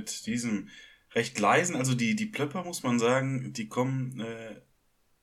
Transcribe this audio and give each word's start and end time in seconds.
Mit 0.00 0.26
diesem 0.26 0.68
recht 1.14 1.38
leisen, 1.38 1.76
also 1.76 1.94
die, 1.94 2.16
die 2.16 2.26
Plöpper, 2.26 2.64
muss 2.64 2.82
man 2.82 2.98
sagen, 2.98 3.52
die 3.52 3.68
kommen 3.68 4.20
äh, 4.20 4.60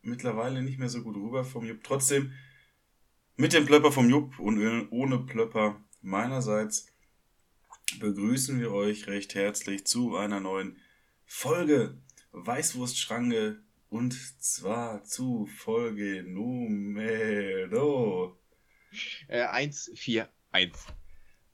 mittlerweile 0.01 0.61
nicht 0.61 0.77
mehr 0.77 0.89
so 0.89 1.01
gut 1.01 1.15
rüber 1.15 1.43
vom 1.43 1.65
Jupp. 1.65 1.83
Trotzdem 1.83 2.33
mit 3.35 3.53
dem 3.53 3.65
Plöpper 3.65 3.91
vom 3.91 4.09
Jupp 4.09 4.39
und 4.39 4.89
ohne 4.91 5.19
Plöpper 5.19 5.81
meinerseits 6.01 6.87
begrüßen 7.99 8.59
wir 8.59 8.71
euch 8.71 9.07
recht 9.07 9.33
herzlich 9.33 9.85
zu 9.85 10.15
einer 10.15 10.39
neuen 10.39 10.77
Folge 11.25 11.97
Weißwurstschranke 12.31 13.61
und 13.89 14.13
zwar 14.43 15.03
zu 15.03 15.47
Folge 15.47 16.23
Numero 16.23 18.37
Äh, 19.27 19.43
141. 19.43 20.27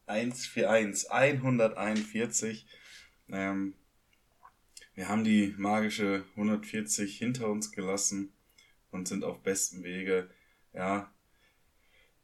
141, 0.05 1.11
141. 1.11 2.65
Ähm, 3.33 3.73
wir 4.93 5.09
haben 5.09 5.23
die 5.23 5.55
magische 5.57 6.23
140 6.35 7.17
hinter 7.17 7.49
uns 7.49 7.71
gelassen 7.71 8.31
und 8.91 9.07
sind 9.07 9.23
auf 9.23 9.41
bestem 9.41 9.83
Wege, 9.83 10.29
ja, 10.71 11.11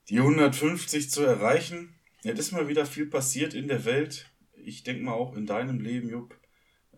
die 0.08 0.20
150 0.20 1.10
zu 1.10 1.24
erreichen. 1.24 1.96
Jetzt 2.22 2.40
ist 2.40 2.52
mal 2.52 2.68
wieder 2.68 2.86
viel 2.86 3.08
passiert 3.08 3.56
in 3.56 3.68
der 3.68 3.86
Welt. 3.86 4.32
Ich 4.54 4.84
denke 4.84 5.04
mal 5.04 5.14
auch 5.14 5.36
in 5.36 5.48
deinem 5.48 5.80
Leben, 5.80 6.10
Jupp. 6.10 6.40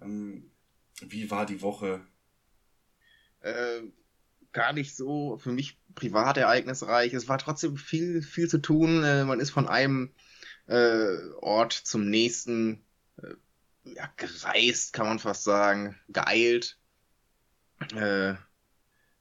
Ähm, 0.02 0.52
wie 1.00 1.32
war 1.32 1.46
die 1.46 1.62
Woche? 1.62 2.02
Äh, 3.40 3.82
gar 4.52 4.74
nicht 4.74 4.96
so 4.96 5.38
für 5.38 5.54
mich 5.54 5.80
privat 5.96 6.38
ereignisreich. 6.38 7.14
Es 7.14 7.30
war 7.30 7.38
trotzdem 7.38 7.78
viel, 7.78 8.22
viel 8.22 8.50
zu 8.50 8.58
tun. 8.58 9.04
Äh, 9.04 9.24
man 9.24 9.40
ist 9.40 9.52
von 9.52 9.68
einem 9.68 10.12
äh, 10.68 11.16
Ort 11.40 11.74
zum 11.74 12.10
nächsten 12.10 12.84
äh, 13.18 13.36
ja, 13.84 14.10
gereist, 14.18 14.94
kann 14.94 15.08
man 15.08 15.20
fast 15.20 15.44
sagen, 15.44 15.96
geeilt. 16.10 16.78
Äh, 17.96 18.36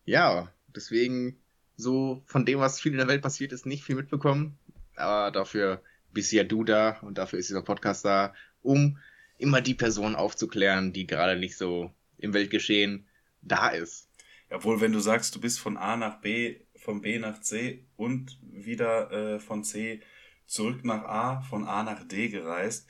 ja, 0.04 0.52
deswegen 0.68 1.40
so 1.76 2.22
von 2.26 2.44
dem, 2.44 2.58
was 2.60 2.80
viel 2.80 2.92
in 2.92 2.98
der 2.98 3.08
Welt 3.08 3.22
passiert 3.22 3.52
ist, 3.52 3.66
nicht 3.66 3.84
viel 3.84 3.96
mitbekommen. 3.96 4.58
Aber 4.96 5.30
dafür 5.30 5.82
bist 6.12 6.32
ja 6.32 6.44
du 6.44 6.64
da 6.64 6.98
und 7.00 7.18
dafür 7.18 7.38
ist 7.38 7.48
dieser 7.48 7.62
Podcast 7.62 8.04
da, 8.04 8.34
um 8.62 8.98
immer 9.38 9.60
die 9.60 9.74
Person 9.74 10.14
aufzuklären, 10.14 10.92
die 10.92 11.06
gerade 11.06 11.38
nicht 11.38 11.56
so 11.56 11.92
im 12.18 12.34
Weltgeschehen 12.34 13.08
da 13.40 13.68
ist. 13.68 14.08
Obwohl, 14.50 14.80
wenn 14.80 14.92
du 14.92 15.00
sagst, 15.00 15.34
du 15.34 15.40
bist 15.40 15.60
von 15.60 15.76
A 15.76 15.96
nach 15.96 16.20
B, 16.20 16.60
von 16.76 17.00
B 17.00 17.18
nach 17.18 17.40
C 17.40 17.86
und 17.96 18.38
wieder 18.42 19.10
äh, 19.10 19.40
von 19.40 19.64
C 19.64 20.00
zurück 20.46 20.84
nach 20.84 21.04
A, 21.04 21.40
von 21.42 21.64
A 21.66 21.82
nach 21.82 22.06
D 22.06 22.28
gereist, 22.28 22.88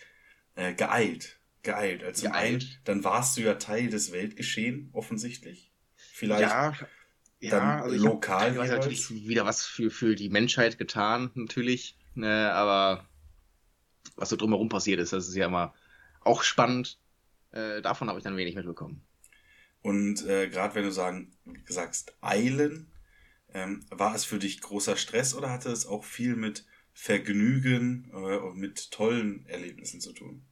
äh, 0.55 0.75
geeilt. 0.75 1.40
Geeilt. 1.63 2.03
Also 2.05 2.29
Geeilt. 2.29 2.63
Einen, 2.63 2.79
dann 2.85 3.05
warst 3.05 3.37
du 3.37 3.43
ja 3.43 3.55
Teil 3.55 3.89
des 3.91 4.13
Weltgeschehen, 4.13 4.91
offensichtlich. 4.93 5.73
Vielleicht 5.97 6.43
Ja, 6.43 6.73
ja, 7.41 7.51
dann 7.51 7.83
also 7.83 7.97
ich 7.97 8.03
lokal 8.03 8.53
jeweils. 8.53 8.71
natürlich 8.71 9.11
wieder 9.11 9.45
was 9.47 9.65
für, 9.65 9.91
für 9.91 10.15
die 10.15 10.29
Menschheit 10.29 10.79
getan, 10.79 11.31
natürlich. 11.35 11.97
Ne, 12.15 12.53
aber 12.53 13.07
was 14.17 14.29
so 14.29 14.37
drumherum 14.37 14.69
passiert 14.69 15.01
ist, 15.01 15.13
das 15.13 15.29
ist 15.29 15.35
ja 15.37 15.47
immer 15.47 15.75
auch 16.21 16.43
spannend. 16.43 16.99
Äh, 17.53 17.83
davon 17.83 18.09
habe 18.09 18.19
ich 18.19 18.25
dann 18.25 18.37
wenig 18.37 18.55
mitbekommen. 18.55 19.03
Und 19.83 20.25
äh, 20.27 20.49
gerade 20.49 20.75
wenn 20.75 20.85
du 20.85 20.93
sagen, 20.93 21.33
sagst 21.67 22.15
eilen, 22.21 22.93
ähm, 23.53 23.85
war 23.91 24.15
es 24.15 24.25
für 24.25 24.39
dich 24.39 24.61
großer 24.61 24.97
Stress 24.97 25.35
oder 25.35 25.51
hatte 25.51 25.71
es 25.71 25.87
auch 25.87 26.05
viel 26.05 26.37
mit 26.37 26.67
Vergnügen 26.93 28.11
äh, 28.13 28.37
und 28.37 28.59
mit 28.59 28.91
tollen 28.91 29.47
Erlebnissen 29.47 30.01
zu 30.01 30.13
tun? 30.13 30.45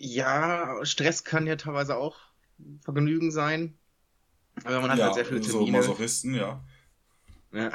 Ja, 0.00 0.84
Stress 0.84 1.24
kann 1.24 1.46
ja 1.46 1.56
teilweise 1.56 1.96
auch 1.96 2.18
Vergnügen 2.82 3.30
sein. 3.30 3.76
Aber 4.64 4.80
man 4.80 4.90
hat 4.90 5.00
halt 5.00 5.14
sehr 5.14 5.24
viele 5.24 5.42
so 5.42 5.58
Termine. 5.58 5.78
Masochisten, 5.78 6.34
ja. 6.34 6.64
Ja. 7.52 7.72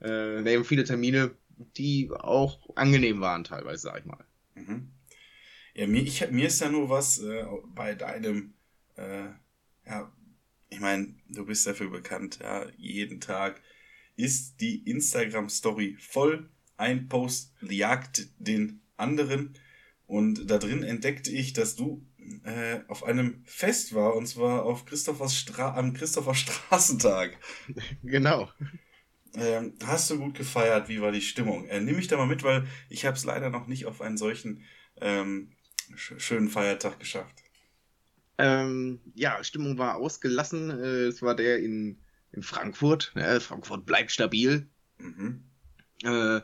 Äh, 0.00 0.44
wir 0.44 0.56
haben 0.56 0.64
viele 0.64 0.84
Termine, 0.84 1.34
die 1.76 2.10
auch 2.10 2.74
angenehm 2.76 3.20
waren, 3.20 3.44
teilweise, 3.44 3.82
sag 3.82 4.00
ich 4.00 4.04
mal. 4.06 4.24
Mhm. 4.54 4.90
Ja, 5.74 5.86
mir, 5.86 6.02
ich, 6.02 6.30
mir 6.30 6.46
ist 6.46 6.60
ja 6.60 6.70
nur 6.70 6.88
was 6.88 7.18
äh, 7.18 7.44
bei 7.74 7.94
deinem, 7.94 8.54
äh, 8.96 9.26
ja, 9.86 10.12
ich 10.68 10.80
meine, 10.80 11.14
du 11.28 11.44
bist 11.44 11.66
dafür 11.66 11.90
bekannt, 11.90 12.38
ja, 12.42 12.66
jeden 12.76 13.20
Tag 13.20 13.60
ist 14.16 14.60
die 14.60 14.88
Instagram-Story 14.88 15.96
voll. 15.98 16.48
Ein 16.76 17.08
Post 17.08 17.54
jagt 17.60 18.28
den 18.38 18.80
anderen. 18.96 19.54
Und 20.10 20.50
da 20.50 20.58
drin 20.58 20.82
entdeckte 20.82 21.30
ich, 21.30 21.52
dass 21.52 21.76
du 21.76 22.04
äh, 22.42 22.80
auf 22.88 23.04
einem 23.04 23.44
Fest 23.44 23.94
war, 23.94 24.16
und 24.16 24.26
zwar 24.26 24.64
auf 24.64 24.84
Christophers 24.84 25.36
Stra 25.36 25.76
am 25.76 25.92
Christopher 25.92 26.34
Straßentag. 26.34 27.38
Genau. 28.02 28.50
Ähm, 29.34 29.74
hast 29.84 30.10
du 30.10 30.18
gut 30.18 30.34
gefeiert? 30.34 30.88
Wie 30.88 31.00
war 31.00 31.12
die 31.12 31.20
Stimmung? 31.20 31.64
Äh, 31.68 31.80
nimm 31.80 31.94
mich 31.94 32.08
da 32.08 32.16
mal 32.16 32.26
mit, 32.26 32.42
weil 32.42 32.66
ich 32.88 33.06
habe 33.06 33.16
es 33.16 33.24
leider 33.24 33.50
noch 33.50 33.68
nicht 33.68 33.86
auf 33.86 34.00
einen 34.00 34.16
solchen 34.16 34.64
ähm, 35.00 35.52
sch 35.94 36.14
schönen 36.18 36.48
Feiertag 36.48 36.98
geschafft. 36.98 37.44
Ähm, 38.36 38.98
ja, 39.14 39.44
Stimmung 39.44 39.78
war 39.78 39.94
ausgelassen. 39.94 40.70
Äh, 40.70 41.06
es 41.06 41.22
war 41.22 41.36
der 41.36 41.60
in, 41.60 42.00
in 42.32 42.42
Frankfurt. 42.42 43.12
Ne? 43.14 43.38
Frankfurt 43.38 43.86
bleibt 43.86 44.10
stabil. 44.10 44.68
Mhm. 44.98 45.44
Äh, 46.02 46.40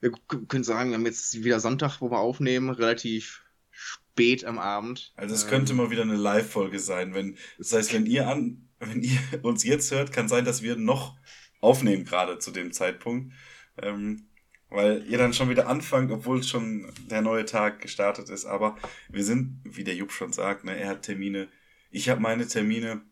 wir 0.00 0.12
können 0.48 0.64
sagen, 0.64 0.90
wir 0.90 0.98
haben 0.98 1.06
jetzt 1.06 1.42
wieder 1.44 1.60
Sonntag, 1.60 2.00
wo 2.00 2.10
wir 2.10 2.18
aufnehmen, 2.18 2.70
relativ 2.70 3.44
spät 3.70 4.44
am 4.44 4.58
Abend. 4.58 5.14
Also 5.16 5.34
es 5.34 5.44
Ähm, 5.44 5.48
könnte 5.48 5.74
mal 5.74 5.90
wieder 5.90 6.02
eine 6.02 6.16
Live-Folge 6.16 6.78
sein. 6.78 7.14
Wenn, 7.14 7.36
das 7.58 7.72
heißt, 7.72 7.92
wenn 7.92 8.06
ihr 8.06 8.28
an, 8.28 8.68
wenn 8.78 9.02
ihr 9.02 9.18
uns 9.42 9.64
jetzt 9.64 9.90
hört, 9.92 10.12
kann 10.12 10.28
sein, 10.28 10.44
dass 10.44 10.62
wir 10.62 10.76
noch 10.76 11.18
aufnehmen 11.60 12.04
gerade 12.04 12.38
zu 12.38 12.50
dem 12.50 12.72
Zeitpunkt. 12.72 13.34
Ähm, 13.82 14.28
weil 14.68 15.04
ihr 15.06 15.18
dann 15.18 15.32
schon 15.32 15.48
wieder 15.48 15.68
anfangt, 15.68 16.10
obwohl 16.10 16.42
schon 16.42 16.92
der 17.08 17.22
neue 17.22 17.44
Tag 17.44 17.80
gestartet 17.80 18.28
ist. 18.30 18.46
Aber 18.46 18.76
wir 19.08 19.24
sind, 19.24 19.60
wie 19.64 19.84
der 19.84 19.94
Jupp 19.94 20.12
schon 20.12 20.32
sagt, 20.32 20.64
ne, 20.64 20.76
er 20.76 20.88
hat 20.90 21.02
Termine, 21.02 21.48
ich 21.90 22.08
habe 22.08 22.20
meine 22.20 22.46
Termine 22.48 23.02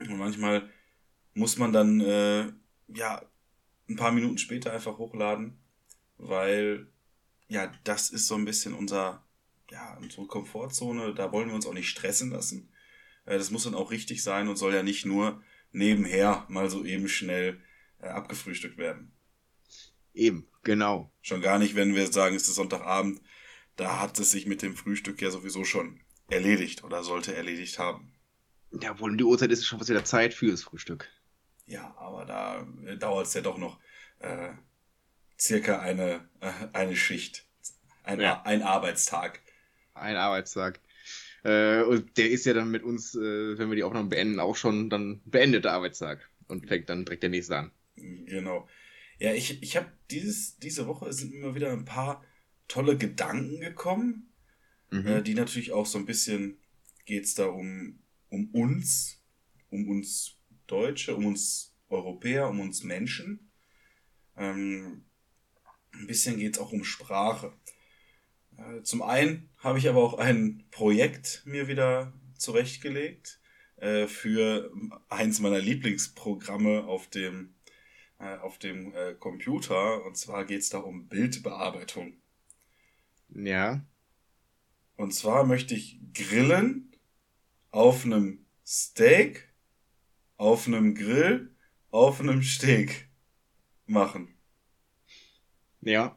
und 0.00 0.18
manchmal 0.18 0.70
muss 1.34 1.58
man 1.58 1.72
dann 1.72 2.00
äh, 2.00 2.52
ja 2.88 3.22
ein 3.88 3.96
paar 3.96 4.12
Minuten 4.12 4.38
später 4.38 4.72
einfach 4.72 4.98
hochladen, 4.98 5.61
weil 6.22 6.86
ja 7.48 7.72
das 7.84 8.10
ist 8.10 8.26
so 8.26 8.36
ein 8.36 8.44
bisschen 8.44 8.74
unser 8.74 9.26
ja 9.70 9.96
unsere 9.98 10.26
Komfortzone. 10.26 11.14
Da 11.14 11.32
wollen 11.32 11.48
wir 11.48 11.54
uns 11.54 11.66
auch 11.66 11.74
nicht 11.74 11.88
stressen 11.88 12.30
lassen. 12.30 12.72
Äh, 13.24 13.38
das 13.38 13.50
muss 13.50 13.64
dann 13.64 13.74
auch 13.74 13.90
richtig 13.90 14.22
sein 14.22 14.48
und 14.48 14.56
soll 14.56 14.74
ja 14.74 14.82
nicht 14.82 15.04
nur 15.04 15.42
nebenher 15.72 16.46
mal 16.48 16.70
so 16.70 16.84
eben 16.84 17.08
schnell 17.08 17.60
äh, 18.00 18.08
abgefrühstückt 18.08 18.78
werden. 18.78 19.12
Eben, 20.14 20.46
genau. 20.62 21.10
Schon 21.22 21.40
gar 21.40 21.58
nicht, 21.58 21.74
wenn 21.74 21.94
wir 21.94 22.06
sagen, 22.12 22.36
es 22.36 22.48
ist 22.48 22.56
Sonntagabend. 22.56 23.20
Da 23.76 24.00
hat 24.00 24.18
es 24.18 24.30
sich 24.30 24.46
mit 24.46 24.60
dem 24.60 24.76
Frühstück 24.76 25.22
ja 25.22 25.30
sowieso 25.30 25.64
schon 25.64 26.00
erledigt 26.28 26.84
oder 26.84 27.02
sollte 27.02 27.34
erledigt 27.34 27.78
haben. 27.78 28.12
Ja, 28.80 28.98
wohl 29.00 29.10
um 29.10 29.18
die 29.18 29.24
Uhrzeit 29.24 29.50
ist 29.50 29.60
es 29.60 29.66
schon 29.66 29.78
fast 29.78 29.90
wieder 29.90 30.04
Zeit 30.04 30.34
fürs 30.34 30.62
Frühstück. 30.62 31.08
Ja, 31.66 31.94
aber 31.96 32.26
da 32.26 32.66
äh, 32.84 32.96
dauert 32.96 33.26
es 33.26 33.34
ja 33.34 33.40
doch 33.40 33.56
noch 33.56 33.78
äh, 34.18 34.50
circa 35.42 35.80
eine, 35.80 36.28
äh, 36.40 36.52
eine 36.72 36.96
Schicht. 36.96 37.46
Ein, 38.04 38.20
Ja. 38.20 38.42
ein 38.42 38.62
Arbeitstag. 38.62 39.40
Ein 39.94 40.16
Arbeitstag. 40.16 40.80
Äh, 41.44 41.82
und 41.82 42.16
der 42.16 42.30
ist 42.30 42.46
ja 42.46 42.54
dann 42.54 42.70
mit 42.70 42.82
uns, 42.84 43.14
äh, 43.14 43.58
wenn 43.58 43.68
wir 43.68 43.76
die 43.76 43.82
Aufnahme 43.82 44.08
beenden, 44.08 44.38
auch 44.40 44.56
schon 44.56 44.88
dann 44.90 45.20
beendet 45.24 45.64
der 45.64 45.72
Arbeitstag. 45.72 46.28
Und 46.48 46.66
fängt 46.66 46.88
dann 46.90 47.04
direkt 47.04 47.22
der 47.22 47.30
nächste 47.30 47.56
an. 47.56 47.70
Genau. 47.96 48.68
Ja, 49.18 49.32
ich, 49.32 49.62
ich 49.62 49.76
habe 49.76 49.90
dieses, 50.10 50.58
diese 50.58 50.86
Woche 50.86 51.12
sind 51.12 51.32
mir 51.34 51.54
wieder 51.54 51.72
ein 51.72 51.84
paar 51.86 52.24
tolle 52.68 52.96
Gedanken 52.98 53.60
gekommen, 53.60 54.28
Mhm. 54.90 55.06
äh, 55.06 55.22
die 55.22 55.34
natürlich 55.34 55.72
auch 55.72 55.86
so 55.86 55.96
ein 55.98 56.04
bisschen 56.04 56.58
geht's 57.06 57.34
da 57.34 57.46
um, 57.46 58.00
um 58.28 58.50
uns, 58.52 59.22
um 59.70 59.88
uns 59.88 60.36
Deutsche, 60.66 61.16
um 61.16 61.24
uns 61.26 61.74
Europäer, 61.88 62.48
um 62.50 62.60
uns 62.60 62.82
Menschen. 62.82 63.50
Ähm, 64.36 65.04
ein 65.92 66.06
bisschen 66.06 66.38
geht's 66.38 66.58
auch 66.58 66.72
um 66.72 66.84
Sprache. 66.84 67.52
Äh, 68.56 68.82
zum 68.82 69.02
einen 69.02 69.50
habe 69.58 69.78
ich 69.78 69.88
aber 69.88 70.02
auch 70.02 70.18
ein 70.18 70.64
Projekt 70.70 71.42
mir 71.44 71.68
wieder 71.68 72.12
zurechtgelegt 72.36 73.40
äh, 73.76 74.06
für 74.06 74.72
eins 75.08 75.40
meiner 75.40 75.58
Lieblingsprogramme 75.58 76.84
auf 76.84 77.08
dem, 77.08 77.54
äh, 78.18 78.36
auf 78.38 78.58
dem 78.58 78.94
äh, 78.94 79.14
Computer. 79.14 80.04
Und 80.04 80.16
zwar 80.16 80.44
geht 80.44 80.60
es 80.60 80.68
da 80.68 80.78
um 80.78 81.08
Bildbearbeitung. 81.08 82.14
Ja. 83.28 83.84
Und 84.96 85.14
zwar 85.14 85.44
möchte 85.44 85.74
ich 85.74 85.98
grillen 86.12 86.94
auf 87.70 88.04
einem 88.04 88.44
Steak, 88.64 89.52
auf 90.36 90.66
einem 90.66 90.94
Grill, 90.94 91.54
auf 91.90 92.20
einem 92.20 92.42
Steak 92.42 93.08
machen. 93.86 94.31
Ja. 95.82 96.16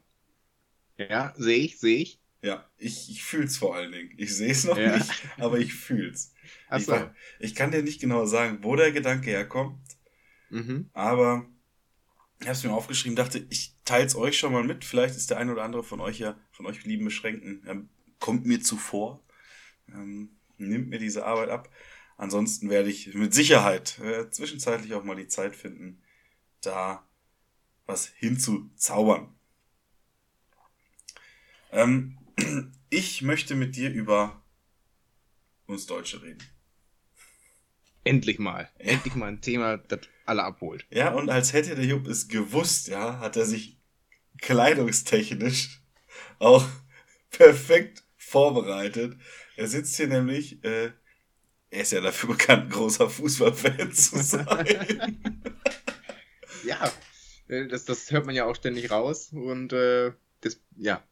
Ja, 0.98 1.34
sehe 1.38 1.58
ich, 1.58 1.80
sehe 1.80 1.98
ich. 1.98 2.20
Ja, 2.42 2.70
ich, 2.78 3.10
ich 3.10 3.24
fühl's 3.24 3.58
vor 3.58 3.76
allen 3.76 3.92
Dingen. 3.92 4.14
Ich 4.18 4.36
sehe 4.36 4.52
es 4.52 4.64
noch 4.66 4.78
Ja. 4.78 4.96
nicht, 4.98 5.12
aber 5.38 5.58
ich 5.58 5.74
fühl's. 5.74 6.34
Ach 6.70 6.80
Ich, 6.80 6.88
ich 7.40 7.56
kann 7.56 7.72
dir 7.72 7.82
nicht 7.84 8.00
genau 8.00 8.26
sagen, 8.26 8.60
wo 8.62 8.76
der 8.76 8.92
Gedanke 8.92 9.32
herkommt, 9.32 9.80
Mhm. 10.50 10.90
aber 10.94 11.48
ich 12.40 12.48
habe 12.48 12.56
es 12.58 12.64
mir 12.64 12.74
aufgeschrieben, 12.74 13.16
dachte, 13.16 13.46
ich 13.50 13.76
teil's 13.86 14.16
euch 14.16 14.38
schon 14.38 14.54
mal 14.54 14.64
mit. 14.64 14.86
Vielleicht 14.86 15.16
ist 15.16 15.32
der 15.32 15.38
ein 15.38 15.50
oder 15.50 15.64
andere 15.64 15.84
von 15.84 16.00
euch 16.02 16.20
ja, 16.20 16.38
von 16.52 16.66
euch 16.68 16.84
lieben 16.86 17.06
Beschränkten, 17.06 17.64
ähm, 17.68 17.90
kommt 18.20 18.46
mir 18.46 18.62
zuvor, 18.62 19.24
ähm, 19.90 20.30
nimmt 20.58 20.90
mir 20.90 21.00
diese 21.00 21.26
Arbeit 21.26 21.50
ab. 21.50 21.70
Ansonsten 22.18 22.70
werde 22.70 22.90
ich 22.90 23.14
mit 23.16 23.34
Sicherheit 23.34 24.00
äh, 24.00 24.30
zwischenzeitlich 24.30 24.94
auch 24.94 25.04
mal 25.04 25.16
die 25.16 25.28
Zeit 25.28 25.56
finden, 25.56 26.02
da 26.62 27.08
was 27.88 28.08
hinzuzaubern. 28.08 29.35
Ähm, 31.72 32.18
ich 32.90 33.22
möchte 33.22 33.56
mit 33.56 33.76
dir 33.76 33.92
über 33.92 34.42
uns 35.68 35.86
Deutsche 35.86 36.22
reden. 36.22 36.44
Endlich 38.04 38.38
mal. 38.38 38.70
Ja. 38.80 38.86
Endlich 38.86 39.16
mal 39.16 39.28
ein 39.28 39.42
Thema, 39.42 39.78
das 39.78 40.02
alle 40.26 40.44
abholt. 40.44 40.86
Ja, 40.90 41.14
und 41.14 41.30
als 41.30 41.54
hätte 41.54 41.76
der 41.76 41.86
Jupp 41.86 42.08
es 42.08 42.28
gewusst, 42.28 42.88
ja, 42.88 43.20
hat 43.20 43.36
er 43.36 43.46
sich 43.46 43.78
kleidungstechnisch 44.42 45.82
auch 46.40 46.68
perfekt 47.32 48.04
vorbereitet. 48.16 49.18
Er 49.56 49.68
sitzt 49.68 49.96
hier 49.96 50.08
nämlich, 50.08 50.64
äh, 50.64 50.92
er 51.70 51.82
ist 51.82 51.92
ja 51.92 52.02
dafür 52.02 52.30
bekannt, 52.30 52.72
großer 52.72 53.10
Fußballfan 53.10 53.92
zu 53.92 54.18
sein. 54.22 55.20
Ja, 56.64 56.92
äh, 57.48 57.68
das, 57.68 57.86
das 57.86 58.12
hört 58.12 58.26
man 58.26 58.36
ja 58.36 58.46
auch 58.46 58.56
ständig 58.56 58.92
raus. 58.92 59.32
Und 59.32 59.74
äh, 59.74 60.12
das, 60.42 60.60
ja. 60.76 61.04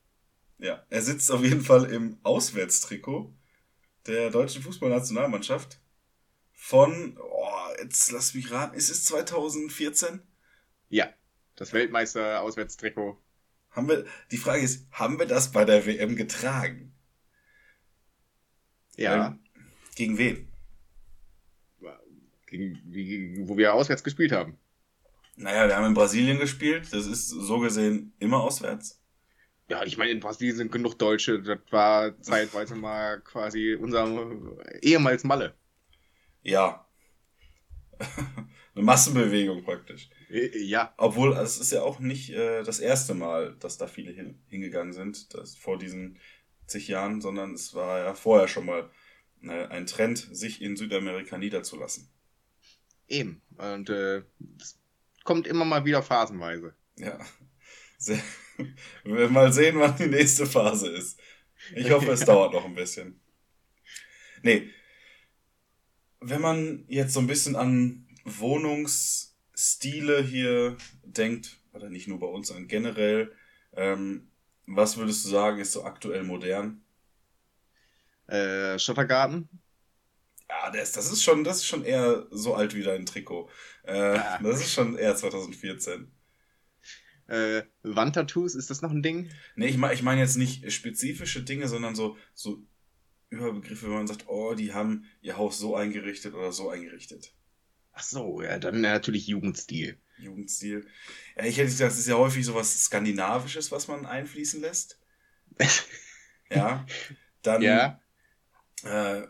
Ja, 0.63 0.81
er 0.89 1.01
sitzt 1.01 1.29
auf 1.29 1.43
jeden 1.43 1.61
Fall 1.61 1.91
im 1.91 2.17
Auswärtstrikot 2.23 3.33
der 4.07 4.29
deutschen 4.29 4.63
Fußballnationalmannschaft 4.63 5.81
von, 6.53 7.17
oh, 7.19 7.81
jetzt 7.81 8.11
lass 8.11 8.33
mich 8.33 8.49
raten, 8.49 8.75
ist 8.75 8.89
es 8.89 9.03
2014? 9.03 10.21
Ja. 10.87 11.09
Das 11.57 11.73
Weltmeister-Auswärtstrikot. 11.73 13.21
Haben 13.71 13.89
wir, 13.89 14.05
die 14.31 14.37
Frage 14.37 14.63
ist, 14.63 14.87
haben 14.91 15.19
wir 15.19 15.25
das 15.25 15.51
bei 15.51 15.65
der 15.65 15.85
WM 15.85 16.15
getragen? 16.15 16.95
Ja. 18.95 19.27
Ähm, 19.27 19.39
Gegen 19.95 20.17
wen? 20.17 20.47
Gegen, 22.47 23.49
wo 23.49 23.57
wir 23.57 23.73
auswärts 23.73 24.03
gespielt 24.03 24.31
haben. 24.31 24.57
Naja, 25.35 25.67
wir 25.67 25.75
haben 25.75 25.87
in 25.87 25.93
Brasilien 25.93 26.39
gespielt. 26.39 26.93
Das 26.93 27.05
ist 27.05 27.27
so 27.27 27.59
gesehen 27.59 28.13
immer 28.19 28.41
auswärts. 28.41 29.02
Ja, 29.73 29.83
ich 29.83 29.97
meine, 29.97 30.11
in 30.11 30.19
Brasilien 30.19 30.55
sind 30.55 30.71
genug 30.71 30.99
Deutsche. 30.99 31.41
Das 31.41 31.57
war 31.71 32.21
zeitweise 32.21 32.75
mal 32.75 33.19
quasi 33.21 33.73
unser 33.73 34.07
ehemals 34.83 35.23
Malle. 35.23 35.55
Ja. 36.43 36.87
Eine 38.75 38.85
Massenbewegung 38.85 39.63
praktisch. 39.63 40.11
Äh, 40.29 40.59
Ja. 40.59 40.93
Obwohl, 40.97 41.33
es 41.33 41.59
ist 41.59 41.71
ja 41.71 41.81
auch 41.81 41.97
nicht 41.97 42.29
äh, 42.29 42.61
das 42.61 42.79
erste 42.79 43.15
Mal, 43.15 43.55
dass 43.55 43.79
da 43.79 43.87
viele 43.87 44.11
hin, 44.11 44.43
hingegangen 44.47 44.93
sind, 44.93 45.33
das 45.33 45.55
vor 45.55 45.79
diesen 45.79 46.19
zig 46.67 46.87
Jahren, 46.87 47.19
sondern 47.19 47.55
es 47.55 47.73
war 47.73 47.97
ja 47.97 48.13
vorher 48.13 48.47
schon 48.47 48.67
mal 48.67 48.91
äh, 49.41 49.65
ein 49.69 49.87
Trend, 49.87 50.19
sich 50.19 50.61
in 50.61 50.75
Südamerika 50.77 51.39
niederzulassen. 51.39 52.11
Eben. 53.07 53.41
Und 53.57 53.89
äh, 53.89 54.21
das 54.37 54.79
kommt 55.23 55.47
immer 55.47 55.65
mal 55.65 55.83
wieder 55.83 56.03
phasenweise. 56.03 56.75
Ja. 56.95 57.17
Sehr, 57.97 58.21
mal 59.03 59.51
sehen, 59.53 59.79
wann 59.79 59.97
die 59.97 60.07
nächste 60.07 60.45
Phase 60.45 60.89
ist. 60.89 61.19
Ich 61.75 61.91
hoffe, 61.91 62.11
es 62.11 62.25
dauert 62.25 62.53
noch 62.53 62.65
ein 62.65 62.75
bisschen. 62.75 63.19
Nee. 64.41 64.69
Wenn 66.19 66.41
man 66.41 66.85
jetzt 66.87 67.13
so 67.13 67.19
ein 67.19 67.27
bisschen 67.27 67.55
an 67.55 68.07
Wohnungsstile 68.25 70.21
hier 70.23 70.77
denkt, 71.03 71.59
oder 71.73 71.89
nicht 71.89 72.07
nur 72.07 72.19
bei 72.19 72.27
uns, 72.27 72.47
sondern 72.47 72.67
generell, 72.67 73.33
ähm, 73.73 74.31
was 74.65 74.97
würdest 74.97 75.25
du 75.25 75.29
sagen, 75.29 75.59
ist 75.59 75.73
so 75.73 75.83
aktuell 75.83 76.23
modern? 76.23 76.81
Äh, 78.27 78.79
Schottergarten. 78.79 79.49
Ja, 80.49 80.69
das, 80.71 80.91
das 80.93 81.11
ist 81.11 81.23
schon, 81.23 81.43
das 81.43 81.57
ist 81.57 81.65
schon 81.65 81.83
eher 81.83 82.27
so 82.31 82.55
alt 82.55 82.75
wie 82.75 82.83
dein 82.83 83.05
Trikot. 83.05 83.49
Äh, 83.83 84.15
Ja. 84.15 84.39
Das 84.41 84.59
ist 84.61 84.73
schon 84.73 84.97
eher 84.97 85.15
2014. 85.15 86.11
Äh, 87.33 87.63
Wandtattoos, 87.81 88.53
ist 88.55 88.69
das 88.69 88.81
noch 88.81 88.91
ein 88.91 89.01
Ding? 89.01 89.29
Nee, 89.55 89.67
ich 89.67 89.77
meine 89.77 89.93
ich 89.93 90.03
mein 90.03 90.19
jetzt 90.19 90.37
nicht 90.37 90.71
spezifische 90.71 91.41
Dinge, 91.43 91.67
sondern 91.67 91.95
so, 91.95 92.15
so 92.33 92.63
Überbegriffe, 93.29 93.87
wenn 93.87 93.93
man 93.93 94.07
sagt, 94.07 94.25
oh, 94.27 94.53
die 94.53 94.73
haben 94.73 95.05
ihr 95.21 95.37
Haus 95.37 95.57
so 95.57 95.75
eingerichtet 95.75 96.35
oder 96.35 96.51
so 96.51 96.69
eingerichtet. 96.69 97.33
Ach 97.91 98.03
so, 98.03 98.41
ja, 98.41 98.59
dann 98.59 98.81
natürlich 98.81 99.25
Jugendstil. 99.27 99.97
Jugendstil. 100.17 100.85
Ja, 101.35 101.45
ich 101.45 101.57
hätte 101.57 101.67
gesagt, 101.69 101.93
es 101.93 101.99
ist 101.99 102.07
ja 102.07 102.15
häufig 102.17 102.45
so 102.45 102.53
was 102.53 102.83
Skandinavisches, 102.85 103.71
was 103.71 103.87
man 103.87 104.05
einfließen 104.05 104.61
lässt. 104.61 104.99
Ja. 106.51 106.85
Dann 107.41 107.63
Ja. 107.63 107.99
äh, 108.83 109.27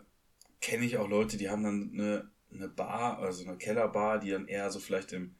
kenne 0.60 0.84
ich 0.84 0.98
auch 0.98 1.08
Leute, 1.08 1.38
die 1.38 1.48
haben 1.48 1.62
dann 1.62 1.90
eine, 1.94 2.30
eine 2.52 2.68
Bar, 2.68 3.18
also 3.18 3.46
eine 3.48 3.56
Kellerbar, 3.56 4.18
die 4.18 4.30
dann 4.30 4.46
eher 4.46 4.70
so 4.70 4.78
vielleicht 4.78 5.12
im 5.12 5.36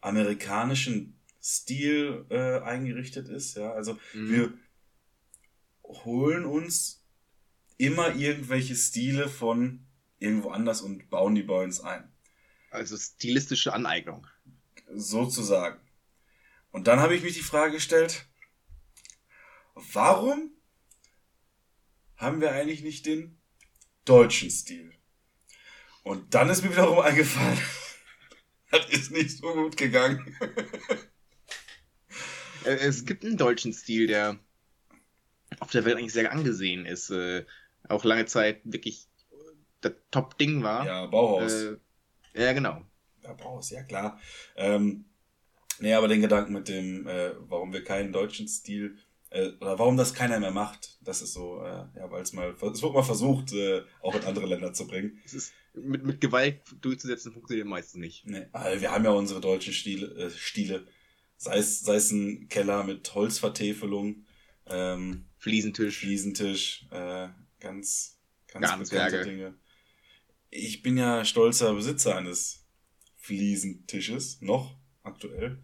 amerikanischen 0.00 1.18
Stil 1.46 2.24
äh, 2.30 2.60
eingerichtet 2.60 3.28
ist. 3.28 3.54
Ja, 3.56 3.72
also 3.72 3.98
Mhm. 4.14 4.30
wir 4.30 4.58
holen 5.82 6.46
uns 6.46 7.04
immer 7.76 8.14
irgendwelche 8.14 8.74
Stile 8.74 9.28
von 9.28 9.84
irgendwo 10.18 10.50
anders 10.50 10.80
und 10.80 11.10
bauen 11.10 11.34
die 11.34 11.42
bei 11.42 11.62
uns 11.62 11.80
ein. 11.80 12.10
Also 12.70 12.96
stilistische 12.96 13.74
Aneignung. 13.74 14.26
Sozusagen. 14.94 15.78
Und 16.70 16.86
dann 16.86 17.00
habe 17.00 17.14
ich 17.14 17.22
mich 17.22 17.34
die 17.34 17.42
Frage 17.42 17.72
gestellt, 17.74 18.26
warum 19.74 20.50
haben 22.16 22.40
wir 22.40 22.52
eigentlich 22.52 22.82
nicht 22.82 23.04
den 23.04 23.38
deutschen 24.06 24.50
Stil? 24.50 24.92
Und 26.04 26.34
dann 26.34 26.48
ist 26.48 26.62
mir 26.62 26.70
wiederum 26.70 27.00
eingefallen, 27.00 27.58
das 28.70 28.88
ist 28.88 29.10
nicht 29.10 29.36
so 29.36 29.52
gut 29.52 29.76
gegangen. 29.76 30.34
Äh, 32.64 32.76
es 32.76 33.04
gibt 33.04 33.24
einen 33.24 33.36
deutschen 33.36 33.72
Stil, 33.72 34.06
der 34.06 34.38
auf 35.60 35.70
der 35.70 35.84
Welt 35.84 35.96
eigentlich 35.96 36.12
sehr 36.12 36.32
angesehen 36.32 36.86
ist. 36.86 37.10
Äh, 37.10 37.44
auch 37.88 38.04
lange 38.04 38.26
Zeit 38.26 38.60
wirklich 38.64 39.06
das 39.80 39.92
Top-Ding 40.10 40.62
war. 40.62 40.86
Ja, 40.86 41.06
Bauhaus. 41.06 41.52
Äh, 41.52 41.76
ja, 42.34 42.52
genau. 42.52 42.82
Ja, 43.22 43.32
Bauhaus, 43.34 43.70
ja 43.70 43.82
klar. 43.82 44.20
Ähm, 44.56 45.04
nee, 45.78 45.94
aber 45.94 46.08
den 46.08 46.20
Gedanken 46.20 46.52
mit 46.52 46.68
dem, 46.68 47.06
äh, 47.06 47.32
warum 47.48 47.72
wir 47.72 47.84
keinen 47.84 48.12
deutschen 48.12 48.48
Stil, 48.48 48.98
äh, 49.30 49.48
oder 49.60 49.78
warum 49.78 49.96
das 49.96 50.14
keiner 50.14 50.38
mehr 50.40 50.50
macht, 50.50 50.98
das 51.02 51.20
ist 51.22 51.32
so, 51.32 51.62
äh, 51.62 51.86
ja, 51.96 52.10
weil 52.10 52.22
es 52.22 52.32
mal, 52.32 52.50
es 52.50 52.82
wird 52.82 52.94
mal 52.94 53.02
versucht, 53.02 53.52
äh, 53.52 53.82
auch 54.00 54.14
in 54.14 54.24
andere 54.24 54.46
Länder 54.46 54.72
zu 54.72 54.86
bringen. 54.86 55.20
Es 55.24 55.34
ist 55.34 55.52
mit, 55.74 56.04
mit 56.04 56.20
Gewalt 56.20 56.60
durchzusetzen, 56.80 57.32
funktioniert 57.32 57.66
meistens 57.66 58.00
nicht. 58.00 58.26
Nee, 58.26 58.46
wir 58.52 58.92
haben 58.92 59.04
ja 59.04 59.10
unsere 59.10 59.40
deutschen 59.40 59.72
Stile, 59.72 60.06
äh, 60.06 60.30
Stile. 60.30 60.86
Sei 61.44 61.58
es, 61.58 61.80
sei 61.80 61.96
es 61.96 62.10
ein 62.10 62.48
Keller 62.48 62.84
mit 62.84 63.14
Holzvertäfelung, 63.14 64.24
ähm, 64.66 65.26
Fliesentisch. 65.36 65.98
Fliesentisch, 65.98 66.86
äh, 66.90 67.28
ganz, 67.60 68.18
ganz 68.48 68.66
Gartenzwerge. 68.68 69.10
bekannte 69.18 69.30
Dinge. 69.30 69.54
Ich 70.48 70.82
bin 70.82 70.96
ja 70.96 71.22
stolzer 71.24 71.74
Besitzer 71.74 72.16
eines 72.16 72.64
Fliesentisches, 73.16 74.40
noch 74.40 74.76
aktuell. 75.02 75.62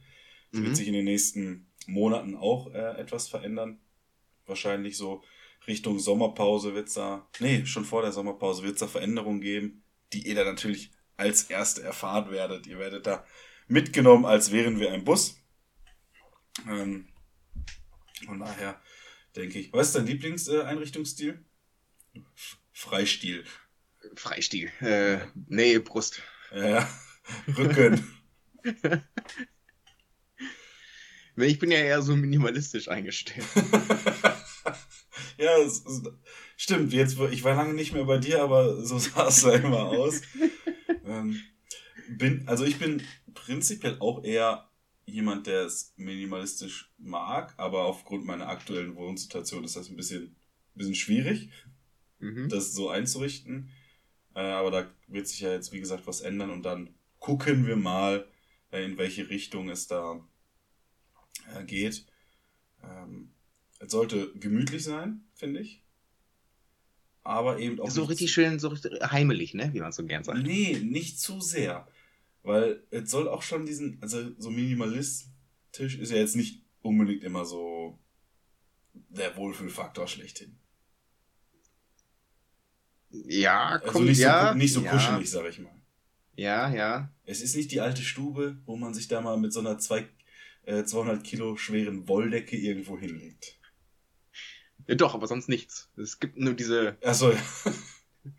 Das 0.52 0.60
wird 0.60 0.72
Mhm. 0.72 0.74
sich 0.74 0.88
in 0.88 0.92
den 0.94 1.04
nächsten 1.06 1.70
Monaten 1.86 2.36
auch 2.36 2.72
äh, 2.74 2.98
etwas 3.00 3.28
verändern. 3.28 3.80
Wahrscheinlich 4.46 4.96
so 4.98 5.22
Richtung 5.66 5.98
Sommerpause 5.98 6.74
wird's 6.74 6.94
da, 6.94 7.26
nee, 7.38 7.64
schon 7.64 7.84
vor 7.86 8.02
der 8.02 8.12
Sommerpause 8.12 8.62
wird's 8.64 8.80
da 8.80 8.86
Veränderungen 8.86 9.40
geben, 9.40 9.82
die 10.12 10.26
ihr 10.26 10.34
dann 10.34 10.46
natürlich 10.46 10.90
als 11.16 11.44
Erste 11.44 11.82
erfahren 11.82 12.30
werdet. 12.30 12.66
Ihr 12.66 12.78
werdet 12.78 13.06
da 13.06 13.24
mitgenommen, 13.68 14.24
als 14.26 14.52
wären 14.52 14.78
wir 14.80 14.92
ein 14.92 15.04
Bus. 15.04 15.39
Ähm, 16.68 17.08
von 18.26 18.40
daher 18.40 18.80
denke 19.36 19.58
ich. 19.58 19.72
Was 19.72 19.88
ist 19.88 19.96
dein 19.96 20.06
Lieblingseinrichtungsstil? 20.06 21.44
Freistil. 22.72 23.44
Freistil. 24.14 24.70
Äh, 24.80 25.20
nee, 25.46 25.78
Brust. 25.78 26.22
Ja, 26.54 26.88
Rücken. 27.56 28.04
ich 31.36 31.58
bin 31.58 31.70
ja 31.70 31.78
eher 31.78 32.02
so 32.02 32.16
minimalistisch 32.16 32.88
eingestellt. 32.88 33.46
ja, 35.38 35.58
es, 35.58 35.84
es, 35.84 36.02
stimmt. 36.56 36.92
Jetzt, 36.92 37.18
ich 37.30 37.44
war 37.44 37.54
lange 37.54 37.74
nicht 37.74 37.92
mehr 37.92 38.04
bei 38.04 38.18
dir, 38.18 38.42
aber 38.42 38.84
so 38.84 38.98
sah 38.98 39.28
es 39.28 39.42
da 39.42 39.54
immer 39.54 39.84
aus. 39.86 40.22
ähm, 41.04 41.40
bin, 42.08 42.48
also 42.48 42.64
ich 42.64 42.78
bin 42.78 43.02
prinzipiell 43.34 43.96
auch 44.00 44.24
eher 44.24 44.69
jemand, 45.10 45.46
der 45.46 45.62
es 45.62 45.92
minimalistisch 45.96 46.92
mag, 46.98 47.54
aber 47.56 47.84
aufgrund 47.84 48.24
meiner 48.24 48.48
aktuellen 48.48 48.96
Wohnsituation 48.96 49.64
ist 49.64 49.76
das 49.76 49.88
ein 49.88 49.96
bisschen, 49.96 50.24
ein 50.24 50.78
bisschen 50.78 50.94
schwierig, 50.94 51.50
mhm. 52.18 52.48
das 52.48 52.72
so 52.72 52.88
einzurichten. 52.88 53.70
Äh, 54.34 54.40
aber 54.40 54.70
da 54.70 54.90
wird 55.08 55.28
sich 55.28 55.40
ja 55.40 55.52
jetzt, 55.52 55.72
wie 55.72 55.80
gesagt, 55.80 56.06
was 56.06 56.20
ändern 56.20 56.50
und 56.50 56.62
dann 56.62 56.94
gucken 57.18 57.66
wir 57.66 57.76
mal, 57.76 58.26
äh, 58.70 58.84
in 58.84 58.98
welche 58.98 59.28
Richtung 59.28 59.68
es 59.68 59.86
da 59.86 60.20
äh, 61.54 61.64
geht. 61.64 62.06
Ähm, 62.82 63.30
es 63.78 63.92
sollte 63.92 64.32
gemütlich 64.34 64.84
sein, 64.84 65.24
finde 65.34 65.60
ich. 65.60 65.82
Aber 67.22 67.58
eben 67.58 67.78
auch. 67.80 67.90
So 67.90 68.04
richtig 68.04 68.32
schön, 68.32 68.58
so 68.58 68.68
richtig 68.68 68.92
heimelig, 69.02 69.54
ne? 69.54 69.70
Wie 69.72 69.80
man 69.80 69.92
so 69.92 70.04
gern 70.04 70.24
sagt. 70.24 70.42
Nee, 70.42 70.78
nicht 70.82 71.20
zu 71.20 71.40
sehr. 71.40 71.86
Weil 72.42 72.82
es 72.90 73.10
soll 73.10 73.28
auch 73.28 73.42
schon 73.42 73.66
diesen, 73.66 73.98
also 74.00 74.30
so 74.38 74.50
minimalistisch 74.50 75.98
ist 75.98 76.10
ja 76.10 76.16
jetzt 76.16 76.36
nicht 76.36 76.64
unbedingt 76.82 77.22
immer 77.22 77.44
so 77.44 77.98
der 78.92 79.36
Wohlfühlfaktor 79.36 80.06
schlechthin. 80.06 80.56
Ja, 83.10 83.78
komm, 83.78 83.88
also 83.88 84.00
nicht 84.02 84.18
ja, 84.18 84.52
so, 84.52 84.58
nicht 84.58 84.72
so 84.72 84.82
ja. 84.82 84.90
kuschelig, 84.92 85.30
sag 85.30 85.48
ich 85.48 85.58
mal. 85.58 85.74
Ja, 86.36 86.72
ja. 86.72 87.12
Es 87.24 87.42
ist 87.42 87.56
nicht 87.56 87.70
die 87.72 87.80
alte 87.80 88.02
Stube, 88.02 88.56
wo 88.64 88.76
man 88.76 88.94
sich 88.94 89.08
da 89.08 89.20
mal 89.20 89.36
mit 89.36 89.52
so 89.52 89.60
einer 89.60 89.78
zwei, 89.78 90.08
äh, 90.62 90.84
200 90.84 91.24
Kilo 91.24 91.56
schweren 91.56 92.08
Wolldecke 92.08 92.56
irgendwo 92.56 92.98
hinlegt. 92.98 93.58
Ja, 94.86 94.94
doch, 94.94 95.14
aber 95.14 95.26
sonst 95.26 95.48
nichts. 95.48 95.90
Es 95.96 96.20
gibt 96.20 96.36
nur 96.36 96.54
diese. 96.54 96.96
Achso, 97.04 97.30
ja. 97.32 97.38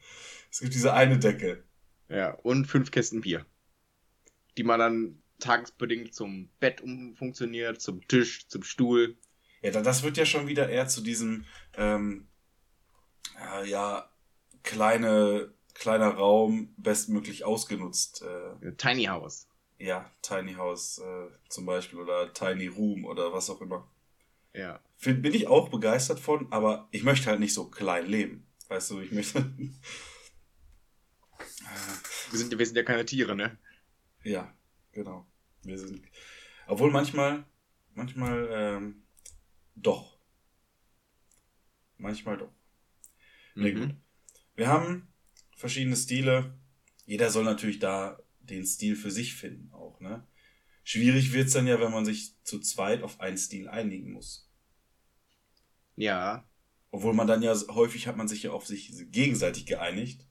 es 0.51 0.59
gibt 0.59 0.73
diese 0.73 0.93
eine 0.93 1.19
Decke. 1.19 1.63
Ja, 2.09 2.31
und 2.31 2.65
fünf 2.65 2.91
Kästen 2.91 3.21
Bier. 3.21 3.45
Die 4.57 4.63
man 4.63 4.79
dann 4.79 5.21
tagesbedingt 5.39 6.13
zum 6.13 6.49
Bett 6.59 6.81
umfunktioniert, 6.81 7.81
zum 7.81 8.07
Tisch, 8.07 8.47
zum 8.47 8.63
Stuhl. 8.63 9.17
Ja, 9.61 9.71
das 9.71 10.03
wird 10.03 10.17
ja 10.17 10.25
schon 10.25 10.47
wieder 10.47 10.69
eher 10.69 10.87
zu 10.87 11.01
diesem, 11.01 11.45
ähm, 11.75 12.27
äh, 13.39 13.69
ja, 13.69 14.09
kleine, 14.63 15.53
kleiner 15.73 16.09
Raum 16.09 16.73
bestmöglich 16.77 17.43
ausgenutzt. 17.43 18.23
Äh, 18.23 18.73
Tiny 18.77 19.05
House. 19.05 19.47
Ja, 19.77 20.09
Tiny 20.21 20.53
House 20.53 20.99
äh, 20.99 21.27
zum 21.49 21.65
Beispiel 21.65 21.99
oder 21.99 22.31
Tiny 22.33 22.67
Room 22.67 23.05
oder 23.05 23.33
was 23.33 23.49
auch 23.49 23.61
immer. 23.61 23.89
Ja. 24.53 24.79
Find, 24.97 25.21
bin 25.21 25.33
ich 25.33 25.47
auch 25.47 25.69
begeistert 25.69 26.19
von, 26.19 26.51
aber 26.51 26.87
ich 26.91 27.03
möchte 27.03 27.29
halt 27.29 27.39
nicht 27.39 27.53
so 27.53 27.69
klein 27.69 28.05
leben. 28.05 28.47
Weißt 28.67 28.91
du, 28.91 28.99
ich 29.01 29.11
möchte. 29.11 29.51
wir, 32.29 32.39
sind, 32.39 32.57
wir 32.57 32.65
sind 32.65 32.75
ja 32.75 32.83
keine 32.83 33.05
Tiere, 33.05 33.35
ne? 33.35 33.57
Ja, 34.23 34.55
genau. 34.91 35.25
Wir 35.63 35.77
sind. 35.77 36.01
Obwohl 36.67 36.91
manchmal, 36.91 37.45
manchmal, 37.93 38.47
ähm, 38.51 39.03
doch. 39.75 40.19
Manchmal 41.97 42.37
doch. 42.37 42.51
Mhm. 43.55 43.63
Nee, 43.63 43.71
gut. 43.73 43.95
Wir 44.55 44.67
haben 44.67 45.07
verschiedene 45.55 45.95
Stile. 45.95 46.57
Jeder 47.05 47.29
soll 47.29 47.43
natürlich 47.43 47.79
da 47.79 48.19
den 48.39 48.65
Stil 48.65 48.95
für 48.95 49.11
sich 49.11 49.35
finden 49.35 49.71
auch, 49.71 49.99
ne? 49.99 50.27
Schwierig 50.83 51.31
wird's 51.31 51.53
dann 51.53 51.67
ja, 51.67 51.79
wenn 51.79 51.91
man 51.91 52.05
sich 52.05 52.35
zu 52.43 52.59
zweit 52.59 53.03
auf 53.03 53.19
einen 53.19 53.37
Stil 53.37 53.69
einigen 53.69 54.11
muss. 54.11 54.49
Ja. 55.95 56.49
Obwohl 56.89 57.13
man 57.13 57.27
dann 57.27 57.43
ja, 57.43 57.55
häufig 57.69 58.07
hat 58.07 58.17
man 58.17 58.27
sich 58.27 58.43
ja 58.43 58.51
auf 58.51 58.65
sich 58.65 58.91
gegenseitig 59.11 59.65
geeinigt. 59.65 60.25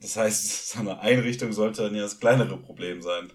Das 0.00 0.16
heißt, 0.16 0.68
so 0.70 0.80
eine 0.80 1.00
Einrichtung 1.00 1.52
sollte 1.52 1.82
dann 1.82 1.94
ja 1.94 2.02
das 2.02 2.20
kleinere 2.20 2.56
Problem 2.58 3.02
sein. 3.02 3.32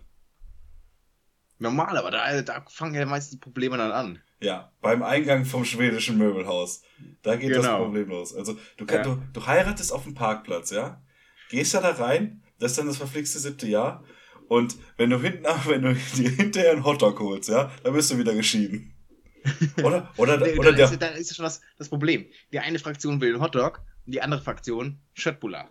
Normal, 1.57 1.97
aber 1.97 2.11
da, 2.11 2.41
da 2.41 2.65
fangen 2.69 2.95
ja 2.95 3.05
meistens 3.05 3.39
Probleme 3.39 3.77
dann 3.77 3.91
an. 3.91 4.21
Ja, 4.39 4.71
beim 4.81 5.03
Eingang 5.03 5.43
vom 5.43 5.65
schwedischen 5.65 6.17
Möbelhaus. 6.17 6.81
Da 7.21 7.35
geht 7.35 7.49
genau. 7.49 7.61
das 7.61 7.77
Problem 7.77 8.07
los. 8.07 8.33
Also, 8.33 8.57
du, 8.77 8.85
kann, 8.85 8.97
ja. 8.99 9.03
du, 9.03 9.21
du 9.33 9.45
heiratest 9.45 9.91
auf 9.91 10.03
dem 10.03 10.13
Parkplatz, 10.13 10.71
ja? 10.71 11.01
Gehst 11.49 11.73
da 11.73 11.81
da 11.81 11.91
rein, 11.91 12.43
das 12.59 12.71
ist 12.71 12.77
dann 12.77 12.87
das 12.87 12.97
verflixte 12.97 13.39
siebte 13.39 13.67
Jahr. 13.67 14.05
Und 14.47 14.77
wenn 14.97 15.09
du 15.09 15.21
hinten, 15.21 15.43
wenn 15.65 15.81
du 15.81 15.93
dir 15.93 16.29
hinterher 16.29 16.71
einen 16.71 16.85
Hotdog 16.85 17.19
holst, 17.19 17.49
ja, 17.49 17.71
dann 17.83 17.93
bist 17.93 18.11
du 18.11 18.17
wieder 18.17 18.33
geschieden. 18.33 18.93
Oder, 19.83 20.11
oder, 20.17 20.37
nee, 20.37 20.59
oder 20.59 20.73
dann 20.73 20.75
der. 20.75 20.91
Ist, 20.91 21.01
dann 21.01 21.13
ist 21.13 21.33
schon 21.33 21.45
das, 21.45 21.61
das 21.77 21.87
Problem. 21.87 22.25
Die 22.51 22.59
eine 22.59 22.77
Fraktion 22.77 23.21
will 23.21 23.33
einen 23.33 23.41
Hotdog 23.41 23.81
und 24.05 24.13
die 24.13 24.21
andere 24.21 24.41
Fraktion 24.41 24.99
Schöttbullar. 25.13 25.69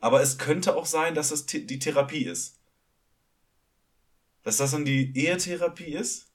Aber 0.00 0.22
es 0.22 0.38
könnte 0.38 0.76
auch 0.76 0.86
sein, 0.86 1.14
dass 1.14 1.30
es 1.30 1.46
die 1.46 1.78
Therapie 1.78 2.24
ist. 2.24 2.58
Dass 4.42 4.56
das 4.56 4.70
dann 4.70 4.84
die 4.84 5.16
Ehetherapie 5.16 5.92
ist 5.92 6.28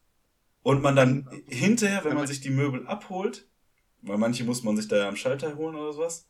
und 0.61 0.81
man 0.81 0.95
dann 0.95 1.43
hinterher, 1.47 2.03
wenn 2.05 2.15
man 2.15 2.27
sich 2.27 2.41
die 2.41 2.51
Möbel 2.51 2.87
abholt, 2.87 3.47
weil 4.03 4.17
manche 4.17 4.43
muss 4.43 4.63
man 4.63 4.77
sich 4.77 4.87
da 4.87 4.97
ja 4.97 5.07
am 5.07 5.15
Schalter 5.15 5.55
holen 5.55 5.75
oder 5.75 5.93
sowas, 5.93 6.27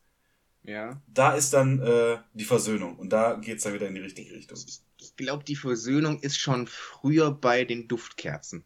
ja. 0.64 1.00
da 1.06 1.34
ist 1.34 1.52
dann 1.52 1.80
äh, 1.80 2.18
die 2.32 2.44
Versöhnung 2.44 2.96
und 2.96 3.12
da 3.12 3.34
geht 3.34 3.58
es 3.58 3.64
dann 3.64 3.74
wieder 3.74 3.88
in 3.88 3.94
die 3.94 4.00
richtige 4.00 4.34
Richtung. 4.34 4.58
Ich 4.98 5.16
glaube, 5.16 5.44
die 5.44 5.56
Versöhnung 5.56 6.20
ist 6.20 6.38
schon 6.38 6.66
früher 6.66 7.30
bei 7.30 7.64
den 7.64 7.88
Duftkerzen. 7.88 8.64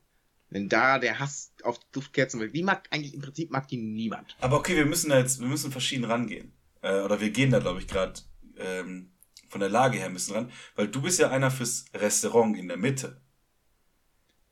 Wenn 0.48 0.68
da 0.68 0.98
der 0.98 1.18
Hass 1.18 1.52
auf 1.62 1.78
Duftkerzen, 1.92 2.52
die 2.52 2.62
mag 2.62 2.88
eigentlich 2.90 3.14
im 3.14 3.20
Prinzip 3.20 3.50
mag 3.50 3.68
die 3.68 3.76
niemand. 3.76 4.36
Aber 4.40 4.56
okay, 4.58 4.76
wir 4.76 4.86
müssen 4.86 5.10
da 5.10 5.18
jetzt, 5.18 5.40
wir 5.40 5.46
müssen 5.46 5.70
verschieden 5.70 6.04
rangehen. 6.04 6.52
Äh, 6.82 7.00
oder 7.00 7.20
wir 7.20 7.30
gehen 7.30 7.50
da, 7.50 7.58
glaube 7.58 7.80
ich, 7.80 7.86
gerade 7.86 8.14
ähm, 8.60 9.12
von 9.48 9.60
der 9.60 9.68
Lage 9.68 9.98
her 9.98 10.06
ein 10.06 10.14
bisschen 10.14 10.36
ran, 10.36 10.52
weil 10.76 10.88
du 10.88 11.02
bist 11.02 11.18
ja 11.18 11.30
einer 11.30 11.50
fürs 11.50 11.86
Restaurant 11.94 12.56
in 12.56 12.68
der 12.68 12.76
Mitte. 12.76 13.20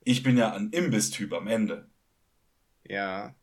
Ich 0.01 0.23
bin 0.23 0.37
ja 0.37 0.53
ein 0.53 0.71
Imbiss-Typ 0.71 1.33
am 1.33 1.47
Ende. 1.47 1.89
Ja. 2.83 3.35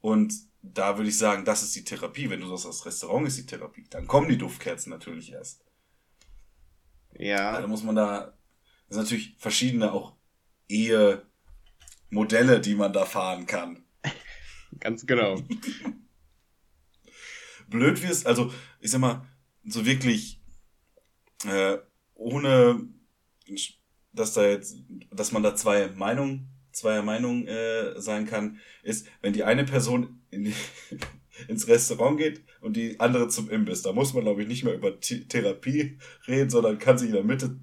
Und 0.00 0.34
da 0.62 0.96
würde 0.96 1.08
ich 1.08 1.18
sagen, 1.18 1.44
das 1.44 1.62
ist 1.62 1.76
die 1.76 1.84
Therapie. 1.84 2.28
Wenn 2.28 2.40
du 2.40 2.48
sagst, 2.48 2.66
das 2.66 2.86
Restaurant 2.86 3.26
ist 3.26 3.38
die 3.38 3.46
Therapie, 3.46 3.86
dann 3.88 4.06
kommen 4.06 4.28
die 4.28 4.38
Duftkerzen 4.38 4.90
natürlich 4.90 5.32
erst. 5.32 5.64
Ja. 7.14 7.60
Da 7.60 7.66
muss 7.66 7.82
man 7.82 7.96
da, 7.96 8.34
das 8.88 8.96
sind 8.96 9.04
natürlich 9.04 9.36
verschiedene 9.38 9.92
auch 9.92 10.16
Ehe, 10.68 11.26
Modelle, 12.10 12.60
die 12.60 12.74
man 12.74 12.92
da 12.92 13.06
fahren 13.06 13.46
kann. 13.46 13.84
Ganz 14.80 15.06
genau. 15.06 15.40
Blöd 17.68 18.02
wie 18.02 18.06
es, 18.06 18.26
also 18.26 18.52
ich 18.80 18.90
sag 18.90 19.00
mal, 19.00 19.26
so 19.68 19.86
wirklich 19.86 20.40
äh, 21.44 21.78
ohne 22.14 22.88
dass 24.12 24.34
da 24.34 24.46
jetzt, 24.46 24.76
dass 25.10 25.32
man 25.32 25.42
da 25.42 25.54
zwei 25.54 25.88
Meinungen, 25.88 26.48
zweier 26.72 27.02
Meinung 27.02 27.46
äh, 27.46 28.00
sein 28.00 28.26
kann, 28.26 28.58
ist, 28.82 29.06
wenn 29.20 29.32
die 29.32 29.44
eine 29.44 29.64
Person 29.64 30.20
in 30.30 30.44
die, 30.44 30.54
ins 31.48 31.68
Restaurant 31.68 32.18
geht 32.18 32.42
und 32.60 32.76
die 32.76 32.98
andere 33.00 33.28
zum 33.28 33.48
Imbiss. 33.50 33.82
Da 33.82 33.92
muss 33.92 34.14
man, 34.14 34.24
glaube 34.24 34.42
ich, 34.42 34.48
nicht 34.48 34.64
mehr 34.64 34.74
über 34.74 34.98
T 35.00 35.24
Therapie 35.24 35.98
reden, 36.26 36.50
sondern 36.50 36.78
kann 36.78 36.98
sich 36.98 37.08
in 37.08 37.14
der 37.14 37.24
Mitte 37.24 37.58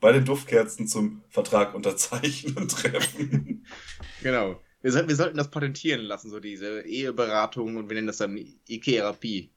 bei 0.00 0.12
den 0.12 0.24
Duftkerzen 0.24 0.86
zum 0.86 1.22
Vertrag 1.28 1.74
unterzeichnen 1.74 2.68
treffen. 2.68 3.64
Genau. 4.22 4.60
Wir, 4.80 4.92
sollten, 4.92 5.08
wir 5.08 5.16
sollten 5.16 5.36
das 5.36 5.50
patentieren 5.50 6.00
lassen, 6.00 6.30
so 6.30 6.40
diese 6.40 6.82
Eheberatung 6.82 7.76
und 7.76 7.88
wir 7.88 7.94
nennen 7.94 8.06
das 8.06 8.18
dann 8.18 8.36
E-Therapie 8.66 9.50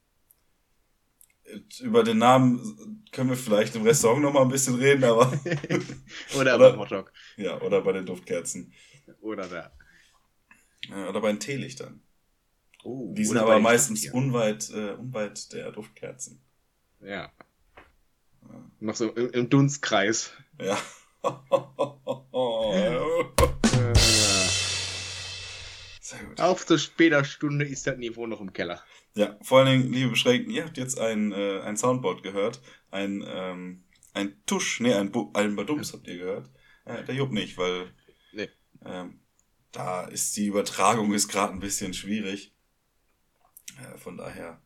über 1.80 2.04
den 2.04 2.18
Namen 2.18 3.04
können 3.12 3.30
wir 3.30 3.36
vielleicht 3.36 3.74
im 3.76 3.82
Restaurant 3.82 4.22
noch 4.22 4.32
mal 4.32 4.42
ein 4.42 4.48
bisschen 4.48 4.76
reden, 4.76 5.04
aber. 5.04 5.32
oder, 6.34 6.54
oder 6.54 6.70
beim 6.70 6.80
Hotdog. 6.80 7.12
Ja, 7.36 7.60
oder 7.60 7.82
bei 7.82 7.92
den 7.92 8.06
Duftkerzen. 8.06 8.72
Oder 9.20 9.48
da. 9.48 9.72
Ja, 10.88 11.08
oder 11.08 11.20
bei 11.20 11.30
den 11.32 11.40
Teelichtern. 11.40 12.02
Oh, 12.82 13.12
Die 13.14 13.24
sind 13.24 13.36
aber 13.36 13.60
meistens 13.60 14.10
unweit, 14.10 14.70
äh, 14.70 14.92
unweit 14.92 15.52
der 15.52 15.70
Duftkerzen. 15.72 16.40
Ja. 17.00 17.30
ja. 18.42 18.70
Noch 18.80 18.94
so 18.94 19.10
im, 19.10 19.30
im 19.30 19.50
Dunstkreis. 19.50 20.32
Ja. 20.58 20.78
Sehr 26.00 26.24
gut. 26.24 26.40
Auf 26.40 26.66
zur 26.66 26.78
später 26.78 27.24
Stunde 27.24 27.66
ist 27.66 27.86
das 27.86 27.98
Niveau 27.98 28.26
noch 28.26 28.40
im 28.40 28.52
Keller. 28.52 28.82
Ja, 29.14 29.36
vor 29.42 29.60
allen 29.60 29.82
Dingen, 29.82 29.92
liebe 29.92 30.10
Beschränkten, 30.10 30.52
ihr 30.52 30.64
habt 30.64 30.78
jetzt 30.78 30.98
ein, 30.98 31.32
äh, 31.32 31.60
ein 31.60 31.76
Soundboard 31.76 32.22
gehört. 32.22 32.60
Ein, 32.90 33.24
ähm, 33.26 33.84
ein 34.14 34.40
Tusch, 34.46 34.80
nee, 34.80 34.94
ein, 34.94 35.10
Bu 35.10 35.32
ein 35.34 35.56
Badums 35.56 35.92
habt 35.92 36.06
ihr 36.06 36.18
gehört. 36.18 36.50
Äh, 36.84 37.04
der 37.04 37.14
Jupp 37.14 37.32
nicht, 37.32 37.58
weil 37.58 37.92
nee. 38.32 38.48
ähm, 38.84 39.20
da 39.72 40.04
ist 40.04 40.36
die 40.36 40.46
Übertragung 40.46 41.12
ist 41.12 41.28
gerade 41.28 41.52
ein 41.52 41.60
bisschen 41.60 41.92
schwierig. 41.92 42.54
Äh, 43.78 43.98
von 43.98 44.16
daher, 44.16 44.62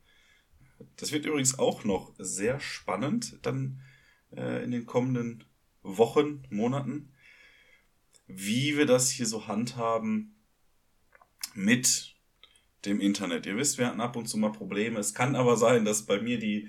das 0.96 1.12
wird 1.12 1.24
übrigens 1.24 1.58
auch 1.58 1.84
noch 1.84 2.14
sehr 2.18 2.60
spannend 2.60 3.38
dann 3.42 3.80
äh, 4.36 4.62
in 4.62 4.70
den 4.70 4.86
kommenden 4.86 5.44
Wochen, 5.82 6.46
Monaten, 6.50 7.12
wie 8.26 8.76
wir 8.76 8.86
das 8.86 9.10
hier 9.10 9.26
so 9.26 9.46
handhaben 9.46 10.42
mit 11.54 12.13
dem 12.86 13.00
Internet. 13.00 13.46
Ihr 13.46 13.56
wisst, 13.56 13.78
wir 13.78 13.86
hatten 13.86 14.00
ab 14.00 14.16
und 14.16 14.26
zu 14.26 14.36
mal 14.38 14.52
Probleme. 14.52 14.98
Es 15.00 15.14
kann 15.14 15.36
aber 15.36 15.56
sein, 15.56 15.84
dass 15.84 16.06
bei 16.06 16.20
mir 16.20 16.38
die, 16.38 16.68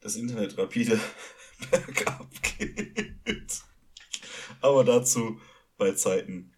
das 0.00 0.16
Internet 0.16 0.56
rapide 0.58 1.00
bergab 1.70 2.28
geht. 2.42 3.62
Aber 4.60 4.84
dazu 4.84 5.40
bei 5.76 5.92
Zeiten 5.92 6.52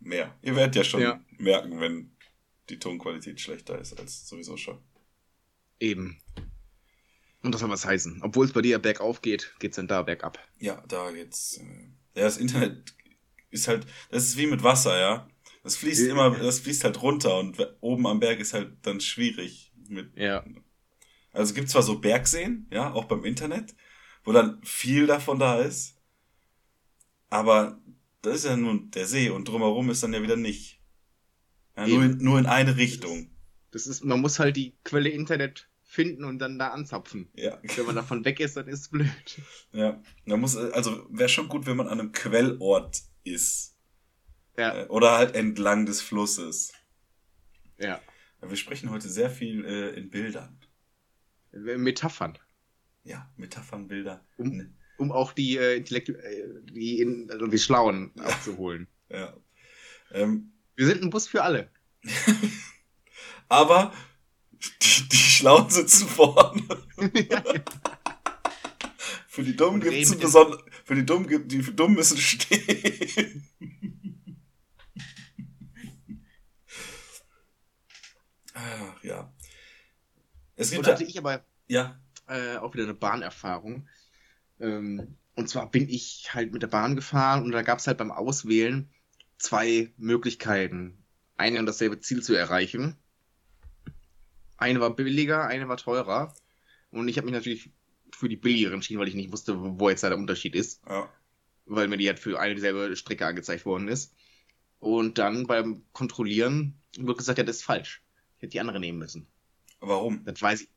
mehr. 0.00 0.36
Ihr 0.42 0.56
werdet 0.56 0.76
ja 0.76 0.84
schon 0.84 1.00
Ja. 1.02 1.20
merken, 1.38 1.80
wenn 1.80 2.16
die 2.68 2.78
Tonqualität 2.78 3.40
schlechter 3.40 3.78
ist 3.78 3.98
als 3.98 4.28
sowieso 4.28 4.56
schon. 4.56 4.78
Eben. 5.80 6.18
Und 7.42 7.52
das 7.52 7.60
soll 7.60 7.70
was 7.70 7.84
heißen. 7.84 8.20
Obwohl 8.22 8.46
es 8.46 8.52
bei 8.52 8.62
dir 8.62 8.78
bergauf 8.78 9.20
geht, 9.20 9.52
geht's 9.58 9.76
dann 9.76 9.88
da 9.88 10.02
bergab. 10.02 10.38
Ja, 10.58 10.82
da 10.86 11.10
geht's. 11.10 11.58
Äh, 11.58 11.88
ja, 12.14 12.24
das 12.24 12.36
Internet 12.38 12.94
ist 13.50 13.66
halt, 13.68 13.86
das 14.10 14.24
ist 14.24 14.36
wie 14.36 14.46
mit 14.46 14.62
Wasser, 14.62 14.98
ja. 14.98 15.28
Das 15.62 15.76
fließt 15.76 16.08
immer, 16.08 16.30
das 16.30 16.60
fließt 16.60 16.84
halt 16.84 17.02
runter 17.02 17.38
und 17.38 17.56
oben 17.80 18.06
am 18.06 18.20
Berg 18.20 18.40
ist 18.40 18.52
halt 18.52 18.76
dann 18.82 19.00
schwierig 19.00 19.72
mit. 19.88 20.16
Ja. 20.16 20.44
Also 21.32 21.50
es 21.50 21.54
gibt 21.54 21.70
zwar 21.70 21.82
so 21.82 21.98
Bergseen, 22.00 22.66
ja, 22.70 22.92
auch 22.92 23.04
beim 23.04 23.24
Internet, 23.24 23.74
wo 24.24 24.32
dann 24.32 24.60
viel 24.64 25.06
davon 25.06 25.38
da 25.38 25.60
ist, 25.60 25.96
aber 27.30 27.80
das 28.22 28.38
ist 28.38 28.44
ja 28.44 28.56
nun 28.56 28.90
der 28.90 29.06
See 29.06 29.30
und 29.30 29.48
drumherum 29.48 29.90
ist 29.90 30.02
dann 30.02 30.12
ja 30.12 30.22
wieder 30.22 30.36
nicht. 30.36 30.80
Ja, 31.76 31.86
nur, 31.86 32.04
in, 32.04 32.18
nur 32.18 32.38
in 32.38 32.46
eine 32.46 32.76
Richtung. 32.76 33.30
Das 33.70 33.86
ist, 33.86 34.04
man 34.04 34.20
muss 34.20 34.38
halt 34.38 34.56
die 34.56 34.76
Quelle 34.84 35.08
Internet 35.08 35.68
finden 35.82 36.24
und 36.24 36.38
dann 36.38 36.58
da 36.58 36.68
anzapfen. 36.68 37.28
Ja. 37.34 37.58
Wenn 37.62 37.86
man 37.86 37.96
davon 37.96 38.24
weg 38.24 38.40
ist, 38.40 38.56
dann 38.56 38.68
ist 38.68 38.80
es 38.80 38.88
blöd. 38.88 39.40
Ja, 39.72 40.02
da 40.26 40.36
muss, 40.36 40.56
also 40.56 41.06
wäre 41.10 41.28
schon 41.28 41.48
gut, 41.48 41.66
wenn 41.66 41.76
man 41.76 41.88
an 41.88 42.00
einem 42.00 42.12
Quellort 42.12 43.02
ist. 43.24 43.71
Ja. 44.56 44.82
Äh, 44.82 44.86
Oder 44.88 45.12
halt 45.12 45.34
entlang 45.34 45.86
des 45.86 46.02
Flusses. 46.02 46.72
Ja. 47.78 48.00
Ja, 48.40 48.50
Wir 48.50 48.56
sprechen 48.56 48.90
heute 48.90 49.08
sehr 49.08 49.30
viel 49.30 49.64
äh, 49.64 49.90
in 49.90 50.10
Bildern. 50.10 50.58
Metaphern. 51.52 52.38
Ja, 53.04 53.30
Metaphern, 53.36 53.88
Bilder. 53.88 54.24
Um, 54.36 54.56
Ne, 54.56 54.72
um 54.98 55.12
auch 55.12 55.32
die 55.32 55.56
äh, 55.56 55.76
Intellektu 55.76 56.12
äh, 56.12 56.48
die, 56.64 57.00
in, 57.00 57.30
also 57.30 57.46
die 57.46 57.58
Schlauen 57.58 58.12
abzuholen. 58.18 58.88
Ja. 59.10 59.36
Ähm, 60.12 60.52
Wir 60.74 60.86
sind 60.86 61.02
ein 61.02 61.10
Bus 61.10 61.28
für 61.28 61.42
alle. 61.42 61.70
aber 63.50 63.92
die, 64.80 65.08
die 65.08 65.16
Schlauen 65.16 65.68
sitzen 65.68 66.08
vorne. 66.08 66.62
Für 69.28 69.42
die 69.42 69.56
Dummen 69.56 69.80
gibt 69.80 69.94
es 69.94 70.14
besonders. 70.16 70.62
Für 70.84 70.94
die 70.94 71.04
Dummen 71.06 71.26
gibt 71.26 71.52
die 71.52 71.60
Dummen 71.60 71.94
müssen 71.94 72.16
stehen. 72.18 73.48
Ach, 78.54 79.02
ja. 79.02 79.32
Es 80.56 80.70
Und 80.70 80.76
gibt 80.76 80.86
hatte 80.88 81.02
ja, 81.02 81.08
ich 81.08 81.18
aber 81.18 81.44
ja. 81.68 81.98
äh, 82.28 82.56
auch 82.56 82.74
wieder 82.74 82.84
eine 82.84 82.94
Bahnerfahrung. 82.94 83.88
Ähm, 84.60 85.16
und 85.34 85.48
zwar 85.48 85.70
bin 85.70 85.88
ich 85.88 86.34
halt 86.34 86.52
mit 86.52 86.62
der 86.62 86.68
Bahn 86.68 86.94
gefahren 86.96 87.42
und 87.44 87.52
da 87.52 87.62
gab 87.62 87.78
es 87.78 87.86
halt 87.86 87.98
beim 87.98 88.10
Auswählen 88.10 88.90
zwei 89.38 89.92
Möglichkeiten, 89.96 90.98
eine 91.36 91.58
und 91.58 91.66
dasselbe 91.66 92.00
Ziel 92.00 92.22
zu 92.22 92.34
erreichen. 92.34 92.96
Eine 94.56 94.80
war 94.80 94.94
billiger, 94.94 95.46
eine 95.46 95.68
war 95.68 95.76
teurer. 95.76 96.34
Und 96.90 97.08
ich 97.08 97.16
habe 97.16 97.24
mich 97.24 97.34
natürlich 97.34 97.70
für 98.14 98.28
die 98.28 98.36
billigere 98.36 98.74
entschieden, 98.74 99.00
weil 99.00 99.08
ich 99.08 99.14
nicht 99.14 99.32
wusste, 99.32 99.56
wo 99.58 99.88
jetzt 99.88 100.04
da 100.04 100.10
der 100.10 100.18
Unterschied 100.18 100.54
ist. 100.54 100.82
ja. 100.86 101.08
weil 101.64 101.88
mir 101.88 101.96
die 101.96 102.06
halt 102.06 102.18
für 102.18 102.38
eine 102.38 102.54
dieselbe 102.54 102.94
Strecke 102.96 103.26
angezeigt 103.26 103.64
worden 103.64 103.88
ist. 103.88 104.14
Und 104.78 105.18
dann 105.18 105.46
beim 105.46 105.84
Kontrollieren 105.92 106.74
wird 106.98 107.18
gesagt, 107.18 107.38
ja, 107.38 107.44
das 107.44 107.56
ist 107.56 107.64
falsch. 107.64 108.01
Hätte 108.42 108.50
die 108.50 108.60
andere 108.60 108.80
nehmen 108.80 108.98
müssen. 108.98 109.28
Warum? 109.78 110.24
Das 110.24 110.42
weiß 110.42 110.62
ich. 110.62 110.68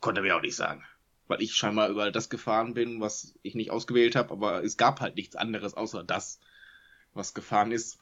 Konnte 0.00 0.20
er 0.20 0.24
mir 0.24 0.36
auch 0.36 0.42
nicht 0.42 0.56
sagen. 0.56 0.84
Weil 1.28 1.40
ich 1.40 1.54
scheinbar 1.54 1.88
überall 1.88 2.10
das 2.10 2.30
gefahren 2.30 2.74
bin, 2.74 3.00
was 3.00 3.38
ich 3.42 3.54
nicht 3.54 3.70
ausgewählt 3.70 4.16
habe, 4.16 4.32
aber 4.32 4.64
es 4.64 4.76
gab 4.76 5.00
halt 5.00 5.14
nichts 5.14 5.36
anderes 5.36 5.74
außer 5.74 6.02
das, 6.02 6.40
was 7.14 7.32
gefahren 7.32 7.70
ist. 7.70 8.00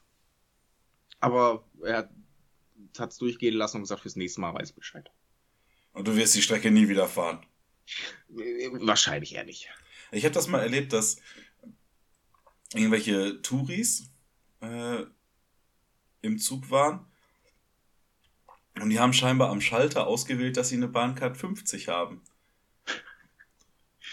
Aber 1.20 1.68
er 1.82 2.08
hat 2.98 3.10
es 3.10 3.18
durchgehen 3.18 3.54
lassen 3.54 3.76
und 3.76 3.82
gesagt, 3.82 4.00
fürs 4.00 4.16
nächste 4.16 4.40
Mal 4.40 4.54
weiß 4.54 4.70
ich 4.70 4.74
Bescheid. 4.74 5.10
Und 5.92 6.08
du 6.08 6.16
wirst 6.16 6.34
die 6.34 6.42
Strecke 6.42 6.70
nie 6.70 6.88
wieder 6.88 7.08
fahren. 7.08 7.44
Wahrscheinlich 8.28 9.34
eher 9.34 9.44
nicht. 9.44 9.68
Ich 10.12 10.24
habe 10.24 10.34
das 10.34 10.48
mal 10.48 10.62
erlebt, 10.62 10.94
dass 10.94 11.20
irgendwelche 12.72 13.42
Touris 13.42 14.10
äh, 14.62 15.04
im 16.22 16.38
Zug 16.38 16.70
waren 16.70 17.06
und 18.80 18.90
die 18.90 18.98
haben 18.98 19.12
scheinbar 19.12 19.50
am 19.50 19.60
Schalter 19.60 20.06
ausgewählt, 20.06 20.56
dass 20.56 20.68
sie 20.68 20.76
eine 20.76 20.88
Bahncard 20.88 21.36
50 21.36 21.88
haben. 21.88 22.22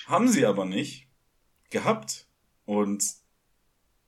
Haben 0.06 0.28
sie 0.28 0.46
aber 0.46 0.66
nicht 0.66 1.08
gehabt. 1.70 2.28
Und 2.66 3.04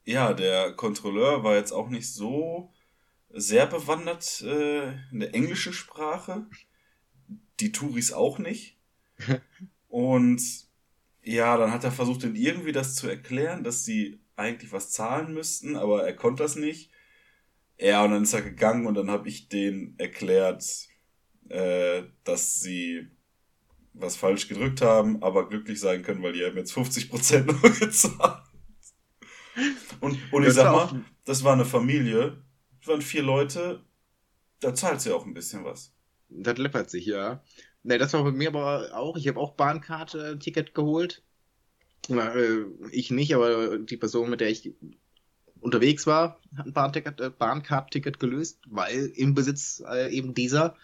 ja, 0.06 0.34
der 0.34 0.74
Kontrolleur 0.74 1.44
war 1.44 1.56
jetzt 1.56 1.72
auch 1.72 1.90
nicht 1.90 2.12
so 2.12 2.72
sehr 3.30 3.66
bewandert 3.68 4.42
äh, 4.42 4.92
in 5.12 5.20
der 5.20 5.34
englischen 5.34 5.74
Sprache. 5.74 6.48
Die 7.60 7.72
Touris 7.72 8.14
auch 8.14 8.40
nicht. 8.40 8.78
Und 9.90 10.42
ja, 11.22 11.58
dann 11.58 11.72
hat 11.72 11.84
er 11.84 11.92
versucht, 11.92 12.24
ihnen 12.24 12.36
irgendwie 12.36 12.72
das 12.72 12.96
zu 12.96 13.08
erklären, 13.08 13.64
dass 13.64 13.84
sie 13.84 14.20
eigentlich 14.36 14.72
was 14.72 14.92
zahlen 14.92 15.34
müssten, 15.34 15.76
aber 15.76 16.06
er 16.06 16.16
konnte 16.16 16.44
das 16.44 16.56
nicht. 16.56 16.92
Ja, 17.78 18.04
und 18.04 18.12
dann 18.12 18.24
ist 18.24 18.34
er 18.34 18.42
gegangen 18.42 18.88
und 18.88 18.96
dann 18.96 19.12
habe 19.12 19.28
ich 19.28 19.50
denen 19.50 19.96
erklärt, 19.98 20.64
äh, 21.50 22.04
dass 22.24 22.60
sie 22.60 23.08
was 23.94 24.16
falsch 24.18 24.48
gedrückt 24.48 24.82
haben, 24.82 25.22
aber 25.24 25.48
glücklich 25.48 25.80
sein 25.80 26.04
können, 26.04 26.22
weil 26.22 26.34
die 26.34 26.46
haben 26.46 26.58
jetzt 26.58 26.74
50% 26.74 27.46
nur 27.46 27.72
gezahlt. 27.72 28.44
Und, 30.02 30.20
und 30.32 30.44
ich 30.46 30.54
sag 30.54 30.72
mal, 30.72 31.06
das 31.26 31.44
war 31.44 31.54
eine 31.54 31.66
Familie, 31.66 32.44
das 32.80 32.88
waren 32.90 33.02
vier 33.02 33.24
Leute, 33.24 33.86
da 34.60 34.74
zahlt 34.74 35.02
sie 35.02 35.12
auch 35.12 35.26
ein 35.26 35.34
bisschen 35.34 35.64
was. 35.64 35.94
Das 36.30 36.58
läppert 36.58 36.90
sich, 36.90 37.06
ja. 37.06 37.44
Ne, 37.84 37.98
das 37.98 38.14
war 38.14 38.24
bei 38.24 38.32
mir 38.32 38.50
aber 38.50 38.90
auch. 38.94 39.16
Ich 39.16 39.28
habe 39.28 39.40
auch 39.40 39.56
Bahnkarte, 39.56 40.40
Ticket 40.40 40.74
geholt. 40.74 41.24
Äh, 42.10 42.66
ich 42.92 43.12
nicht, 43.12 43.34
aber 43.36 43.78
die 43.78 43.98
Person, 43.98 44.30
mit 44.30 44.42
der 44.42 44.50
ich 44.50 44.74
unterwegs 45.62 46.08
war, 46.08 46.40
hat 46.56 46.66
ein 46.68 46.74
Bahnticket, 46.74 47.20
äh, 47.22 47.30
Bahncard-Ticket 47.30 48.20
gelöst, 48.20 48.60
weil 48.68 49.08
im 49.16 49.34
Besitz 49.34 49.84
äh, 49.88 50.12
eben 50.16 50.34
dieser. 50.34 50.76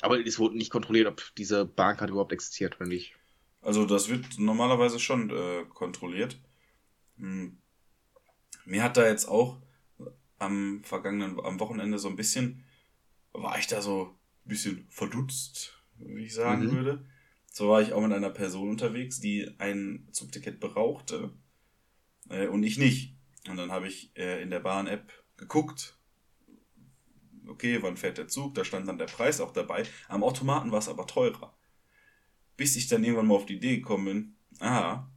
Aber 0.00 0.18
es 0.24 0.38
wurde 0.38 0.56
nicht 0.56 0.70
kontrolliert, 0.70 1.08
ob 1.08 1.22
diese 1.36 1.64
Bahncard 1.64 2.10
überhaupt 2.10 2.32
existiert 2.32 2.76
oder 2.80 2.88
nicht. 2.88 3.14
Also 3.62 3.86
das 3.86 4.08
wird 4.08 4.38
normalerweise 4.38 4.98
schon 4.98 5.30
äh, 5.30 5.64
kontrolliert. 5.72 6.38
Hm. 7.18 7.58
Mir 8.64 8.82
hat 8.82 8.96
da 8.96 9.06
jetzt 9.06 9.26
auch 9.26 9.58
am 10.38 10.82
vergangenen, 10.84 11.40
am 11.40 11.60
Wochenende 11.60 11.98
so 11.98 12.08
ein 12.08 12.16
bisschen, 12.16 12.64
war 13.32 13.58
ich 13.58 13.66
da 13.66 13.82
so 13.82 14.16
ein 14.44 14.48
bisschen 14.48 14.86
verdutzt, 14.90 15.74
wie 15.98 16.24
ich 16.24 16.34
sagen 16.34 16.66
Mhm. 16.66 16.72
würde. 16.72 17.06
So 17.52 17.68
war 17.70 17.82
ich 17.82 17.92
auch 17.92 18.02
mit 18.02 18.12
einer 18.12 18.30
Person 18.30 18.70
unterwegs, 18.70 19.20
die 19.20 19.50
ein 19.58 20.08
Zugticket 20.12 20.60
brauchte 20.60 21.32
äh, 22.30 22.48
und 22.48 22.62
ich 22.62 22.78
nicht. 22.78 23.14
Und 23.48 23.56
dann 23.56 23.72
habe 23.72 23.88
ich 23.88 24.16
äh, 24.16 24.42
in 24.42 24.50
der 24.50 24.60
Bahn-App 24.60 25.12
geguckt, 25.36 25.98
okay, 27.46 27.82
wann 27.82 27.96
fährt 27.96 28.18
der 28.18 28.28
Zug, 28.28 28.54
da 28.54 28.64
stand 28.64 28.88
dann 28.88 28.98
der 28.98 29.06
Preis 29.06 29.40
auch 29.40 29.52
dabei. 29.52 29.84
Am 30.08 30.22
Automaten 30.22 30.70
war 30.70 30.78
es 30.78 30.88
aber 30.88 31.06
teurer. 31.06 31.56
Bis 32.56 32.76
ich 32.76 32.88
dann 32.88 33.04
irgendwann 33.04 33.26
mal 33.26 33.36
auf 33.36 33.46
die 33.46 33.56
Idee 33.56 33.76
gekommen 33.76 34.04
bin, 34.04 34.36
aha, 34.60 35.10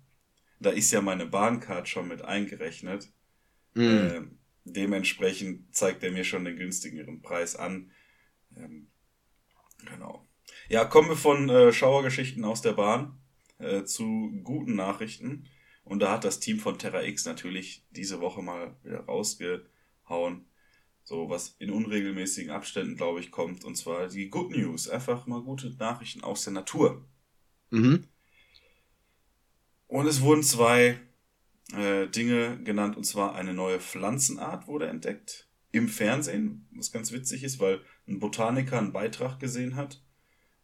da 0.59 0.69
ist 0.69 0.91
ja 0.91 1.01
meine 1.01 1.25
Bahncard 1.25 1.87
schon 1.87 2.07
mit 2.07 2.23
eingerechnet. 2.23 3.11
Mhm. 3.73 3.83
Äh, 3.83 4.21
dementsprechend 4.63 5.75
zeigt 5.75 6.03
er 6.03 6.11
mir 6.11 6.23
schon 6.23 6.45
den 6.45 6.55
günstigeren 6.55 7.21
Preis 7.21 7.55
an. 7.55 7.91
Ähm, 8.55 8.87
genau. 9.85 10.27
Ja, 10.69 10.85
kommen 10.85 11.09
wir 11.09 11.17
von 11.17 11.49
äh, 11.49 11.73
Schauergeschichten 11.73 12.45
aus 12.45 12.61
der 12.61 12.73
Bahn 12.73 13.19
äh, 13.57 13.83
zu 13.83 14.31
guten 14.43 14.75
Nachrichten. 14.75 15.47
Und 15.83 15.99
da 15.99 16.11
hat 16.11 16.23
das 16.23 16.39
Team 16.39 16.59
von 16.59 16.77
Terra 16.77 17.03
X 17.03 17.25
natürlich 17.25 17.85
diese 17.91 18.21
Woche 18.21 18.41
mal 18.41 18.75
wieder 18.83 19.01
rausgehauen. 19.01 20.45
So 21.03 21.29
was 21.29 21.55
in 21.59 21.71
unregelmäßigen 21.71 22.51
Abständen, 22.51 22.95
glaube 22.95 23.19
ich, 23.19 23.31
kommt. 23.31 23.63
Und 23.65 23.75
zwar 23.75 24.07
die 24.07 24.29
Good 24.29 24.51
News. 24.51 24.87
Einfach 24.87 25.25
mal 25.25 25.41
gute 25.41 25.71
Nachrichten 25.77 26.23
aus 26.23 26.43
der 26.43 26.53
Natur. 26.53 27.05
Mhm. 27.71 28.07
Und 29.87 30.07
es 30.07 30.21
wurden 30.21 30.43
zwei 30.43 30.99
äh, 31.73 32.07
Dinge 32.07 32.61
genannt, 32.63 32.95
und 32.97 33.03
zwar 33.03 33.35
eine 33.35 33.53
neue 33.53 33.79
Pflanzenart 33.79 34.67
wurde 34.67 34.87
entdeckt 34.87 35.49
im 35.71 35.87
Fernsehen, 35.87 36.67
was 36.71 36.91
ganz 36.91 37.11
witzig 37.11 37.43
ist, 37.43 37.59
weil 37.59 37.81
ein 38.07 38.19
Botaniker 38.19 38.77
einen 38.77 38.93
Beitrag 38.93 39.39
gesehen 39.39 39.75
hat, 39.75 40.03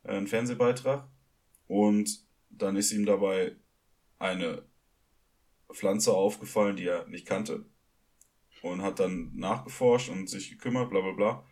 äh, 0.03 0.12
einen 0.12 0.27
Fernsehbeitrag, 0.27 1.10
und 1.67 2.25
dann 2.49 2.75
ist 2.75 2.91
ihm 2.91 3.06
dabei 3.06 3.56
eine 4.19 4.63
Pflanze 5.73 6.13
aufgefallen, 6.13 6.75
die 6.75 6.86
er 6.86 7.08
nicht 7.08 7.25
kannte. 7.25 7.65
Und 8.62 8.82
hat 8.82 8.99
dann 8.99 9.32
nachgeforscht 9.36 10.10
und 10.10 10.27
sich 10.27 10.49
gekümmert, 10.49 10.89
bla 10.89 11.01
bla 11.01 11.12
bla. 11.12 11.45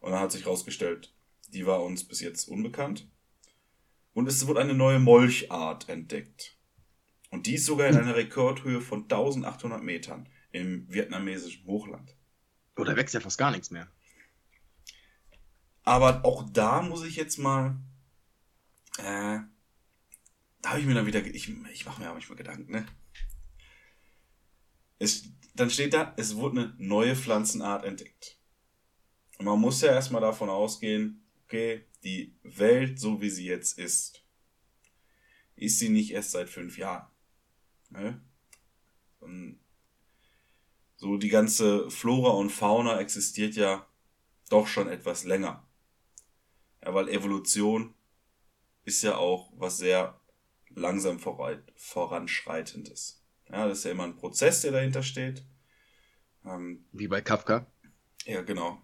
Und 0.00 0.12
dann 0.12 0.20
hat 0.20 0.32
sich 0.32 0.44
herausgestellt, 0.44 1.14
die 1.48 1.66
war 1.66 1.82
uns 1.82 2.04
bis 2.04 2.20
jetzt 2.20 2.48
unbekannt. 2.48 3.08
Und 4.12 4.26
es 4.26 4.46
wurde 4.46 4.60
eine 4.60 4.74
neue 4.74 4.98
Molchart 4.98 5.88
entdeckt. 5.88 6.58
Und 7.30 7.46
die 7.46 7.54
ist 7.54 7.66
sogar 7.66 7.88
in 7.88 7.96
einer 7.96 8.16
Rekordhöhe 8.16 8.80
von 8.80 9.02
1800 9.02 9.82
Metern 9.82 10.28
im 10.50 10.92
vietnamesischen 10.92 11.66
Hochland. 11.66 12.16
Oh, 12.76 12.84
da 12.84 12.96
wächst 12.96 13.14
ja 13.14 13.20
fast 13.20 13.38
gar 13.38 13.50
nichts 13.50 13.70
mehr. 13.70 13.88
Aber 15.82 16.24
auch 16.24 16.48
da 16.52 16.82
muss 16.82 17.04
ich 17.04 17.16
jetzt 17.16 17.38
mal. 17.38 17.76
Äh, 18.98 19.40
da 20.60 20.70
habe 20.70 20.80
ich 20.80 20.86
mir 20.86 20.94
dann 20.94 21.06
wieder. 21.06 21.24
Ich, 21.24 21.48
ich 21.48 21.86
mache 21.86 22.00
mir 22.00 22.08
auch 22.08 22.14
manchmal 22.14 22.36
Gedanken, 22.36 22.70
ne? 22.72 22.86
Es, 24.98 25.24
dann 25.54 25.70
steht 25.70 25.94
da, 25.94 26.14
es 26.16 26.36
wurde 26.36 26.60
eine 26.60 26.74
neue 26.78 27.16
Pflanzenart 27.16 27.84
entdeckt. 27.84 28.38
Und 29.38 29.46
man 29.46 29.60
muss 29.60 29.80
ja 29.80 29.92
erstmal 29.92 30.20
davon 30.20 30.50
ausgehen, 30.50 31.24
okay, 31.44 31.84
die 32.02 32.34
Welt, 32.42 32.98
so 32.98 33.20
wie 33.20 33.30
sie 33.30 33.46
jetzt 33.46 33.78
ist, 33.78 34.24
ist 35.56 35.78
sie 35.78 35.88
nicht 35.88 36.12
erst 36.12 36.32
seit 36.32 36.48
fünf 36.48 36.78
Jahren. 36.78 37.08
Ne? 37.90 38.20
So 40.96 41.16
die 41.16 41.28
ganze 41.28 41.90
Flora 41.90 42.30
und 42.30 42.50
Fauna 42.50 43.00
existiert 43.00 43.54
ja 43.54 43.86
doch 44.50 44.66
schon 44.66 44.88
etwas 44.88 45.24
länger. 45.24 45.66
Ja, 46.82 46.94
weil 46.94 47.08
Evolution 47.08 47.94
ist 48.84 49.02
ja 49.02 49.16
auch 49.16 49.52
was 49.56 49.78
sehr 49.78 50.20
langsam 50.70 51.18
voranschreitendes. 51.18 53.17
Ja, 53.50 53.66
das 53.66 53.78
ist 53.78 53.84
ja 53.84 53.90
immer 53.92 54.04
ein 54.04 54.16
Prozess, 54.16 54.60
der 54.62 54.72
dahinter 54.72 55.02
steht. 55.02 55.44
Ähm, 56.44 56.84
Wie 56.92 57.08
bei 57.08 57.20
Kafka. 57.20 57.66
Ja, 58.24 58.42
genau. 58.42 58.82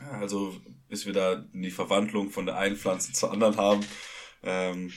Also 0.00 0.58
bis 0.88 1.06
wir 1.06 1.12
da 1.12 1.36
die 1.52 1.70
Verwandlung 1.70 2.30
von 2.30 2.46
der 2.46 2.56
einen 2.56 2.76
Pflanze 2.76 3.12
zur 3.12 3.30
anderen 3.30 3.56
haben, 3.56 3.84
ähm, 4.42 4.92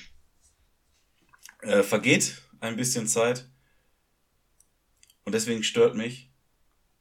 äh, 1.61 1.83
vergeht 1.83 2.41
ein 2.59 2.75
bisschen 2.75 3.07
Zeit. 3.07 3.49
Und 5.23 5.33
deswegen 5.33 5.63
stört 5.63 5.95
mich 5.95 6.31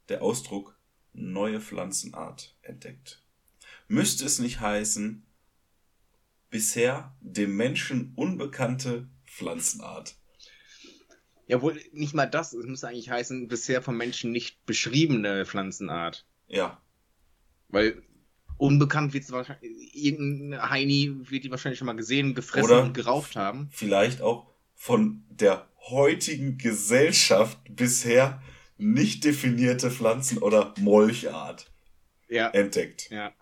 der 0.09 0.23
Ausdruck 0.23 0.79
neue 1.13 1.61
Pflanzenart 1.61 2.57
entdeckt. 2.63 3.23
Müsste 3.89 4.25
es 4.25 4.39
nicht 4.39 4.61
heißen, 4.61 5.25
bisher 6.51 7.17
dem 7.21 7.57
Menschen 7.57 8.13
unbekannte 8.17 9.09
Pflanzenart. 9.27 10.17
Ja, 11.47 11.63
wohl 11.63 11.81
nicht 11.93 12.15
mal 12.15 12.27
das. 12.27 12.53
Es 12.53 12.67
müsste 12.67 12.89
eigentlich 12.89 13.11
heißen, 13.11 13.49
bisher 13.49 13.83
vom 13.83 13.97
Menschen 13.97 14.33
nicht 14.33 14.65
beschriebene 14.67 15.47
Pflanzenart. 15.47 16.27
Ja. 16.49 16.81
Weil 17.69 18.03
unbekannt 18.59 19.13
wird 19.15 19.25
es 19.25 19.33
wahrscheinlich, 19.33 19.95
irgendein 19.95 20.71
Heini 20.71 21.15
wird 21.31 21.45
die 21.45 21.51
wahrscheinlich 21.51 21.79
schon 21.79 21.87
mal 21.87 21.97
gesehen, 21.97 22.35
gefressen 22.35 22.71
Oder 22.71 22.83
und 22.83 22.95
geraucht 22.95 23.37
haben. 23.37 23.69
Vielleicht 23.71 24.23
auch 24.23 24.47
von 24.75 25.25
der 25.31 25.69
heutigen 25.89 26.59
Gesellschaft 26.59 27.59
bisher 27.69 28.43
nicht 28.79 29.25
definierte 29.25 29.91
Pflanzen- 29.91 30.39
oder 30.39 30.75
Molchart 30.79 31.71
Ja. 32.29 32.51
entdeckt. 32.51 33.09
Ja. 33.11 33.33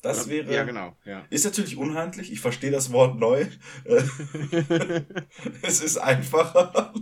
Das 0.00 0.28
wäre. 0.28 0.52
Ja, 0.52 0.64
genau. 0.64 0.96
Ja. 1.04 1.26
Ist 1.28 1.44
natürlich 1.44 1.76
unhandlich, 1.76 2.30
ich 2.30 2.40
verstehe 2.40 2.70
das 2.70 2.92
Wort 2.92 3.18
neu. 3.18 3.46
Es 5.62 5.80
ist 5.80 5.98
einfacher. 5.98 6.94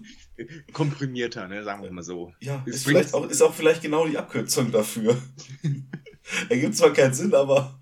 Komprimierter, 0.72 1.48
ne, 1.48 1.62
sagen 1.62 1.82
wir 1.82 1.90
mal 1.90 2.02
so. 2.02 2.32
Ja, 2.40 2.62
ist, 2.66 2.84
vielleicht 2.84 3.14
auch, 3.14 3.28
ist 3.28 3.42
auch 3.42 3.54
vielleicht 3.54 3.82
genau 3.82 4.06
die 4.06 4.18
Abkürzung 4.18 4.72
dafür. 4.72 5.20
Ergibt 6.48 6.76
zwar 6.76 6.92
keinen 6.92 7.14
Sinn, 7.14 7.34
aber 7.34 7.78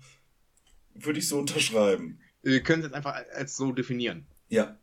würde 0.93 1.19
ich 1.19 1.27
so 1.27 1.39
unterschreiben. 1.39 2.19
Wir 2.41 2.61
können 2.61 2.81
es 2.81 2.87
jetzt 2.87 2.95
einfach 2.95 3.15
als 3.33 3.55
so 3.55 3.71
definieren. 3.71 4.27
Ja. 4.49 4.77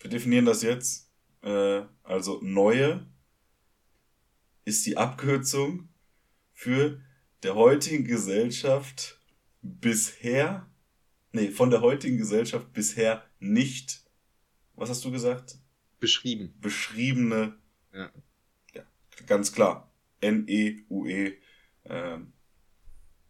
Wir 0.00 0.10
definieren 0.10 0.46
das 0.46 0.62
jetzt. 0.62 1.10
Äh, 1.42 1.82
also 2.02 2.40
neue 2.42 3.06
ist 4.64 4.86
die 4.86 4.96
Abkürzung 4.96 5.88
für 6.52 7.00
der 7.46 7.54
heutigen 7.54 8.04
Gesellschaft 8.04 9.20
bisher, 9.62 10.68
nee, 11.30 11.48
von 11.52 11.70
der 11.70 11.80
heutigen 11.80 12.18
Gesellschaft 12.18 12.72
bisher 12.72 13.24
nicht, 13.38 14.02
was 14.74 14.90
hast 14.90 15.04
du 15.04 15.12
gesagt? 15.12 15.56
Beschrieben. 16.00 16.54
Beschriebene, 16.60 17.56
Ja. 17.92 18.10
ja 18.74 18.82
ganz 19.26 19.52
klar, 19.52 19.92
N-E-U-E 20.20 21.34
ähm, 21.84 22.32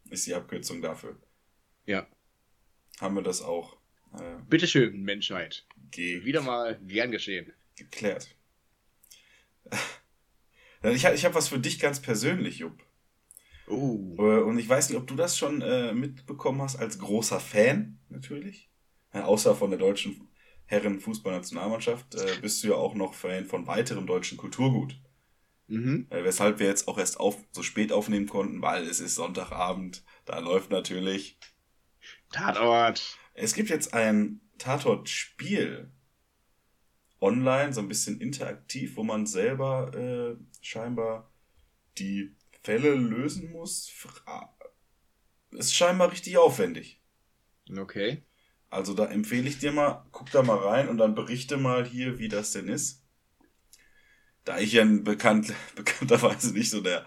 ist 0.09 0.27
die 0.27 0.35
Abkürzung 0.35 0.81
dafür. 0.81 1.21
Ja. 1.85 2.07
Haben 2.99 3.17
wir 3.17 3.23
das 3.23 3.43
auch 3.43 3.77
äh, 4.19 4.37
Bitteschön, 4.49 5.03
Menschheit. 5.03 5.67
ge 5.91 6.25
Wieder 6.25 6.41
mal 6.41 6.81
gern 6.87 7.11
geschehen. 7.11 7.53
geklärt. 7.77 8.35
Ich, 10.83 11.05
hab- 11.05 11.15
ich 11.15 11.25
habe 11.25 11.35
was 11.35 11.49
für 11.49 11.59
dich 11.59 11.81
ganz 11.81 12.01
persönlich, 12.01 12.59
Jupp. 12.59 12.86
Oh. 13.69 14.15
Äh, 14.19 14.43
Und 14.43 14.59
ich 14.59 14.69
weiß 14.69 14.89
nicht, 14.89 14.99
ob 14.99 15.07
du 15.07 15.15
das 15.15 15.37
schon 15.37 15.63
äh, 15.63 15.93
mitbekommen 15.93 16.63
hast, 16.63 16.77
als 16.77 16.99
großer 16.99 17.41
Fan 17.41 17.99
natürlich. 18.09 18.71
Ja, 19.13 19.25
außer 19.25 19.55
von 19.55 19.71
der 19.71 19.79
deutschen 19.79 20.29
Herren-Fußballnationalmannschaft 20.67 22.15
äh, 22.15 22.39
bist 22.41 22.63
du 22.63 22.69
ja 22.69 22.75
auch 22.75 22.95
noch 22.95 23.15
Fan 23.15 23.47
von 23.47 23.67
weiterem 23.67 24.07
deutschen 24.07 24.37
Kulturgut. 24.37 25.01
Mhm. 25.69 26.07
Äh, 26.11 26.23
weshalb 26.25 26.59
wir 26.59 26.67
jetzt 26.67 26.87
auch 26.89 26.99
erst 26.99 27.19
auf, 27.19 27.39
so 27.51 27.63
spät 27.63 27.93
aufnehmen 27.93 28.27
konnten, 28.27 28.63
weil 28.63 28.85
es 28.85 29.01
ist 29.01 29.15
Sonntagabend. 29.17 30.05
Da 30.25 30.39
läuft 30.39 30.71
natürlich. 30.71 31.39
Tatort. 32.31 33.19
Es 33.35 33.55
gibt 33.55 33.71
jetzt 33.71 33.95
ein 33.95 34.41
Tatort-Spiel 34.59 35.91
online, 37.21 37.73
so 37.73 37.81
ein 37.81 37.89
bisschen 37.89 38.21
interaktiv, 38.21 38.97
wo 38.97 39.03
man 39.03 39.27
selber 39.27 39.93
äh, 39.95 40.37
scheinbar 40.61 41.33
die 41.99 42.37
Fälle 42.67 42.97
lösen 42.97 43.53
muss. 43.53 43.93
Ist 45.53 45.73
scheinbar 45.73 46.11
richtig 46.11 46.37
aufwendig. 46.37 47.01
Okay. 47.71 48.25
Also 48.71 48.93
da 48.93 49.07
empfehle 49.07 49.49
ich 49.49 49.61
dir 49.61 49.71
mal, 49.71 50.05
guck 50.11 50.33
da 50.33 50.43
mal 50.43 50.59
rein 50.59 50.89
und 50.89 50.99
dann 50.99 51.15
berichte 51.15 51.59
mal 51.59 51.87
hier, 51.87 52.19
wie 52.19 52.27
das 52.27 52.51
denn 52.51 52.67
ist. 52.67 53.05
Da 54.45 54.59
ich 54.59 54.73
ja 54.73 54.85
bekannt, 54.85 55.55
bekannterweise 55.77 56.53
nicht 56.53 56.71
so 56.71 56.81
der 56.81 57.07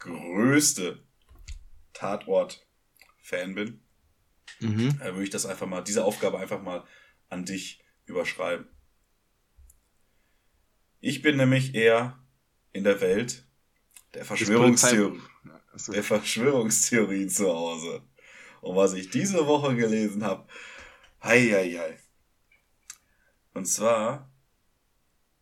größte 0.00 1.04
Tatort-Fan 1.92 3.54
bin, 3.54 3.80
Mhm. 4.60 5.00
äh, 5.00 5.12
würde 5.12 5.22
ich 5.22 5.30
das 5.30 5.46
einfach 5.46 5.68
mal, 5.68 5.82
diese 5.82 6.04
Aufgabe 6.04 6.40
einfach 6.40 6.60
mal 6.60 6.84
an 7.28 7.44
dich 7.44 7.84
überschreiben. 8.06 8.66
Ich 10.98 11.22
bin 11.22 11.36
nämlich 11.36 11.76
eher 11.76 12.18
in 12.72 12.82
der 12.82 13.00
Welt 13.00 13.47
der 14.14 14.24
Verschwörungstheorie, 14.24 15.20
der 15.88 16.02
Verschwörungstheorien 16.02 17.28
zu 17.28 17.48
Hause. 17.48 18.02
Und 18.60 18.76
was 18.76 18.94
ich 18.94 19.10
diese 19.10 19.46
Woche 19.46 19.76
gelesen 19.76 20.24
habe, 20.24 20.46
hei, 21.22 21.40
hei, 21.40 21.78
hei. 21.78 21.98
Und 23.54 23.66
zwar 23.66 24.30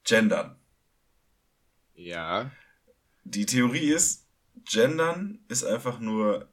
Gendern. 0.04 0.58
Ja. 1.94 2.50
Die 3.24 3.46
Theorie 3.46 3.90
ist, 3.90 4.26
Gendern 4.64 5.40
ist 5.48 5.64
einfach 5.64 5.98
nur 5.98 6.48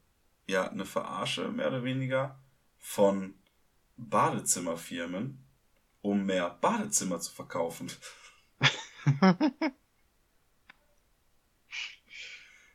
ja 0.47 0.69
eine 0.69 0.86
Verarsche 0.86 1.49
mehr 1.49 1.67
oder 1.67 1.84
weniger 1.84 2.39
von 2.78 3.36
Badezimmerfirmen, 3.97 5.45
um 6.02 6.26
mehr 6.26 6.49
Badezimmer 6.49 7.19
zu 7.19 7.32
verkaufen. 7.32 7.91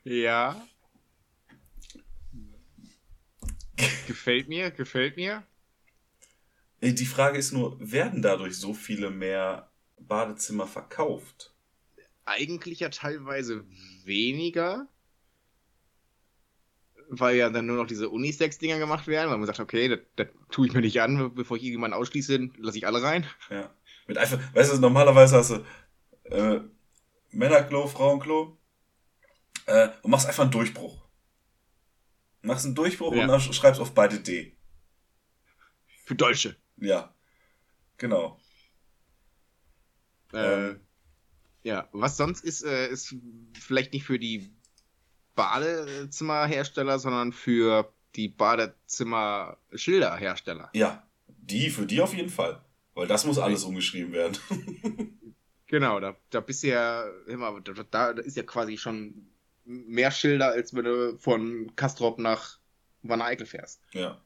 ja. 0.09 0.69
gefällt 4.07 4.49
mir, 4.49 4.71
gefällt 4.71 5.17
mir. 5.17 5.43
Äh, 6.81 6.93
Die 6.93 7.07
Frage 7.07 7.39
ist 7.39 7.53
nur, 7.53 7.77
werden 7.79 8.23
dadurch 8.23 8.57
so 8.57 8.75
viele 8.75 9.11
mehr 9.11 9.71
Badezimmer 9.99 10.67
verkauft? 10.67 11.55
Eigentlich 12.25 12.81
ja 12.81 12.89
teilweise 12.89 13.65
weniger. 14.05 14.89
Weil 17.11 17.37
ja 17.37 17.49
dann 17.49 17.65
nur 17.65 17.77
noch 17.77 17.87
diese 17.87 18.11
Unisex-Dinger 18.11 18.79
gemacht 18.79 19.07
werden, 19.07 19.31
weil 19.31 19.39
man 19.39 19.47
sagt, 19.47 19.61
okay, 19.61 19.89
das, 19.89 20.01
das 20.17 20.29
tue 20.51 20.67
ich 20.67 20.75
mir 20.75 20.83
nicht 20.83 21.01
an, 21.01 21.35
bevor 21.35 21.57
ich 21.57 21.63
jemanden 21.63 21.97
ausschließe, 21.97 22.51
lasse 22.59 22.77
ich 22.77 22.87
alle 22.87 23.03
rein. 23.03 23.27
Ja. 23.49 23.71
Mit 24.07 24.19
einfach, 24.19 24.39
weißt 24.55 24.75
du, 24.75 24.79
normalerweise 24.79 25.37
hast 25.37 25.51
du 25.51 25.65
äh, 26.25 26.61
Männerklo, 27.31 27.87
Frauenklo 27.87 28.58
Äh, 29.69 29.91
und 30.03 30.11
machst 30.11 30.27
einfach 30.27 30.43
einen 30.45 30.51
Durchbruch. 30.51 31.05
Machst 32.43 32.65
einen 32.65 32.75
Durchbruch 32.75 33.15
Ja. 33.15 33.23
und 33.23 33.29
dann 33.29 33.41
schreibst 33.41 33.81
auf 33.81 33.93
beide 33.93 34.19
D. 34.19 34.57
Für 36.07 36.15
Deutsche. 36.15 36.57
Ja. 36.79 37.15
Genau. 37.99 38.41
Äh, 40.33 40.39
Ähm. 40.71 40.81
ja, 41.63 41.89
was 41.93 42.17
sonst 42.17 42.43
ist, 42.45 42.65
äh, 42.65 42.89
ist 42.89 43.15
vielleicht 43.61 43.93
nicht 43.93 44.05
für 44.07 44.19
die 44.19 44.51
Badezimmerhersteller, 45.35 46.99
sondern 46.99 47.33
für 47.33 47.93
die 48.17 48.29
Badezimmer-Schilderhersteller. 48.29 50.71
Ja. 50.73 51.07
Die, 51.27 51.69
für 51.71 51.85
die 51.87 52.01
auf 52.01 52.15
jeden 52.15 52.31
Fall. 52.31 52.65
Weil 52.95 53.07
das 53.07 53.25
muss 53.27 53.39
alles 53.39 53.65
umgeschrieben 53.65 54.13
werden. 54.13 54.39
Genau, 55.71 56.01
da, 56.01 56.17
da 56.31 56.41
bist 56.41 56.63
du 56.63 56.69
ja 56.69 57.05
immer, 57.27 57.61
da, 57.61 57.75
da 57.91 58.09
ist 58.23 58.39
ja 58.39 58.43
quasi 58.43 58.79
schon 58.79 59.29
mehr 59.69 60.11
Schilder, 60.11 60.49
als 60.49 60.75
wenn 60.75 60.85
du 60.85 61.19
von 61.19 61.73
Kastrop 61.77 62.19
nach 62.19 62.59
Wanne 63.03 63.25
Eickel 63.25 63.47
fährst. 63.47 63.83
ja. 63.93 64.21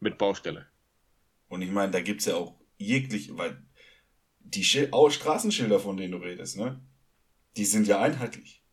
Mit 0.00 0.18
Baustelle. 0.18 0.66
Und 1.48 1.62
ich 1.62 1.70
meine, 1.70 1.92
da 1.92 2.00
gibt's 2.00 2.24
ja 2.24 2.34
auch 2.34 2.56
jeglich, 2.76 3.36
weil 3.36 3.62
die 4.40 4.64
Schil 4.64 4.88
auch 4.90 5.10
Straßenschilder, 5.10 5.78
von 5.78 5.96
denen 5.96 6.12
du 6.12 6.18
redest, 6.18 6.56
ne? 6.56 6.80
Die 7.56 7.64
sind 7.64 7.86
ja 7.86 8.00
einheitlich. 8.00 8.64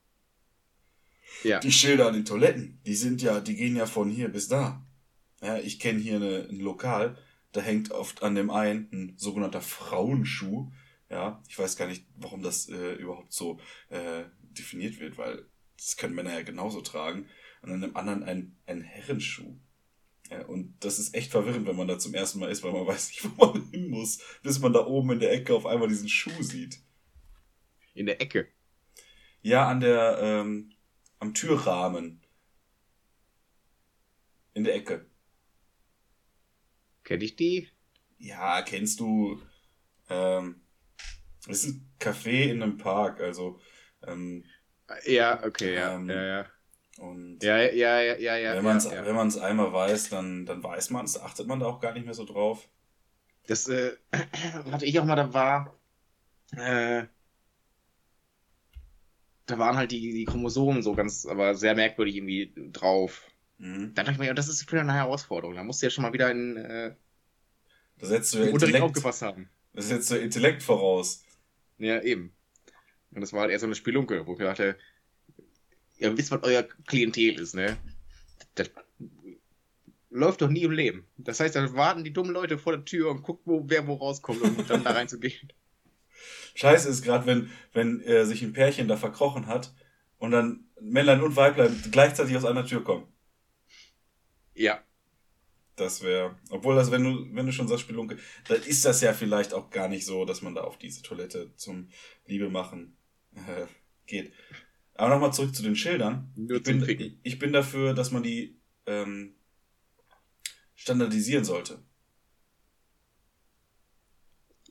Ja. 1.44 1.60
Die 1.60 1.72
Schilder 1.72 2.08
an 2.08 2.16
den 2.16 2.26
Toiletten, 2.26 2.82
die 2.84 2.96
sind 2.96 3.22
ja, 3.22 3.42
die 3.42 3.56
gehen 3.56 3.76
ja 3.76 3.86
von 3.86 4.10
hier 4.10 4.30
bis 4.30 4.48
da. 4.48 4.84
Ja, 5.42 5.58
ich 5.58 5.80
kenne 5.80 6.00
hier 6.00 6.16
eine, 6.16 6.48
ein 6.50 6.60
Lokal, 6.60 7.16
da 7.52 7.62
hängt 7.62 7.92
oft 7.92 8.24
an 8.24 8.34
dem 8.34 8.50
einen 8.50 8.90
ein 8.92 9.14
sogenannter 9.18 9.62
Frauenschuh. 9.62 10.72
Ja, 11.10 11.44
ich 11.48 11.58
weiß 11.58 11.76
gar 11.76 11.88
nicht, 11.88 12.06
warum 12.16 12.42
das 12.42 12.70
äh, 12.70 12.94
überhaupt 12.94 13.34
so 13.34 13.60
äh, 13.90 14.24
definiert 14.52 15.00
wird, 15.00 15.18
weil 15.18 15.46
das 15.78 15.98
können 15.98 16.16
Männer 16.16 16.34
ja 16.34 16.42
genauso 16.42 16.82
tragen. 16.82 17.28
Und 17.62 17.72
an 17.72 17.82
dem 17.82 17.96
anderen 17.96 18.24
ein, 18.24 18.58
ein 18.66 18.82
Herrenschuh. 18.82 19.58
Ja, 20.30 20.46
und 20.46 20.76
das 20.84 21.00
ist 21.00 21.16
echt 21.16 21.32
verwirrend, 21.32 21.66
wenn 21.66 21.76
man 21.76 21.88
da 21.88 21.98
zum 21.98 22.14
ersten 22.14 22.40
Mal 22.40 22.52
ist, 22.52 22.64
weil 22.64 22.72
man 22.72 22.88
weiß 22.88 23.10
nicht, 23.10 23.24
wo 23.24 23.46
man 23.46 23.70
hin 23.72 23.90
muss, 23.90 24.20
bis 24.44 24.60
man 24.60 24.74
da 24.74 24.86
oben 24.86 25.12
in 25.12 25.20
der 25.20 25.32
Ecke 25.32 25.54
auf 25.56 25.66
einmal 25.66 25.88
diesen 25.88 26.10
Schuh 26.10 26.44
sieht. 26.44 26.80
In 27.94 28.06
der 28.06 28.22
Ecke. 28.22 28.48
Ja, 29.42 29.68
an 29.68 29.80
der, 29.80 30.20
ähm, 30.22 30.74
am 31.20 31.34
Türrahmen. 31.34 32.22
In 34.54 34.64
der 34.64 34.76
Ecke. 34.76 35.10
Kenn 37.04 37.22
ich 37.22 37.36
die? 37.36 37.70
Ja, 38.18 38.62
kennst 38.62 39.00
du, 39.00 39.42
ähm, 40.10 40.62
das 41.48 41.64
ist 41.64 41.76
ein 41.76 41.90
Café 42.00 42.52
in 42.52 42.62
einem 42.62 42.78
Park, 42.78 43.22
also, 43.22 43.60
ähm, 44.06 44.44
Ja, 45.06 45.44
okay, 45.44 45.76
ja. 45.76 45.96
Ähm, 45.96 46.10
ja, 46.10 46.24
ja. 46.24 46.46
und 47.00 47.44
Ja, 47.44 47.58
ja, 47.58 48.02
ja, 48.02 48.16
ja, 48.18 48.38
ja. 48.38 48.56
wenn 48.56 48.64
man 48.64 48.78
es 48.78 48.86
ja, 48.86 49.04
ja. 49.04 49.44
einmal 49.44 49.72
weiß, 49.72 50.10
dann, 50.10 50.46
dann 50.46 50.64
weiß 50.64 50.90
man 50.92 51.06
es, 51.06 51.20
achtet 51.20 51.48
man 51.48 51.60
da 51.60 51.68
auch 51.68 51.80
gar 51.80 51.94
nicht 51.94 52.06
mehr 52.06 52.14
so 52.14 52.26
drauf. 52.26 52.68
Das, 53.48 53.68
äh, 53.68 53.96
hatte 54.72 54.86
ich 54.86 55.00
auch 55.00 55.06
mal 55.06 55.16
da 55.16 55.34
war, 55.34 55.76
äh, 56.56 57.06
da 59.46 59.58
waren 59.58 59.78
halt 59.78 59.92
die, 59.92 60.14
die 60.14 60.26
Chromosomen 60.26 60.84
so 60.84 60.94
ganz, 60.96 61.26
aber 61.26 61.56
sehr 61.56 61.76
merkwürdig 61.76 62.16
irgendwie 62.18 62.54
drauf. 62.72 63.30
Mhm. 63.58 63.94
Da 63.94 64.04
dachte 64.04 64.14
ich 64.14 64.20
mir, 64.20 64.34
das 64.34 64.48
ist 64.48 64.72
wieder 64.72 64.82
eine 64.82 64.94
Herausforderung. 64.94 65.56
Da 65.56 65.64
musst 65.64 65.82
du 65.82 65.86
ja 65.88 65.90
schon 65.90 66.04
mal 66.04 66.14
wieder 66.14 66.32
in, 66.32 66.58
äh, 66.58 66.96
Da 67.98 68.08
setzt 68.08 68.34
du 68.34 68.40
ja 68.40 68.46
Intellekt, 68.46 68.82
aufgepasst 68.82 69.22
haben. 69.22 69.50
da 69.74 69.82
setzt 69.82 70.10
du 70.12 70.16
Intellekt 70.18 70.64
voraus. 70.64 71.24
Ja, 71.78 72.02
eben. 72.02 72.36
Und 73.12 73.22
das 73.22 73.34
war 73.34 73.42
halt 73.42 73.52
eher 73.52 73.60
so 73.60 73.66
eine 73.66 73.76
Spielunke, 73.76 74.26
wo 74.26 74.34
ich 74.34 74.40
mir 74.40 74.46
dachte, 74.46 74.78
ihr 75.98 76.18
wisst, 76.18 76.32
was 76.32 76.44
euer 76.44 76.64
Klientel 76.64 77.40
ist, 77.40 77.56
ne? 77.56 77.78
Das 78.56 78.70
läuft 80.10 80.42
doch 80.42 80.50
nie 80.50 80.64
im 80.64 80.72
Leben. 80.72 81.06
Das 81.18 81.40
heißt, 81.40 81.56
da 81.56 81.74
warten 81.74 82.04
die 82.04 82.14
dummen 82.14 82.34
Leute 82.34 82.58
vor 82.58 82.74
der 82.74 82.86
Tür 82.86 83.12
und 83.12 83.22
gucken, 83.22 83.44
wo, 83.46 83.64
wer 83.68 83.88
wo 83.88 83.96
rauskommt, 83.96 84.42
um 84.42 84.68
dann 84.68 84.84
da 84.84 84.92
reinzugehen. 84.92 85.52
Scheiße 86.56 86.90
ist 86.90 87.04
gerade, 87.04 87.26
wenn, 87.26 87.52
wenn 87.74 88.02
äh, 88.02 88.26
sich 88.26 88.42
ein 88.42 88.54
Pärchen 88.54 88.88
da 88.88 88.98
verkrochen 88.98 89.48
hat 89.48 89.74
und 90.18 90.32
dann 90.32 90.66
Männlein 90.82 91.22
und 91.22 91.36
Weiblein 91.36 91.82
gleichzeitig 91.92 92.36
aus 92.36 92.46
einer 92.46 92.66
Tür 92.66 92.84
kommen. 92.84 93.08
Ja, 94.56 94.84
Das 95.78 96.04
wäre, 96.04 96.36
obwohl 96.50 96.76
das, 96.76 96.92
wenn 96.92 97.04
du, 97.04 97.34
wenn 97.34 97.46
du 97.46 97.54
schon 97.54 97.70
sagst, 97.70 97.84
Spelunke, 97.84 98.18
dann 98.48 98.62
ist 98.64 98.84
das 98.84 99.02
ja 99.02 99.14
vielleicht 99.14 99.54
auch 99.54 99.70
gar 99.70 99.88
nicht 99.88 100.06
so, 100.06 100.26
dass 100.26 100.42
man 100.42 100.56
da 100.56 100.62
auf 100.62 100.78
diese 100.78 101.02
Toilette 101.02 101.56
zum 101.56 101.90
Liebe 102.26 102.50
machen 102.50 102.98
äh, 103.36 103.66
geht. 104.06 104.34
Aber 104.96 105.10
nochmal 105.16 105.34
zurück 105.34 105.56
zu 105.56 105.64
den 105.64 105.76
Schildern. 105.76 106.32
Nur 106.36 106.58
ich, 106.58 106.64
bin, 106.64 107.20
ich 107.24 107.40
bin 107.40 107.54
dafür, 107.54 107.94
dass 107.94 108.12
man 108.12 108.24
die 108.24 108.60
ähm, 108.86 109.36
standardisieren 110.76 111.46
sollte. 111.46 111.84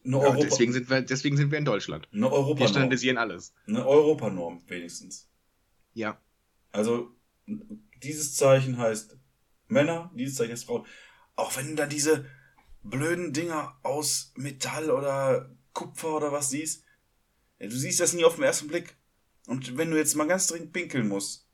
Eine, 0.04 0.16
ja 0.16 0.22
Europa, 0.22 0.44
deswegen, 0.44 0.72
sind 0.72 0.90
wir, 0.90 1.02
deswegen 1.02 1.36
sind 1.36 1.50
wir 1.50 1.58
in 1.58 1.64
Deutschland. 1.64 2.08
eine 2.12 2.22
Wir 2.22 2.32
Europanorm. 2.32 2.68
standardisieren 2.68 3.18
alles. 3.18 3.54
Eine 3.66 3.86
Europanorm 3.86 4.62
wenigstens. 4.66 5.28
Ja. 5.94 6.20
Also, 6.72 7.14
dieses 8.02 8.36
Zeichen 8.36 8.78
heißt 8.78 9.18
Männer, 9.68 10.10
dieses 10.14 10.36
Zeichen 10.36 10.52
heißt 10.52 10.66
Frauen. 10.66 10.86
Auch 11.36 11.56
wenn 11.56 11.68
du 11.68 11.74
dann 11.74 11.90
diese 11.90 12.26
blöden 12.82 13.32
Dinger 13.32 13.78
aus 13.82 14.32
Metall 14.36 14.90
oder 14.90 15.54
Kupfer 15.72 16.16
oder 16.16 16.32
was 16.32 16.50
siehst, 16.50 16.84
du 17.58 17.70
siehst 17.76 18.00
das 18.00 18.12
nie 18.12 18.24
auf 18.24 18.36
den 18.36 18.44
ersten 18.44 18.68
Blick. 18.68 18.96
Und 19.46 19.76
wenn 19.76 19.90
du 19.90 19.96
jetzt 19.96 20.14
mal 20.14 20.26
ganz 20.26 20.46
dringend 20.46 20.72
pinkeln 20.72 21.08
musst, 21.08 21.48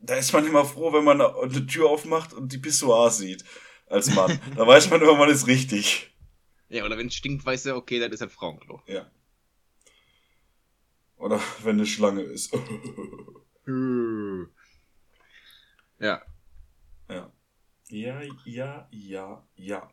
da 0.00 0.14
ist 0.14 0.32
man 0.32 0.46
immer 0.46 0.64
froh, 0.64 0.92
wenn 0.92 1.04
man 1.04 1.20
eine 1.20 1.66
Tür 1.66 1.90
aufmacht 1.90 2.32
und 2.32 2.52
die 2.52 2.58
Pissoirs 2.58 3.18
sieht. 3.18 3.44
Als 3.86 4.14
Mann. 4.14 4.40
da 4.56 4.66
weiß 4.66 4.90
man 4.90 5.00
immer, 5.00 5.16
man 5.16 5.30
ist 5.30 5.46
richtig. 5.46 6.14
Ja, 6.68 6.84
oder 6.84 6.98
wenn 6.98 7.08
es 7.08 7.14
stinkt, 7.14 7.44
weißt 7.44 7.66
du, 7.66 7.76
okay, 7.76 7.98
das 7.98 8.10
ist 8.12 8.22
ein 8.22 8.30
Frauenklo. 8.30 8.82
Ja. 8.86 9.10
Oder 11.16 11.40
wenn 11.62 11.76
eine 11.76 11.86
Schlange 11.86 12.22
ist. 12.22 12.52
Ja. 15.98 16.22
Ja. 17.08 17.32
Ja, 17.88 18.20
ja, 18.44 18.88
ja, 18.90 19.48
ja. 19.54 19.90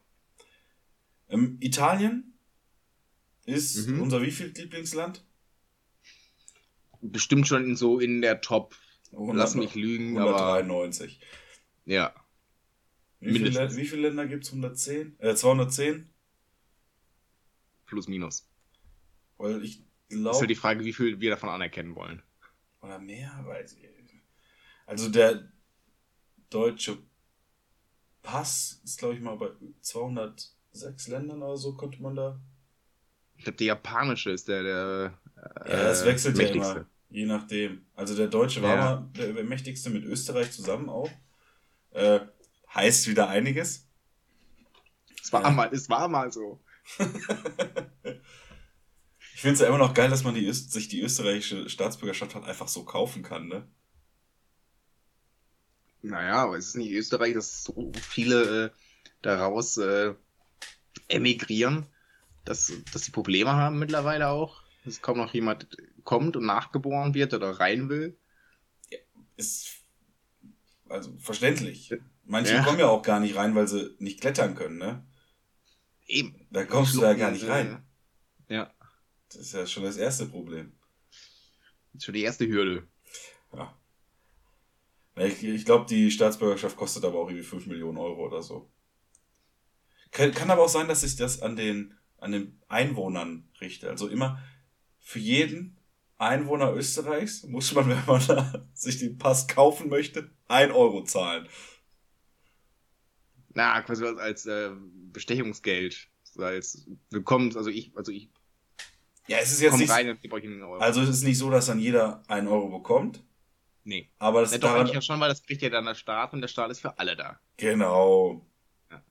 Ähm, 1.29 1.57
Italien 1.61 2.32
ist 3.45 3.87
Mhm. 3.87 4.01
unser 4.01 4.21
wie 4.21 4.31
viel 4.31 4.47
Lieblingsland? 4.47 5.25
Bestimmt 7.01 7.47
schon 7.47 7.75
so 7.75 7.99
in 7.99 8.21
der 8.21 8.41
Top. 8.41 8.75
100 9.11 9.35
Lass 9.35 9.55
mich 9.55 9.75
lügen, 9.75 10.17
aber 10.17 10.35
193. 10.37 11.19
ja. 11.85 12.13
Wie 13.19 13.37
viele, 13.39 13.75
wie 13.77 13.85
viele 13.85 14.01
Länder 14.09 14.27
gibt's? 14.27 14.51
110? 14.51 15.17
Äh, 15.19 15.35
210? 15.35 16.09
Plus 17.85 18.07
minus. 18.07 18.49
Weil 19.37 19.63
ich 19.63 19.79
Ist 20.09 20.17
glaube. 20.19 20.37
halt 20.39 20.49
die 20.49 20.55
Frage, 20.55 20.83
wie 20.83 20.93
viel 20.93 21.21
wir 21.21 21.29
davon 21.29 21.49
anerkennen 21.49 21.95
wollen. 21.95 22.21
Oder 22.81 22.99
mehr, 22.99 23.31
weiß 23.45 23.73
ich. 23.77 23.87
Also 24.85 25.09
der 25.09 25.49
deutsche 26.49 26.97
Pass 28.21 28.81
ist, 28.83 28.99
glaube 28.99 29.15
ich, 29.15 29.21
mal 29.21 29.35
bei 29.37 29.51
206 29.81 31.07
Ländern 31.07 31.41
oder 31.43 31.55
so, 31.57 31.75
konnte 31.75 32.01
man 32.01 32.15
da. 32.15 32.41
Ich 33.43 33.45
glaube, 33.45 33.57
der 33.57 33.67
japanische 33.67 34.31
ist 34.31 34.47
der, 34.47 34.63
der 34.63 35.19
Ja, 35.67 35.89
es 35.91 36.03
äh, 36.03 36.05
wechselt 36.05 36.37
ja 36.37 36.47
immer. 36.47 36.85
Je 37.09 37.25
nachdem. 37.25 37.85
Also 37.93 38.15
der 38.15 38.27
Deutsche 38.27 38.61
war 38.61 38.69
Ja. 38.69 38.77
mal 38.77 39.09
der, 39.17 39.33
der 39.33 39.43
mächtigste 39.43 39.89
mit 39.89 40.05
Österreich 40.05 40.53
zusammen 40.53 40.87
auch. 40.87 41.11
Äh, 41.91 42.21
heißt 42.73 43.05
wieder 43.09 43.27
einiges. 43.27 43.89
Es 45.21 45.33
war, 45.33 45.43
Ja. 45.43 45.49
mal, 45.51 45.69
es 45.73 45.89
war 45.89 46.07
mal 46.07 46.31
so. 46.31 46.61
Ich 49.35 49.41
finde 49.41 49.55
es 49.55 49.59
ja 49.59 49.67
immer 49.67 49.77
noch 49.77 49.93
geil, 49.93 50.09
dass 50.09 50.23
man 50.23 50.35
die 50.35 50.47
Öst 50.47 50.71
sich 50.71 50.87
die 50.87 51.01
österreichische 51.01 51.67
Staatsbürgerschaft 51.69 52.33
halt 52.35 52.45
einfach 52.45 52.69
so 52.69 52.85
kaufen 52.85 53.23
kann, 53.23 53.49
ne? 53.49 53.67
Naja, 56.01 56.35
aber 56.43 56.57
es 56.57 56.67
ist 56.67 56.75
nicht 56.75 56.91
Österreich, 56.93 57.33
dass 57.33 57.65
so 57.65 57.91
viele 58.09 58.65
äh, 58.67 58.69
daraus 59.21 59.75
äh, 59.77 60.13
emigrieren, 61.09 61.87
dass, 62.45 62.71
dass 62.91 63.03
sie 63.05 63.11
Probleme 63.11 63.51
haben 63.53 63.79
mittlerweile 63.79 64.29
auch. 64.29 64.63
Dass 64.85 65.01
kaum 65.01 65.17
noch 65.17 65.33
jemand 65.33 65.67
kommt 66.03 66.35
und 66.35 66.45
nachgeboren 66.45 67.13
wird 67.13 67.33
oder 67.33 67.51
rein 67.51 67.89
will. 67.89 68.17
Ist 69.37 69.77
also 70.89 71.17
verständlich. 71.19 71.93
Manche 72.25 72.53
Ja. 72.55 72.63
kommen 72.63 72.79
ja 72.79 72.87
auch 72.87 73.01
gar 73.01 73.19
nicht 73.19 73.35
rein, 73.35 73.55
weil 73.55 73.67
sie 73.67 73.95
nicht 73.99 74.21
klettern 74.21 74.55
können, 74.55 74.77
ne? 74.77 75.05
Eben. 76.05 76.45
Da 76.51 76.65
kommst 76.65 76.95
du 76.95 77.01
da 77.01 77.13
gar 77.13 77.31
nicht 77.31 77.47
rein. 77.47 77.83
Ja, 78.49 78.73
Das 79.29 79.37
ist 79.37 79.53
ja 79.53 79.65
schon 79.65 79.83
das 79.83 79.97
erste 79.97 80.25
Problem. 80.27 80.73
das 81.93 82.01
ist 82.01 82.05
schon 82.05 82.13
die 82.13 82.23
erste 82.23 82.47
Hürde. 82.47 82.87
Ja. 83.53 83.77
Ich, 85.15 85.43
ich 85.43 85.65
glaube, 85.65 85.85
die 85.87 86.11
Staatsbürgerschaft 86.11 86.75
kostet 86.75 87.05
aber 87.05 87.19
auch 87.19 87.29
irgendwie 87.29 87.43
5 87.45 87.67
Millionen 87.67 87.97
Euro 87.97 88.25
oder 88.27 88.41
so. 88.43 88.69
Kann, 90.11 90.31
kann 90.33 90.51
aber 90.51 90.63
auch 90.63 90.69
sein, 90.69 90.87
dass 90.87 91.01
sich 91.01 91.15
das 91.15 91.41
an 91.41 91.55
den, 91.55 91.97
an 92.23 92.31
den 92.31 92.61
Einwohnern 92.69 93.49
richtet. 93.59 93.89
Also 93.89 94.07
immer 94.07 94.41
für 94.99 95.19
jeden 95.19 95.77
Einwohner 96.17 96.73
Österreichs 96.73 97.43
muss 97.43 97.73
man, 97.73 97.89
wenn 97.89 98.05
man 98.05 98.67
sich 98.73 98.97
den 98.99 99.17
Pass 99.17 99.47
kaufen 99.47 99.89
möchte, 99.89 100.29
ein 100.47 100.71
Euro 100.71 101.03
zahlen. 101.03 101.47
Na, 103.53 103.81
quasi 103.81 104.05
als, 104.05 104.45
äh, 104.45 104.71
Bestechungsgeld. 105.11 106.07
Als 106.37 106.87
willkommen, 107.11 107.55
also 107.55 107.69
ich, 107.69 107.91
also 107.95 108.11
ich 108.11 108.29
Ja, 109.27 109.37
es 109.37 109.51
ist 109.51 109.61
jetzt 109.61 109.77
nicht, 109.77 109.91
rein 109.91 110.17
also 110.79 111.01
es 111.01 111.09
ist 111.09 111.23
nicht 111.23 111.37
so, 111.37 111.51
dass 111.51 111.67
dann 111.67 111.77
jeder 111.77 112.23
einen 112.27 112.47
Euro 112.47 112.69
bekommt, 112.69 113.23
nee. 113.83 114.09
aber 114.17 114.41
das 114.41 114.49
Ja, 114.49 114.55
ist 114.55 114.63
doch, 114.63 114.69
daran, 114.69 114.81
eigentlich 114.81 114.95
ja 114.95 115.01
schon, 115.01 115.19
weil 115.19 115.29
das 115.29 115.43
kriegt 115.43 115.61
ja 115.61 115.69
dann 115.69 115.85
der 115.85 115.93
Staat 115.93 116.33
und 116.33 116.41
der 116.41 116.47
Staat 116.47 116.71
ist 116.71 116.79
für 116.79 116.97
alle 116.97 117.15
da. 117.15 117.39
genau. 117.57 118.43
Ja. 118.89 119.03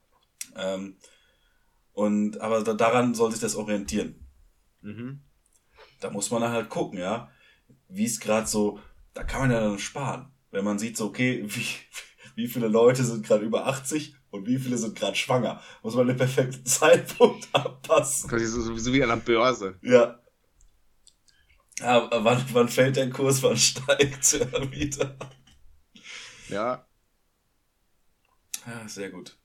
Ähm, 0.57 0.96
und, 1.92 2.40
aber 2.40 2.62
da, 2.62 2.74
daran 2.74 3.14
soll 3.14 3.31
sich 3.31 3.40
das 3.40 3.57
orientieren. 3.57 4.18
Mhm. 4.81 5.20
da 6.00 6.11
muss 6.11 6.33
man 6.33 6.40
dann 6.40 6.50
halt 6.50 6.68
gucken, 6.68 6.98
ja, 6.98 7.31
wie 7.88 8.05
es 8.05 8.18
gerade 8.18 8.48
so, 8.48 8.81
da 9.14 9.22
kann 9.22 9.42
man 9.42 9.52
ja 9.52 9.61
dann 9.61 9.78
sparen. 9.78 10.33
Wenn 10.50 10.64
man 10.64 10.78
sieht, 10.78 10.96
so, 10.96 11.07
okay, 11.07 11.44
wie, 11.46 11.66
wie 12.35 12.48
viele 12.48 12.68
Leute 12.68 13.05
sind 13.05 13.24
gerade 13.24 13.44
über 13.44 13.66
80 13.66 14.16
und 14.31 14.46
wie 14.46 14.59
viele 14.59 14.78
sind 14.78 14.96
gerade 14.96 15.16
schwanger, 15.16 15.62
muss 15.83 15.94
man 15.94 16.07
den 16.07 16.16
perfekten 16.16 16.64
Zeitpunkt 16.66 17.48
abpassen. 17.52 18.28
Quasi 18.28 18.46
so, 18.46 18.61
so, 18.62 18.76
so 18.76 18.92
wie 18.92 19.02
an 19.02 19.11
der 19.11 19.16
Börse. 19.16 19.78
Ja. 19.83 20.20
ja 21.78 22.11
wann, 22.24 22.44
wann 22.52 22.68
fällt 22.68 22.96
der 22.96 23.11
Kurs, 23.11 23.42
wann 23.42 23.57
steigt 23.57 24.35
er 24.35 24.70
wieder? 24.72 25.16
Ja. 26.48 26.87
Ja, 28.66 28.88
sehr 28.88 29.11
gut. 29.11 29.37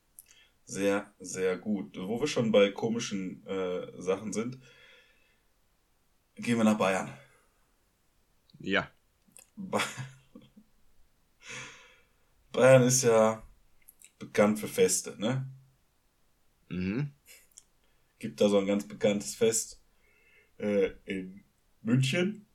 Sehr, 0.68 1.12
sehr 1.20 1.58
gut. 1.58 1.98
Wo 1.98 2.20
wir 2.20 2.28
schon 2.28 2.52
bei 2.52 2.70
komischen 2.72 3.44
äh, 3.48 3.92
Sachen 4.00 4.34
sind, 4.34 4.60
gehen 6.36 6.58
wir 6.58 6.64
nach 6.64 6.78
Bayern. 6.78 7.10
Ja. 8.60 8.92
Ba- 9.58 9.82
Bayern 12.52 12.84
ist 12.84 13.04
ja 13.04 13.48
bekannt 14.20 14.60
für 14.60 14.68
Feste, 14.68 15.16
ne? 15.20 15.48
Mhm. 16.70 17.12
Gibt 18.20 18.42
da 18.42 18.50
so 18.50 18.60
ein 18.60 18.68
ganz 18.68 18.88
bekanntes 18.88 19.36
Fest 19.36 19.82
äh, 20.60 20.92
in 21.06 21.44
München, 21.82 22.48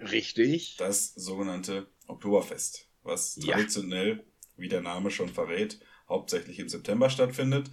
Richtig. 0.00 0.76
das 0.78 1.14
sogenannte 1.14 1.88
Oktoberfest, 2.06 2.88
was 3.02 3.36
Ja. 3.36 3.56
traditionell, 3.56 4.24
wie 4.56 4.68
der 4.68 4.80
Name 4.80 5.10
schon 5.10 5.28
verrät, 5.28 5.80
hauptsächlich 6.10 6.58
im 6.58 6.68
September 6.68 7.08
stattfindet. 7.08 7.70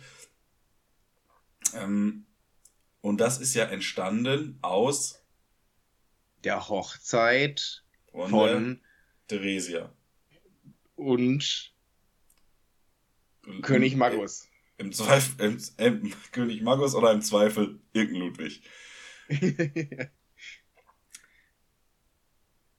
Ähm, 1.73 2.26
und 3.02 3.19
das 3.19 3.39
ist 3.39 3.54
ja 3.54 3.65
entstanden 3.65 4.58
aus 4.62 5.21
Der 6.43 6.69
Hochzeit 6.69 7.84
von, 8.12 8.30
von 8.30 8.82
der 9.30 9.39
Theresia. 9.39 9.93
und 10.95 11.43
König 13.62 13.95
Magus. 13.95 14.47
Im 14.78 14.91
Zweifel, 14.91 15.45
im, 15.45 15.58
im, 15.78 16.13
König 16.32 16.62
Magus 16.62 16.93
oder 16.95 17.12
im 17.12 17.21
Zweifel 17.21 17.80
irgendein 17.93 18.21
Ludwig. 18.21 18.62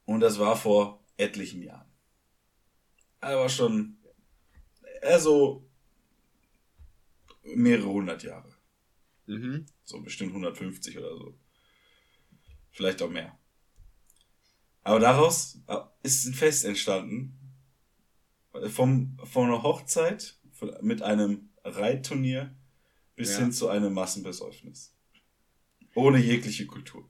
Und 0.05 0.21
das 0.21 0.39
war 0.39 0.57
vor 0.57 1.05
etlichen 1.19 1.63
Jahren. 1.63 1.91
Aber 3.21 3.49
schon 3.49 3.98
eher 5.03 5.21
so 5.21 5.65
mehrere 7.43 7.89
hundert 7.89 8.23
Jahre. 8.23 8.55
mhm. 9.27 9.67
So 9.85 10.01
bestimmt 10.01 10.31
150 10.33 10.99
oder 10.99 11.17
so. 11.17 11.35
Vielleicht 12.71 13.03
auch 13.03 13.11
mehr. 13.11 13.39
Aber 14.83 15.01
daraus 15.01 15.61
ist 16.03 16.27
ein 16.27 16.35
Fest 16.35 16.65
entstanden. 16.65 17.35
Vom, 18.71 19.19
von 19.25 19.47
einer 19.49 19.63
Hochzeit 19.63 20.39
mit 20.83 21.03
einem 21.03 21.51
Reitturnier 21.65 22.55
bis 23.15 23.33
Ja. 23.33 23.41
hin 23.41 23.53
zu 23.53 23.69
einem 23.69 23.93
Massenbesäufnis. 23.93 24.95
Ohne 25.95 26.19
jegliche 26.19 26.67
Kultur. 26.67 27.09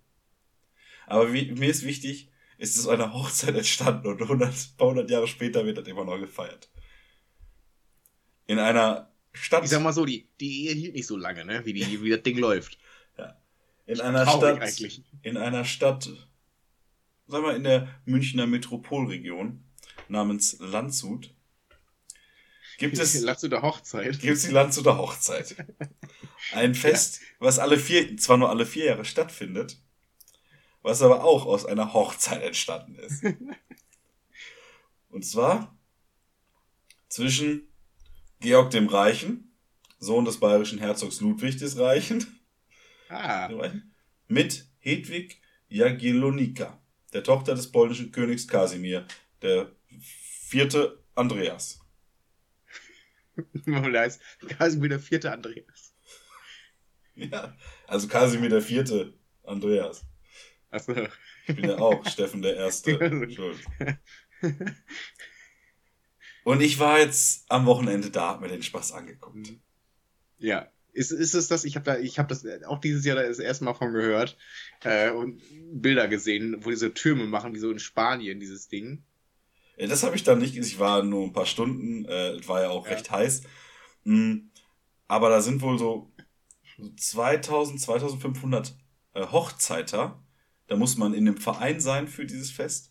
Aber 1.06 1.32
wie, 1.32 1.52
mir 1.52 1.70
ist 1.70 1.84
wichtig, 1.84 2.30
ist 2.58 2.76
es 2.76 2.86
eine 2.88 3.12
Hochzeit 3.12 3.54
entstanden 3.54 4.08
und 4.08 4.20
100, 4.22 4.48
ein 4.52 4.76
paar 4.76 4.88
hundert 4.88 5.10
Jahre 5.10 5.28
später 5.28 5.64
wird 5.64 5.78
das 5.78 5.86
immer 5.86 6.04
noch 6.04 6.18
gefeiert. 6.18 6.70
In 8.48 8.58
einer 8.58 9.12
Stadt. 9.32 9.62
Ich 9.62 9.70
sag 9.70 9.82
mal 9.82 9.92
so, 9.92 10.04
die, 10.04 10.26
die 10.40 10.66
Ehe 10.66 10.74
hielt 10.74 10.94
nicht 10.94 11.06
so 11.06 11.16
lange, 11.16 11.44
ne? 11.44 11.64
Wie, 11.64 11.74
die, 11.74 12.02
wie 12.02 12.10
das 12.10 12.22
Ding 12.22 12.38
läuft. 12.38 12.78
in 13.86 14.00
einer 14.00 14.26
Stadt, 14.26 14.60
eigentlich. 14.60 15.02
in 15.22 15.36
einer 15.36 15.64
Stadt, 15.64 16.10
sagen 17.26 17.44
wir 17.44 17.54
in 17.54 17.62
der 17.62 17.88
Münchner 18.04 18.46
Metropolregion 18.46 19.62
namens 20.08 20.56
Landshut, 20.60 21.30
gibt 22.78 22.98
es, 22.98 23.12
du 23.40 23.48
der 23.48 23.62
Hochzeit? 23.62 24.18
gibt 24.18 24.36
es 24.36 24.42
die 24.42 24.52
Landshuter 24.52 24.96
Hochzeit. 24.96 25.54
Ein 26.52 26.74
Fest, 26.74 27.20
was 27.38 27.58
alle 27.58 27.78
vier, 27.78 28.16
zwar 28.16 28.38
nur 28.38 28.48
alle 28.48 28.64
vier 28.64 28.86
Jahre 28.86 29.04
stattfindet, 29.04 29.78
was 30.82 31.02
aber 31.02 31.22
auch 31.22 31.44
aus 31.44 31.66
einer 31.66 31.92
Hochzeit 31.92 32.42
entstanden 32.42 32.96
ist. 32.96 33.24
Und 35.10 35.24
zwar 35.24 35.76
zwischen 37.08 37.67
Georg 38.40 38.70
dem 38.70 38.88
Reichen, 38.88 39.52
Sohn 39.98 40.24
des 40.24 40.38
bayerischen 40.38 40.78
Herzogs 40.78 41.20
Ludwig 41.20 41.58
des 41.58 41.78
Reichen, 41.78 42.24
Ah, 43.08 43.48
mit 44.28 44.66
Hedwig 44.78 45.40
Jagiellonika, 45.68 46.80
der 47.12 47.24
Tochter 47.24 47.54
des 47.54 47.72
polnischen 47.72 48.12
Königs 48.12 48.46
Kasimir, 48.46 49.06
der 49.42 49.72
vierte 50.00 51.02
Andreas. 51.14 51.80
heißt 53.66 54.20
quasi 54.48 54.82
wie 54.82 54.88
der 54.88 55.00
vierte 55.00 55.32
Andreas. 55.32 55.94
Ja, 57.14 57.56
also 57.86 58.06
Kasimir 58.08 58.50
der 58.50 58.62
vierte 58.62 59.14
Andreas. 59.42 60.04
Achso. 60.70 60.94
Ich 61.46 61.56
bin 61.56 61.70
ja 61.70 61.78
auch 61.78 62.06
Steffen 62.08 62.42
der 62.42 62.56
Erste. 62.56 62.98
Schuld. 63.34 63.58
Und 66.48 66.62
ich 66.62 66.78
war 66.78 66.98
jetzt 66.98 67.44
am 67.50 67.66
Wochenende 67.66 68.08
da, 68.08 68.28
hab 68.28 68.40
mir 68.40 68.48
den 68.48 68.62
Spaß 68.62 68.92
angeguckt. 68.92 69.52
Ja. 70.38 70.66
Ist, 70.94 71.10
ist 71.10 71.34
es 71.34 71.46
das? 71.48 71.64
Ich 71.64 71.76
habe 71.76 71.84
da, 71.84 71.98
ich 71.98 72.18
habe 72.18 72.30
das 72.30 72.42
auch 72.64 72.78
dieses 72.80 73.04
Jahr 73.04 73.16
das 73.16 73.38
erste 73.38 73.64
Mal 73.64 73.74
von 73.74 73.92
gehört 73.92 74.38
äh, 74.82 75.10
und 75.10 75.42
Bilder 75.74 76.08
gesehen, 76.08 76.64
wo 76.64 76.70
diese 76.70 76.94
Türme 76.94 77.26
machen, 77.26 77.54
wie 77.54 77.58
so 77.58 77.70
in 77.70 77.78
Spanien, 77.78 78.40
dieses 78.40 78.66
Ding. 78.66 79.04
Ja, 79.76 79.88
Das 79.88 80.02
habe 80.02 80.16
ich 80.16 80.24
dann 80.24 80.38
nicht, 80.38 80.56
ich 80.56 80.78
war 80.78 81.02
nur 81.02 81.26
ein 81.26 81.34
paar 81.34 81.44
Stunden, 81.44 82.06
äh, 82.06 82.30
es 82.30 82.48
war 82.48 82.62
ja 82.62 82.70
auch 82.70 82.86
Ja. 82.86 82.92
recht 82.94 83.10
heiß. 83.10 83.42
Mm, 84.04 84.36
Aber 85.06 85.28
da 85.28 85.42
sind 85.42 85.60
wohl 85.60 85.78
so 85.78 86.10
2000, 86.96 87.78
2500 87.78 88.74
äh, 89.12 89.26
Hochzeiter. 89.26 90.24
Da 90.66 90.76
muss 90.76 90.96
man 90.96 91.12
in 91.12 91.28
einem 91.28 91.36
Verein 91.36 91.78
sein 91.78 92.08
für 92.08 92.24
dieses 92.24 92.50
Fest, 92.50 92.87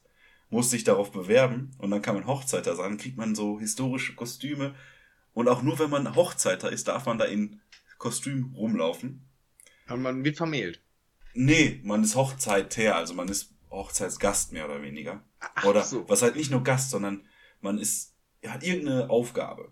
muss 0.50 0.70
sich 0.70 0.84
darauf 0.84 1.12
bewerben 1.12 1.72
und 1.78 1.92
dann 1.92 2.02
kann 2.02 2.16
man 2.16 2.28
Hochzeiter 2.28 2.76
sein, 2.76 2.98
kriegt 2.98 3.18
man 3.18 3.36
so 3.36 3.60
historische 3.60 4.16
Kostüme. 4.16 4.76
Und 5.34 5.48
auch 5.50 5.62
nur 5.62 5.78
wenn 5.80 5.90
man 5.90 6.16
Hochzeiter 6.16 6.72
ist, 6.72 6.88
darf 6.88 7.06
man 7.06 7.18
da 7.18 7.26
in 7.26 7.60
Kostüm 7.98 8.54
rumlaufen. 8.56 9.28
Und 9.90 10.02
man 10.02 10.24
wird 10.24 10.38
vermählt. 10.38 10.82
Nee, 11.34 11.80
man 11.84 12.04
ist 12.04 12.16
Hochzeiter, 12.16 12.96
also 12.96 13.14
man 13.14 13.28
ist 13.28 13.54
Hochzeitsgast 13.70 14.54
mehr 14.54 14.66
oder 14.66 14.82
weniger. 14.82 15.24
Ach 15.40 15.66
Oder 15.66 15.84
so. 15.84 16.08
was 16.10 16.22
halt 16.22 16.36
nicht 16.36 16.50
nur 16.50 16.64
Gast, 16.64 16.90
sondern 16.90 17.26
man 17.62 17.78
ist, 17.78 18.16
er 18.42 18.54
hat 18.54 18.64
irgendeine 18.64 19.10
Aufgabe. 19.10 19.72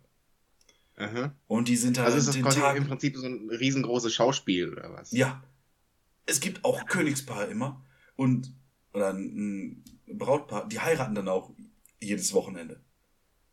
Aha. 0.97 1.35
Und 1.47 1.67
die 1.67 1.75
sind 1.75 1.97
halt 1.97 2.07
Also 2.13 2.29
ist 2.29 2.45
das 2.45 2.55
Tag. 2.55 2.77
im 2.77 2.87
Prinzip 2.87 3.17
so 3.17 3.25
ein 3.25 3.49
riesengroßes 3.49 4.13
Schauspiel 4.13 4.71
oder 4.71 4.93
was? 4.93 5.11
Ja. 5.11 5.43
Es 6.25 6.39
gibt 6.39 6.63
auch 6.63 6.85
Königspaare 6.85 7.45
immer. 7.45 7.83
Und, 8.15 8.53
oder 8.95 9.13
ein 9.13 9.83
Brautpaar, 10.07 10.67
die 10.67 10.79
heiraten 10.79 11.15
dann 11.15 11.27
auch 11.27 11.51
jedes 11.99 12.33
Wochenende. 12.33 12.81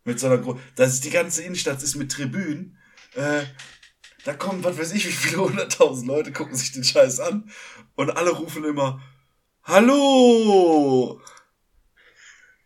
Mit 0.05 0.20
so 0.20 0.26
einer 0.26 0.38
Gro 0.38 0.59
Das 0.76 0.95
ist 0.95 1.05
die 1.05 1.11
ganze 1.11 1.43
Innenstadt 1.43 1.82
ist 1.82 1.97
mit 1.97 2.11
Tribünen. 2.12 2.78
Äh, 3.14 3.45
da 4.24 4.34
kommen, 4.34 4.62
was 4.62 4.78
weiß 4.78 4.93
ich, 4.93 5.07
wie 5.07 5.12
viele 5.12 5.43
hunderttausend 5.43 6.07
Leute 6.07 6.32
gucken 6.32 6.55
sich 6.55 6.72
den 6.72 6.84
Scheiß 6.84 7.20
an. 7.20 7.51
Und 7.95 8.11
alle 8.11 8.30
rufen 8.30 8.64
immer, 8.64 9.03
Hallo! 9.64 11.20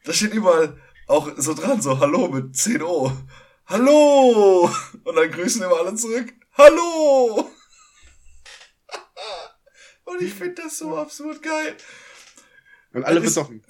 Da 0.04 0.12
steht 0.12 0.34
überall 0.34 0.80
auch 1.06 1.30
so 1.36 1.54
dran, 1.54 1.80
so 1.82 1.98
Hallo 1.98 2.28
mit 2.28 2.56
10 2.56 2.82
O. 2.82 3.12
Hallo! 3.66 4.70
Und 5.04 5.16
dann 5.16 5.30
grüßen 5.30 5.62
immer 5.62 5.76
alle 5.76 5.94
zurück. 5.94 6.32
Hallo! 6.56 7.50
Und 10.04 10.22
ich 10.22 10.32
finde 10.32 10.62
das 10.62 10.78
so 10.78 10.96
absurd 10.96 11.42
geil. 11.42 11.76
Und 12.96 13.04
alle 13.04 13.20
besoffen. 13.20 13.62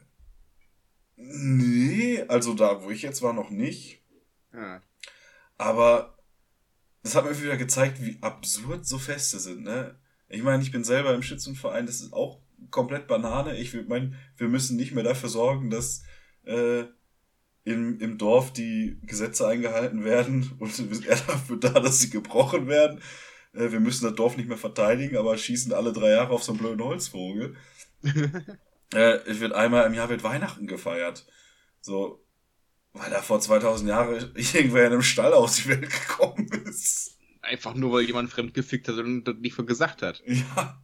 Nee, 1.17 2.23
also 2.29 2.55
da, 2.55 2.85
wo 2.85 2.91
ich 2.91 3.03
jetzt 3.03 3.23
war, 3.23 3.33
noch 3.33 3.51
nicht. 3.51 4.05
Ah. 4.53 4.81
Aber 5.59 6.17
das 7.03 7.17
hat 7.17 7.25
mir 7.25 7.43
wieder 7.43 7.57
gezeigt, 7.57 8.01
wie 8.01 8.19
absurd 8.21 8.87
so 8.87 8.99
Feste 8.99 9.41
sind, 9.41 9.65
ne? 9.65 9.99
Ich 10.29 10.45
meine, 10.45 10.63
ich 10.63 10.71
bin 10.71 10.85
selber 10.85 11.13
im 11.13 11.23
Schützenverein, 11.23 11.87
das 11.87 12.03
ist 12.03 12.13
auch 12.13 12.41
komplett 12.71 13.09
Banane. 13.09 13.57
Ich 13.57 13.75
meine, 13.89 14.17
wir 14.37 14.47
müssen 14.47 14.77
nicht 14.77 14.93
mehr 14.93 15.03
dafür 15.03 15.29
sorgen, 15.29 15.71
dass 15.71 16.05
äh, 16.45 16.85
im, 17.65 17.99
im 17.99 18.19
Dorf 18.19 18.53
die 18.53 19.01
Gesetze 19.03 19.49
eingehalten 19.49 20.05
werden 20.05 20.53
und 20.61 20.79
wir 20.79 20.95
sind 20.95 21.05
eher 21.05 21.17
dafür 21.17 21.57
da, 21.57 21.81
dass 21.81 21.99
sie 21.99 22.11
gebrochen 22.11 22.69
werden. 22.69 23.01
Äh, 23.55 23.73
wir 23.73 23.81
müssen 23.81 24.05
das 24.05 24.15
Dorf 24.15 24.37
nicht 24.37 24.49
mehr 24.49 24.57
verteidigen, 24.57 25.17
aber 25.17 25.37
schießen 25.37 25.73
alle 25.73 25.93
drei 25.93 26.11
Jahre 26.11 26.31
auf 26.33 26.45
so 26.45 26.53
einen 26.53 26.61
blöden 26.61 26.85
Holzvogel. 26.85 27.57
äh, 28.95 29.19
es 29.27 29.41
wird 29.41 29.53
einmal 29.53 29.87
im 29.87 29.95
Jahr 29.95 30.09
wird 30.09 30.23
Weihnachten 30.23 30.67
gefeiert. 30.67 31.27
So, 31.81 32.25
weil 32.93 33.11
da 33.11 33.23
vor 33.23 33.41
2000 33.41 33.89
Jahren 33.89 34.33
irgendwer 34.35 34.87
in 34.87 34.93
einem 34.93 35.03
Stall 35.03 35.33
aus 35.33 35.57
die 35.57 35.69
Welt 35.69 35.91
gekommen 35.91 36.49
ist. 36.67 37.19
Einfach 37.43 37.75
nur, 37.75 37.93
weil 37.93 38.03
jemand 38.03 38.31
fremd 38.31 38.55
gefickt 38.55 38.89
hat 38.89 38.97
und 38.97 39.25
das 39.25 39.37
nicht 39.37 39.55
für 39.55 39.65
gesagt 39.65 40.03
hat. 40.03 40.23
Ja. 40.27 40.83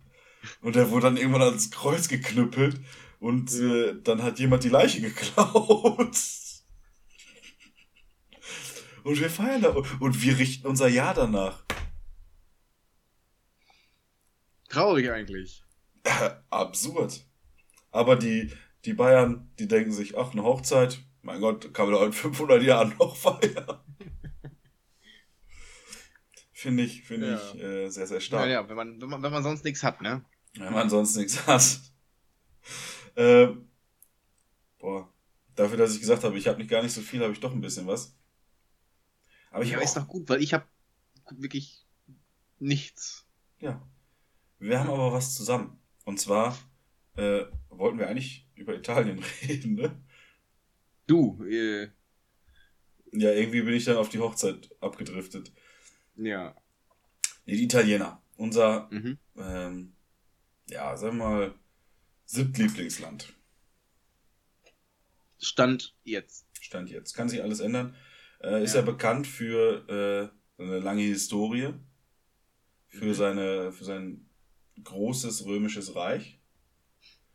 Und 0.61 0.77
der 0.77 0.91
wurde 0.91 1.07
dann 1.07 1.17
irgendwann 1.17 1.43
ans 1.43 1.71
Kreuz 1.71 2.09
geknüppelt 2.09 2.81
und 3.21 3.53
äh, 3.55 3.95
dann 4.03 4.23
hat 4.23 4.39
jemand 4.39 4.65
die 4.65 4.69
Leiche 4.69 5.01
geklaut. 5.01 6.17
Und 9.05 9.21
wir 9.21 9.31
feiern 9.31 9.63
da 9.63 9.71
und 9.71 10.23
wir 10.23 10.39
richten 10.39 10.67
unser 10.67 10.89
Jahr 10.89 11.15
danach. 11.15 11.65
Traurig 14.69 15.11
eigentlich. 15.11 15.65
Äh, 16.05 16.31
absurd. 16.51 17.25
Aber 17.93 18.17
die, 18.17 18.53
die 18.85 18.95
Bayern, 18.95 19.51
die 19.59 19.69
denken 19.69 19.93
sich, 19.93 20.19
ach, 20.19 20.33
eine 20.33 20.43
Hochzeit, 20.43 20.99
mein 21.23 21.41
Gott, 21.41 21.73
kann 21.73 21.87
man 21.87 21.95
doch 21.95 22.05
in 22.07 22.13
500 22.13 22.63
Jahren 22.63 22.95
noch 22.99 23.15
feiern. 23.17 23.79
Finde 26.53 26.83
ich, 26.85 27.03
finde 27.05 27.31
Ja. 27.31 27.37
ich 27.37 27.61
äh, 27.63 27.89
sehr, 27.91 28.07
sehr 28.07 28.21
stark. 28.21 28.47
Ja, 28.47 28.53
ja, 28.63 28.69
wenn 28.69 28.77
man, 28.77 29.01
wenn 29.01 29.09
man, 29.09 29.23
wenn 29.23 29.33
man 29.33 29.43
sonst 29.43 29.65
nichts 29.65 29.83
hat, 29.83 30.01
ne? 30.01 30.25
Wenn 30.55 30.73
man 30.73 30.91
sonst 30.91 31.17
nichts 31.17 31.47
hat. 31.47 31.81
Ähm, 33.17 33.69
boah, 34.79 35.13
dafür, 35.55 35.77
dass 35.77 35.95
ich 35.95 36.01
gesagt 36.01 36.25
habe, 36.25 36.39
ich 36.39 36.47
habe 36.49 36.59
nicht 36.59 36.71
gar 36.71 36.83
nicht 36.83 36.93
so 36.93 37.01
viel, 37.01 37.21
habe 37.23 37.33
ich 37.33 37.41
doch 37.41 37.53
ein 37.53 37.61
bisschen 37.61 37.87
was. 37.87 38.17
Aber 39.51 39.65
ich 39.65 39.71
ja, 39.71 39.81
ist 39.81 39.97
doch 39.97 40.09
gut, 40.09 40.29
weil 40.29 40.43
ich 40.43 40.55
habe 40.55 40.67
wirklich 41.33 41.87
nichts. 42.59 43.27
ja. 43.61 43.81
Wir 44.59 44.79
haben 44.79 44.91
aber 44.91 45.13
was 45.13 45.35
zusammen. 45.35 45.81
Und 46.05 46.21
zwar 46.21 46.57
äh, 47.17 47.45
wollten 47.69 47.99
wir 47.99 48.09
eigentlich 48.09 48.47
über 48.55 48.75
Italien 48.77 49.23
reden, 49.49 49.75
ne? 49.75 50.01
Du, 51.07 51.43
äh, 51.45 51.91
Ja, 53.13 53.31
irgendwie 53.33 53.63
bin 53.63 53.75
ich 53.75 53.85
dann 53.85 53.97
auf 53.99 54.09
die 54.09 54.19
Hochzeit 54.21 54.71
abgedriftet. 54.81 55.53
ja. 56.17 56.57
Nee, 57.45 57.57
die 57.57 57.65
Italiener. 57.65 58.23
Unser, 58.37 58.89
Mhm. 58.93 59.19
ähm, 59.37 59.93
ja, 60.71 60.97
sagen 60.97 61.19
wir 61.19 61.29
mal, 61.29 61.55
Siebtlieblingsland. 62.25 63.33
Stand 65.39 65.95
jetzt. 66.05 66.47
Stand 66.61 66.89
jetzt. 66.91 67.15
Kann 67.15 67.29
sich 67.29 67.43
alles 67.43 67.59
ändern. 67.61 67.97
Äh, 68.41 68.63
ist 68.63 68.75
ja. 68.75 68.81
Ja. 68.81 68.87
bekannt 68.87 69.27
für 69.27 70.33
äh, 70.59 70.63
eine 70.63 70.79
lange 70.79 71.03
Historie, 71.03 71.75
für 72.89 73.07
Mhm. 73.07 73.15
seine, 73.15 73.73
für 73.73 73.85
sein 73.85 74.29
großes 74.85 75.45
römisches 75.45 75.95
Reich. 75.97 76.41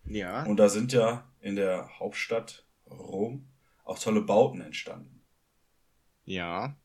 Ja. 0.09 0.43
Und 0.45 0.57
da 0.57 0.69
sind 0.69 0.93
ja 0.93 1.29
in 1.41 1.55
der 1.55 1.99
Hauptstadt 1.99 2.65
Rom 2.89 3.49
auch 3.83 3.99
tolle 3.99 4.21
Bauten 4.21 4.61
entstanden. 4.61 5.23
ja. 6.25 6.77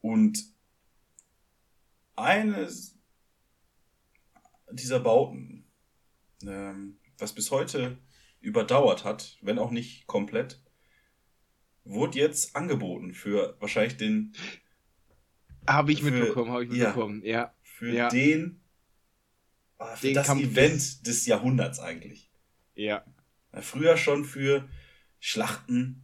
Und 0.00 0.38
eines 2.16 2.98
dieser 4.70 5.00
Bauten, 5.00 5.66
ähm, 6.44 6.98
was 7.18 7.32
bis 7.34 7.50
heute 7.50 7.98
überdauert 8.40 9.04
hat, 9.04 9.38
wenn 9.40 9.58
auch 9.58 9.70
nicht 9.70 10.06
komplett, 10.06 10.62
wurde 11.84 12.18
jetzt 12.18 12.54
angeboten 12.56 13.14
für 13.14 13.56
wahrscheinlich 13.60 13.96
den, 13.96 14.34
Habe 15.66 15.92
ich 15.92 16.02
Für- 16.02 16.10
mitbekommen, 16.10 16.50
habe 16.52 16.64
ich 16.64 16.72
ja. 16.72 16.88
mitbekommen. 16.88 17.22
Ja. 17.24 17.54
für 17.62 17.90
Ja. 17.92 18.08
den, 18.10 18.60
ah, 19.78 19.96
für 19.96 20.08
Den 20.08 20.14
das 20.14 20.26
Kampf 20.26 20.42
Event 20.42 21.06
des 21.06 21.26
Jahrhunderts 21.26 21.78
eigentlich. 21.78 22.30
Ja. 22.74 23.04
Früher 23.60 23.96
schon 23.96 24.24
für 24.24 24.68
Schlachten 25.20 26.02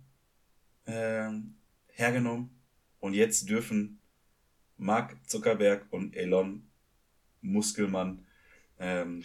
ähm, 0.86 1.56
hergenommen 1.88 2.50
und 3.00 3.14
jetzt 3.14 3.48
dürfen 3.48 4.00
Mark 4.76 5.18
Zuckerberg 5.28 5.86
und 5.90 6.16
Elon 6.16 6.70
Muskelmann 7.42 8.26
ähm, 8.78 9.24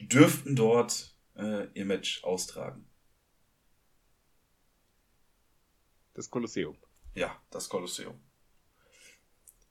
dürften 0.00 0.56
dort 0.56 1.14
äh, 1.36 1.68
ihr 1.74 1.84
Match 1.84 2.24
austragen. 2.24 2.86
Das 6.14 6.30
Kolosseum. 6.30 6.76
Ja, 7.14 7.40
das 7.50 7.68
Kolosseum. 7.68 8.20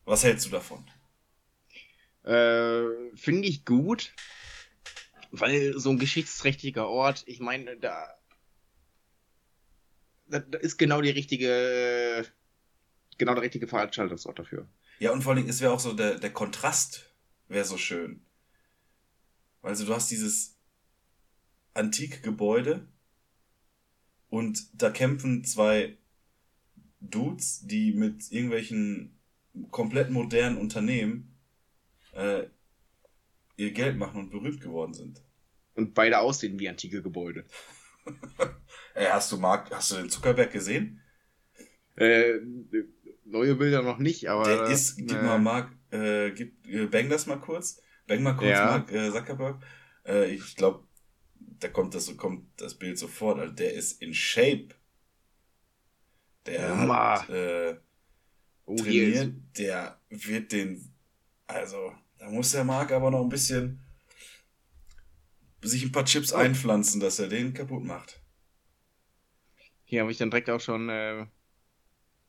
Was 0.05 0.23
hältst 0.23 0.45
du 0.45 0.51
davon? 0.51 0.89
Äh, 2.27 3.15
Finde 3.15 3.47
ich 3.47 3.63
gut. 3.63 4.13
Weil 5.31 5.77
so 5.77 5.89
ein 5.89 5.99
geschichtsträchtiger 5.99 6.87
Ort, 6.87 7.23
ich 7.25 7.39
meine, 7.39 7.77
da, 7.77 8.07
da, 10.27 10.39
da 10.39 10.57
ist 10.57 10.77
genau 10.77 11.01
die 11.01 11.09
richtige, 11.09 12.25
genau 13.17 13.33
der 13.33 13.43
richtige 13.43 13.67
Veranstaltungsort 13.67 14.39
dafür. 14.39 14.67
Ja, 14.99 15.11
und 15.11 15.21
vor 15.21 15.31
allen 15.31 15.37
Dingen, 15.37 15.49
es 15.49 15.61
wäre 15.61 15.71
auch 15.71 15.79
so, 15.79 15.93
der, 15.93 16.15
der 16.15 16.31
Kontrast 16.31 17.13
wäre 17.47 17.65
so 17.65 17.77
schön. 17.77 18.21
Also 19.61 19.85
du 19.85 19.93
hast 19.93 20.11
dieses 20.11 20.57
antike 21.73 22.21
Gebäude 22.21 22.87
und 24.29 24.81
da 24.81 24.89
kämpfen 24.89 25.43
zwei 25.43 25.97
Dudes, 26.99 27.67
die 27.67 27.93
mit 27.93 28.31
irgendwelchen 28.31 29.17
komplett 29.71 30.09
modernen 30.09 30.57
Unternehmen 30.57 31.36
äh, 32.17 32.47
ihr 33.55 33.71
Geld 33.71 33.97
machen 33.97 34.19
und 34.21 34.29
berühmt 34.29 34.61
geworden 34.61 34.93
sind. 34.93 35.21
Und 35.75 35.93
beide 35.93 36.19
aussehen 36.19 36.59
wie 36.59 36.69
antike 36.69 37.01
Gebäude. 37.01 37.45
Ey, 38.95 39.07
hast 39.07 39.31
du 39.31 39.37
Mark, 39.37 39.69
hast 39.71 39.91
du 39.91 39.95
den 39.95 40.09
Zuckerberg 40.09 40.51
gesehen? 40.51 41.01
Äh, 41.95 42.39
neue 43.25 43.55
Bilder 43.55 43.81
noch 43.81 43.99
nicht, 43.99 44.29
aber. 44.29 44.43
Der 44.43 44.63
ist, 44.65 44.97
gib 44.97 45.11
äh, 45.11 45.21
mal 45.21 45.39
Mark, 45.39 45.71
äh, 45.91 46.31
gib, 46.31 46.65
äh, 46.67 46.87
bang 46.87 47.09
das 47.09 47.25
mal 47.25 47.37
kurz. 47.37 47.81
Bang 48.07 48.23
mal 48.23 48.33
kurz 48.33 48.51
Ja. 48.51 48.65
Mark 48.65 48.91
äh, 48.91 49.11
Zuckerberg. 49.11 49.63
Äh, 50.05 50.33
ich 50.33 50.55
glaube, 50.55 50.87
da 51.39 51.67
kommt 51.67 51.93
das, 51.95 52.15
kommt 52.17 52.47
das 52.57 52.75
Bild 52.75 52.97
sofort. 52.97 53.39
Also 53.39 53.53
der 53.53 53.73
ist 53.73 54.01
in 54.01 54.13
Shape. 54.13 54.69
Der 56.45 56.77
hat 56.77 57.29
äh, 57.29 57.77
Oh, 58.67 58.75
trainiert, 58.75 59.33
der 59.57 59.97
wird 60.09 60.51
den, 60.51 60.93
also, 61.47 61.93
da 62.19 62.29
muss 62.29 62.51
der 62.51 62.63
Mark 62.63 62.91
aber 62.91 63.11
noch 63.11 63.21
ein 63.23 63.29
bisschen 63.29 63.79
sich 65.61 65.83
ein 65.83 65.91
paar 65.91 66.05
Chips 66.05 66.33
Oh. 66.33 66.37
einpflanzen, 66.37 66.99
dass 67.01 67.19
er 67.19 67.27
den 67.27 67.53
kaputt 67.53 67.83
macht. 67.83 68.21
hier 69.85 70.01
habe 70.01 70.11
ich 70.11 70.17
dann 70.17 70.29
direkt 70.29 70.49
auch 70.49 70.59
schon 70.61 70.89
äh, 70.89 71.25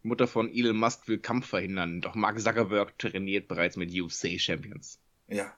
Mutter 0.03 0.27
von 0.29 0.51
Elon 0.53 0.77
Musk 0.77 1.09
will 1.09 1.19
Kampf 1.19 1.47
verhindern. 1.49 2.01
Doch 2.01 2.15
Mark 2.15 2.41
Zuckerberg 2.41 2.99
trainiert 2.99 3.49
bereits 3.49 3.77
mit 3.77 3.91
UFC-Champions. 3.93 5.01
Ja. 5.29 5.57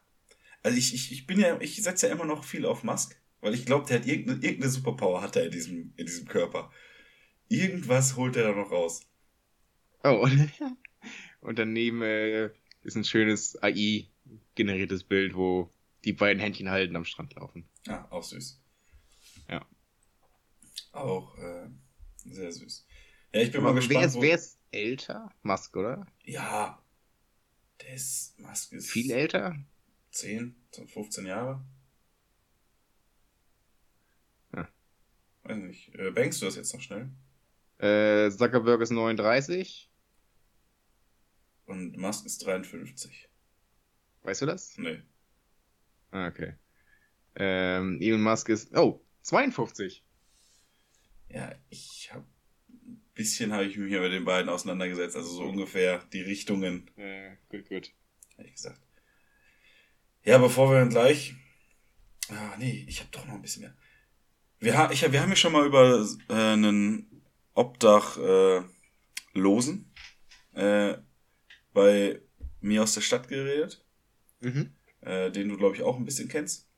Also 0.62 0.76
ich, 0.78 0.94
ich, 0.94 1.12
ich 1.12 1.26
bin 1.26 1.40
ja, 1.40 1.58
ich 1.60 1.82
setze 1.82 2.06
ja 2.08 2.12
immer 2.12 2.24
noch 2.26 2.44
viel 2.44 2.66
auf 2.66 2.82
Musk, 2.84 3.20
weil 3.40 3.54
ich 3.54 3.64
glaube, 3.66 3.86
der 3.86 4.00
hat 4.00 4.06
irgendeine, 4.06 4.42
irgendeine 4.42 4.70
Superpower 4.70 5.22
hat 5.22 5.36
er 5.36 5.46
in 5.46 5.50
diesem, 5.52 5.92
in 5.96 6.06
diesem 6.06 6.26
Körper. 6.26 6.70
Irgendwas 7.48 8.16
holt 8.16 8.36
er 8.36 8.44
da 8.44 8.52
noch 8.52 8.70
raus. 8.70 9.02
Oh, 10.04 10.26
und 11.40 11.58
daneben 11.58 12.02
äh, 12.02 12.50
ist 12.82 12.96
ein 12.96 13.04
schönes 13.04 13.56
AI-generiertes 14.64 15.04
Bild, 15.04 15.34
wo 15.34 15.72
die 16.04 16.12
beiden 16.12 16.40
Händchen 16.40 16.70
halten 16.70 16.96
am 16.96 17.04
Strand 17.04 17.34
laufen. 17.34 17.68
Ja, 17.86 18.10
auch 18.10 18.22
süß. 18.22 18.60
Ja. 19.48 19.66
Auch 20.92 21.36
äh, 21.38 21.68
sehr 22.24 22.52
süß. 22.52 22.86
Ja, 23.32 23.40
ich 23.42 23.52
bin 23.52 23.60
Aber 23.60 23.72
mal 23.74 23.80
wer 23.80 23.86
gespannt. 23.86 24.06
ist, 24.06 24.14
wo- 24.16 24.22
wer 24.22 24.34
ist 24.34 24.58
älter? 24.70 25.30
Musk, 25.42 25.76
oder? 25.76 26.06
Ja. 26.24 26.82
Der 27.80 27.94
ist, 27.94 28.38
Musk 28.38 28.72
ist 28.72 28.90
Viel 28.90 29.10
älter? 29.10 29.56
10, 30.10 30.56
15 30.86 31.26
Jahre. 31.26 31.64
Ja. 34.54 34.68
Weiß 35.44 35.56
nicht. 35.58 35.94
Äh, 35.94 36.10
bankst 36.10 36.40
du 36.42 36.46
das 36.46 36.56
jetzt 36.56 36.72
noch 36.74 36.80
schnell? 36.80 37.10
Äh, 37.78 38.30
Zuckerberg 38.30 38.80
ist 38.82 38.90
39. 38.90 39.90
Und 41.66 41.96
Musk 41.96 42.26
ist 42.26 42.44
53. 42.44 43.28
Weißt 44.22 44.42
du 44.42 44.46
das? 44.46 44.76
Nee. 44.78 45.02
Ah, 46.10 46.26
okay. 46.28 46.54
Ähm, 47.36 47.98
Elon 48.00 48.22
Musk 48.22 48.48
ist, 48.48 48.76
oh, 48.76 49.04
52. 49.22 50.04
Ja, 51.28 51.54
ich 51.68 52.10
habe 52.12 52.26
ein 52.68 53.00
bisschen 53.14 53.52
habe 53.52 53.64
ich 53.64 53.76
mich 53.76 53.88
hier 53.88 54.00
mit 54.00 54.12
den 54.12 54.24
beiden 54.24 54.48
auseinandergesetzt, 54.48 55.16
also 55.16 55.30
so 55.30 55.44
ungefähr 55.44 55.98
die 56.12 56.22
Richtungen, 56.22 56.90
Äh, 56.96 57.36
gut, 57.48 57.68
gut. 57.68 57.92
ehrlich 58.36 58.54
gesagt. 58.54 58.80
Ja, 60.24 60.38
bevor 60.38 60.70
wir 60.70 60.80
dann 60.80 60.90
gleich. 60.90 61.34
Ah, 62.28 62.56
nee, 62.58 62.84
ich 62.88 63.00
habe 63.00 63.10
doch 63.12 63.24
noch 63.26 63.34
ein 63.34 63.42
bisschen 63.42 63.62
mehr. 63.62 63.76
Wir, 64.58 64.76
ha 64.76 64.90
ich, 64.92 65.10
wir 65.10 65.22
haben 65.22 65.30
ja 65.30 65.36
schon 65.36 65.52
mal 65.52 65.66
über 65.66 66.06
äh, 66.28 66.34
einen 66.34 67.22
Obdach 67.54 68.18
äh, 68.18 68.62
Losen 69.32 69.92
äh, 70.52 70.96
bei 71.72 72.20
mir 72.60 72.82
aus 72.82 72.94
der 72.94 73.00
Stadt 73.00 73.28
geredet, 73.28 73.84
Mhm. 74.40 74.72
äh, 75.00 75.30
den 75.30 75.48
du, 75.48 75.56
glaube 75.56 75.76
ich, 75.76 75.82
auch 75.82 75.96
ein 75.96 76.04
bisschen 76.04 76.28
kennst. 76.28 76.68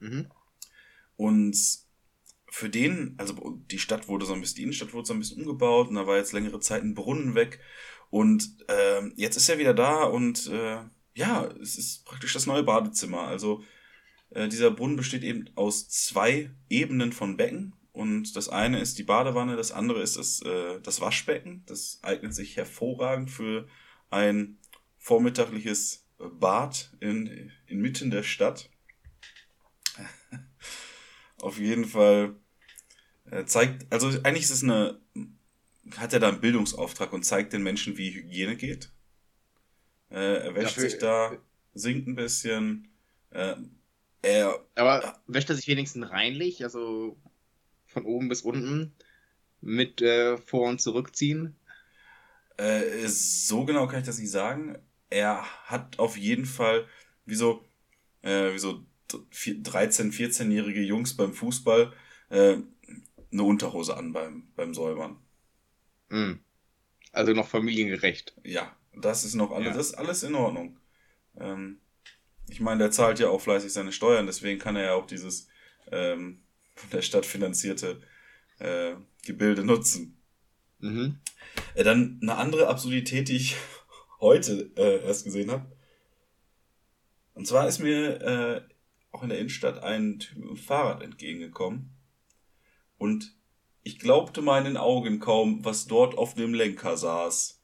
Mhm. 0.00 0.30
Und 1.16 1.56
für 2.50 2.68
den, 2.68 3.14
also 3.18 3.58
die 3.70 3.78
Stadt 3.78 4.08
wurde 4.08 4.26
so 4.26 4.34
ein 4.34 4.40
bisschen, 4.40 4.56
die 4.56 4.62
Innenstadt 4.62 4.92
wurde 4.92 5.06
so 5.06 5.12
ein 5.12 5.18
bisschen 5.18 5.40
umgebaut 5.40 5.88
und 5.88 5.96
da 5.96 6.06
war 6.06 6.16
jetzt 6.16 6.32
längere 6.32 6.60
Zeit 6.60 6.82
ein 6.82 6.94
Brunnen 6.94 7.34
weg. 7.34 7.60
Und 8.10 8.64
ähm, 8.68 9.12
jetzt 9.16 9.36
ist 9.36 9.48
er 9.48 9.58
wieder 9.58 9.74
da 9.74 10.04
und 10.04 10.46
äh, 10.46 10.78
ja, 11.14 11.46
es 11.60 11.76
ist 11.76 12.04
praktisch 12.04 12.32
das 12.32 12.46
neue 12.46 12.62
Badezimmer. 12.62 13.22
Also 13.22 13.64
äh, 14.30 14.48
dieser 14.48 14.70
Brunnen 14.70 14.96
besteht 14.96 15.22
eben 15.22 15.50
aus 15.56 15.88
zwei 15.88 16.50
Ebenen 16.68 17.12
von 17.12 17.36
Becken. 17.36 17.74
Und 17.92 18.36
das 18.36 18.48
eine 18.48 18.80
ist 18.80 18.98
die 18.98 19.04
Badewanne, 19.04 19.56
das 19.56 19.70
andere 19.70 20.02
ist 20.02 20.16
das, 20.16 20.42
äh, 20.42 20.80
das 20.80 21.00
Waschbecken. 21.00 21.62
Das 21.66 22.00
eignet 22.02 22.34
sich 22.34 22.56
hervorragend 22.56 23.30
für 23.30 23.68
ein 24.10 24.58
vormittagliches 24.98 26.03
Bad 26.18 26.90
in, 27.00 27.50
inmitten 27.66 28.10
der 28.10 28.22
Stadt. 28.22 28.70
Auf 31.40 31.58
jeden 31.58 31.84
Fall 31.84 32.36
äh, 33.30 33.44
zeigt, 33.44 33.86
also 33.92 34.08
eigentlich 34.22 34.44
ist 34.44 34.50
es 34.50 34.62
eine, 34.62 35.00
hat 35.96 36.12
er 36.12 36.20
da 36.20 36.28
einen 36.28 36.40
Bildungsauftrag 36.40 37.12
und 37.12 37.24
zeigt 37.24 37.52
den 37.52 37.62
Menschen, 37.62 37.96
wie 37.96 38.10
Hygiene 38.14 38.56
geht. 38.56 38.90
Äh, 40.10 40.44
er 40.46 40.54
wäscht 40.54 40.76
Dafür- 40.76 40.90
sich 40.90 40.98
da, 40.98 41.36
singt 41.74 42.06
ein 42.06 42.14
bisschen. 42.14 42.88
Äh, 43.30 43.56
er, 44.22 44.64
Aber 44.74 45.20
wäscht 45.26 45.50
er 45.50 45.56
sich 45.56 45.66
wenigstens 45.68 46.08
reinlich, 46.10 46.62
also 46.64 47.18
von 47.86 48.04
oben 48.06 48.28
bis 48.28 48.40
unten 48.42 48.94
mit 49.60 50.00
äh, 50.00 50.38
Vor- 50.38 50.68
und 50.68 50.80
Zurückziehen? 50.80 51.56
äh, 52.56 53.06
so 53.08 53.64
genau 53.64 53.86
kann 53.86 54.00
ich 54.00 54.06
das 54.06 54.18
nicht 54.18 54.30
sagen. 54.30 54.78
Er 55.10 55.44
hat 55.66 55.98
auf 55.98 56.16
jeden 56.16 56.46
Fall, 56.46 56.86
wie 57.24 57.34
so, 57.34 57.64
äh, 58.22 58.52
wie 58.52 58.58
so 58.58 58.84
13-, 59.10 60.12
14-jährige 60.12 60.80
Jungs 60.82 61.16
beim 61.16 61.32
Fußball, 61.32 61.92
äh, 62.30 62.56
eine 63.32 63.42
Unterhose 63.42 63.96
an 63.96 64.12
beim, 64.12 64.48
beim 64.56 64.74
Säubern. 64.74 65.18
Mhm. 66.08 66.40
Also 67.12 67.32
noch 67.32 67.48
familiengerecht. 67.48 68.34
Ja, 68.44 68.74
das 68.92 69.24
ist 69.24 69.34
noch 69.34 69.50
alles, 69.52 69.68
Ja. 69.68 69.74
das 69.74 69.86
ist 69.88 69.94
alles 69.94 70.22
in 70.22 70.34
Ordnung. 70.34 70.78
Ähm, 71.38 71.80
ich 72.48 72.60
meine, 72.60 72.78
der 72.78 72.90
zahlt 72.90 73.18
ja 73.18 73.28
auch 73.28 73.40
fleißig 73.40 73.72
seine 73.72 73.92
Steuern, 73.92 74.26
deswegen 74.26 74.58
kann 74.58 74.76
er 74.76 74.84
ja 74.84 74.94
auch 74.94 75.06
dieses 75.06 75.48
ähm, 75.90 76.42
von 76.74 76.90
der 76.90 77.02
Stadt 77.02 77.26
finanzierte 77.26 78.00
äh, 78.58 78.94
Gebilde 79.24 79.64
nutzen. 79.64 80.20
Mhm. 80.80 81.18
Äh, 81.74 81.84
dann 81.84 82.18
eine 82.22 82.36
andere 82.36 82.68
Absurdität, 82.68 83.28
die 83.28 83.36
ich 83.36 83.56
heute 84.24 84.70
äh, 84.76 85.04
erst 85.04 85.24
gesehen 85.24 85.50
habe. 85.50 85.70
Und 87.34 87.46
zwar 87.46 87.68
ist 87.68 87.78
mir 87.78 88.20
äh, 88.22 88.62
auch 89.12 89.22
in 89.22 89.28
der 89.28 89.38
Innenstadt 89.38 89.82
ein 89.82 90.18
Typ 90.18 90.38
mit 90.38 90.48
dem 90.48 90.56
Fahrrad 90.56 91.02
entgegengekommen. 91.02 91.94
Und 92.98 93.36
ich 93.82 93.98
glaubte 93.98 94.40
meinen 94.40 94.76
Augen 94.76 95.20
kaum, 95.20 95.64
was 95.64 95.86
dort 95.86 96.16
auf 96.16 96.34
dem 96.34 96.54
Lenker 96.54 96.96
saß. 96.96 97.60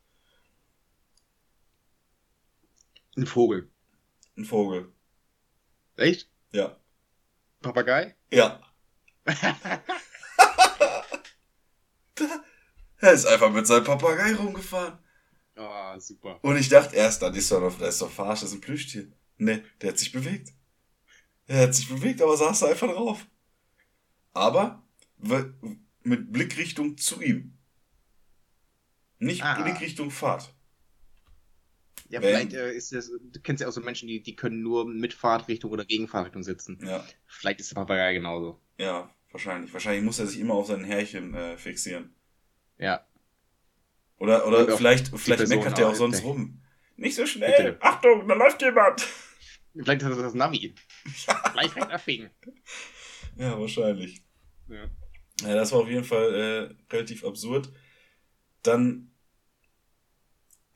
Ein 3.16 3.26
Vogel. 3.26 3.70
Ein 4.36 4.44
Vogel. 4.44 4.92
Echt? 5.96 6.30
Ja. 6.52 6.76
Papagei? 7.60 8.14
Ja. 8.30 8.60
Er 13.02 13.12
ist 13.12 13.26
einfach 13.26 13.50
mit 13.50 13.66
seinem 13.66 13.84
Papagei 13.84 14.34
rumgefahren. 14.34 14.98
Ah, 15.60 15.98
super. 16.00 16.38
Und 16.42 16.56
ich 16.56 16.68
dachte 16.68 16.96
erst, 16.96 17.20
das 17.22 17.36
ist 17.36 17.50
doch, 17.52 17.78
das 17.78 17.94
ist 17.94 18.02
doch 18.02 18.10
verarscht, 18.10 18.42
das 18.42 18.50
ist 18.50 18.56
ein 18.56 18.60
Plüschtier. 18.62 19.08
Ne, 19.36 19.62
der 19.80 19.90
hat 19.90 19.98
sich 19.98 20.10
bewegt. 20.12 20.52
Er 21.46 21.62
hat 21.62 21.74
sich 21.74 21.88
bewegt, 21.88 22.22
aber 22.22 22.36
saß 22.36 22.60
da 22.60 22.66
einfach 22.68 22.88
drauf. 22.92 23.26
Aber 24.32 24.82
mit 26.02 26.32
Blickrichtung 26.32 26.96
zu 26.96 27.20
ihm. 27.20 27.58
Nicht 29.18 29.42
Ah. 29.42 29.60
Blickrichtung 29.62 30.10
Fahrt. 30.10 30.54
Ja, 32.08 32.22
Wenn- 32.22 32.48
vielleicht 32.48 32.52
äh, 32.54 32.72
ist 32.72 32.92
das, 32.92 33.08
du 33.10 33.40
kennst 33.40 33.60
ja 33.60 33.68
auch 33.68 33.72
so 33.72 33.80
Menschen, 33.80 34.08
die, 34.08 34.22
die 34.22 34.34
können 34.34 34.62
nur 34.62 34.86
mit 34.86 35.12
Fahrtrichtung 35.14 35.70
oder 35.70 35.84
gegen 35.84 36.08
Fahrtrichtung 36.08 36.42
sitzen. 36.42 36.78
Ja, 36.84 37.04
Vielleicht 37.26 37.60
ist 37.60 37.70
der 37.70 37.76
Papagei 37.76 38.14
genauso. 38.14 38.60
ja, 38.78 39.10
wahrscheinlich. 39.30 39.72
Wahrscheinlich 39.72 40.04
muss 40.04 40.18
er 40.18 40.26
sich 40.26 40.40
immer 40.40 40.54
auf 40.54 40.66
sein 40.68 40.84
Härchen 40.84 41.34
äh, 41.34 41.56
fixieren. 41.56 42.14
Ja. 42.78 43.06
Oder, 44.20 44.44
Und 44.46 44.54
oder 44.54 44.72
auch 44.72 44.76
vielleicht, 44.76 45.08
vielleicht 45.18 45.48
meckert 45.48 45.78
der 45.78 45.88
auch 45.88 45.94
sonst 45.94 46.22
rum. 46.22 46.62
Nicht 46.96 47.16
so 47.16 47.22
Bitte. 47.22 47.32
schnell! 47.32 47.78
Achtung, 47.80 48.28
da 48.28 48.34
läuft 48.34 48.60
jemand! 48.62 49.04
Vielleicht 49.74 50.02
ist 50.02 50.08
das 50.10 50.18
das 50.18 50.34
Navi. 50.34 50.74
Gleich 51.52 51.74
recht 51.74 51.90
abbiegen. 51.90 52.30
Ja, 53.36 53.58
wahrscheinlich. 53.58 54.22
Ja. 54.68 54.88
Ja, 55.42 55.54
das 55.54 55.72
war 55.72 55.80
auf 55.80 55.88
jeden 55.88 56.04
Fall 56.04 56.34
äh, 56.34 56.92
relativ 56.94 57.24
absurd. 57.24 57.72
Dann 58.62 59.10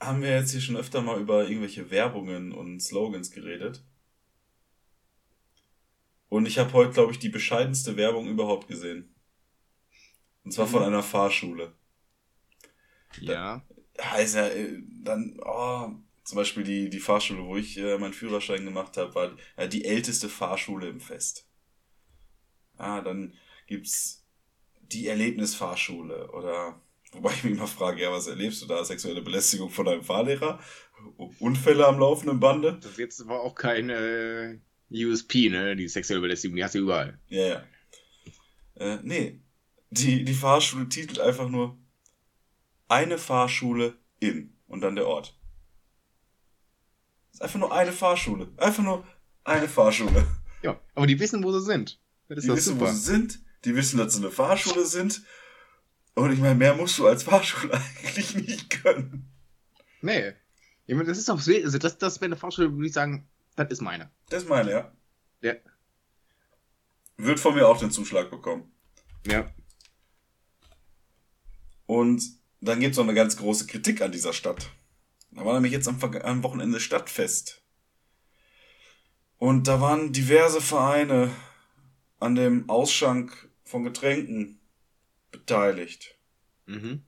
haben 0.01 0.22
wir 0.22 0.30
jetzt 0.30 0.53
hier 0.53 0.61
schon 0.62 0.76
öfter 0.76 1.03
mal 1.03 1.20
über 1.20 1.42
irgendwelche 1.47 1.90
Werbungen 1.90 2.53
und 2.53 2.80
Slogans 2.80 3.30
geredet. 3.30 3.84
Und 6.30 6.47
ich 6.47 6.59
habe 6.59 6.72
heute, 6.72 6.92
glaube 6.92 7.12
ich, 7.12 7.18
die 7.18 7.28
bescheidenste 7.28 7.97
Werbung 7.97 8.26
überhaupt 8.28 8.68
gesehen. 8.68 9.14
Und 10.45 10.53
zwar 10.53 10.66
von 10.66 10.80
Mhm. 10.80 10.88
einer 10.88 11.03
Fahrschule. 11.03 11.72
Ja. 13.20 13.62
Heißt 14.00 14.36
ja, 14.36 14.48
äh, 14.48 14.78
dann, 15.02 15.38
oh, 15.44 15.90
zum 16.24 16.36
Beispiel 16.36 16.64
die, 16.64 16.90
die 16.90 17.00
Fahrschule, 17.00 17.44
wo 17.44 17.56
ich 17.56 17.76
äh, 17.78 17.98
meinen 17.98 18.12
Führerschein 18.12 18.64
gemacht 18.64 18.96
habe, 18.96 19.14
war 19.14 19.36
äh, 19.56 19.68
die 19.68 19.84
älteste 19.84 20.28
Fahrschule 20.28 20.88
im 20.88 21.00
Fest. 21.00 21.46
Ah, 22.76 23.00
dann 23.02 23.34
gibt's 23.66 24.24
die 24.80 25.06
Erlebnisfahrschule 25.06 26.30
oder, 26.32 26.80
wobei 27.12 27.32
ich 27.32 27.44
mich 27.44 27.52
immer 27.54 27.66
frage, 27.66 28.02
ja, 28.02 28.10
was 28.10 28.26
erlebst 28.26 28.62
du 28.62 28.66
da? 28.66 28.84
Sexuelle 28.84 29.22
Belästigung 29.22 29.70
von 29.70 29.86
deinem 29.86 30.02
Fahrlehrer? 30.02 30.60
Unfälle 31.38 31.86
am 31.86 31.98
laufenden 31.98 32.40
Bande? 32.40 32.78
Das 32.80 32.92
ist 32.92 32.98
jetzt 32.98 33.20
aber 33.20 33.42
auch 33.42 33.54
kein 33.54 33.90
äh, 33.90 34.58
USP, 34.90 35.50
ne? 35.50 35.76
Die 35.76 35.88
sexuelle 35.88 36.22
Belästigung, 36.22 36.56
die 36.56 36.64
hast 36.64 36.74
du 36.74 36.80
überall. 36.80 37.18
Ja, 37.28 37.46
ja. 37.46 37.64
Äh, 38.76 38.98
nee, 39.02 39.40
die, 39.90 40.24
die 40.24 40.34
Fahrschule 40.34 40.88
titelt 40.88 41.20
einfach 41.20 41.48
nur 41.48 41.78
eine 42.95 43.18
Fahrschule 43.18 43.99
in 44.20 44.57
und 44.68 44.80
dann 44.80 44.95
der 44.95 45.09
Ort. 45.09 45.36
ist 47.32 47.42
einfach 47.42 47.59
nur 47.59 47.72
eine 47.74 47.90
Fahrschule. 47.92 48.53
Einfach 48.57 48.84
nur 48.84 49.05
eine 49.42 49.68
Fahrschule. 49.68 50.24
Ja, 50.62 50.78
aber 50.95 51.07
die 51.09 51.18
wissen, 51.18 51.42
wo 51.42 51.51
sie 51.53 51.61
sind. 51.61 52.01
Das 52.28 52.45
Die 52.45 52.49
wissen, 52.51 52.74
super. 52.74 52.86
wo 52.86 52.92
sie 52.92 53.01
sind. 53.01 53.40
Die 53.64 53.74
wissen, 53.74 53.99
dass 53.99 54.14
sie 54.14 54.20
eine 54.20 54.30
Fahrschule 54.30 54.84
sind. 54.86 55.22
Und 56.14 56.32
ich 56.32 56.38
meine, 56.38 56.55
mehr 56.55 56.74
musst 56.76 56.97
du 56.99 57.07
als 57.09 57.24
Fahrschule 57.24 57.74
eigentlich 57.99 58.34
nicht 58.36 58.70
können. 58.70 59.28
Nee. 60.01 60.32
Ich 60.86 60.95
meine, 60.95 61.09
das 61.09 61.18
ist 61.18 61.28
doch, 61.28 61.38
also 61.38 61.78
das, 61.78 61.99
das 61.99 62.20
wäre 62.20 62.26
eine 62.26 62.36
Fahrschule, 62.36 62.72
würde 62.72 62.86
ich 62.86 62.92
sagen, 62.92 63.28
das 63.57 63.70
ist 63.70 63.80
meine. 63.82 64.11
Das 64.28 64.45
ist 64.45 64.49
meine, 64.49 64.70
ja. 64.70 64.92
Ja. 65.40 65.55
Wird 67.16 67.40
von 67.40 67.55
mir 67.55 67.66
auch 67.66 67.78
den 67.78 67.90
Zuschlag 67.90 68.30
bekommen. 68.30 68.70
Ja. 69.26 69.53
Und 71.86 72.22
dann 72.68 72.80
gibt 72.80 72.92
es 72.92 72.98
noch 72.98 73.04
eine 73.04 73.14
ganz 73.14 73.36
große 73.36 73.66
Kritik 73.66 74.00
an 74.00 74.12
dieser 74.12 74.32
Stadt. 74.32 74.70
Da 75.30 75.44
war 75.44 75.54
nämlich 75.54 75.72
jetzt 75.72 75.88
am, 75.88 75.98
am 76.02 76.42
Wochenende 76.42 76.80
Stadtfest. 76.80 77.62
Und 79.38 79.66
da 79.66 79.80
waren 79.80 80.12
diverse 80.12 80.60
Vereine 80.60 81.30
an 82.20 82.34
dem 82.34 82.68
Ausschank 82.70 83.50
von 83.64 83.84
Getränken 83.84 84.60
beteiligt. 85.30 86.18
Mhm. 86.66 87.02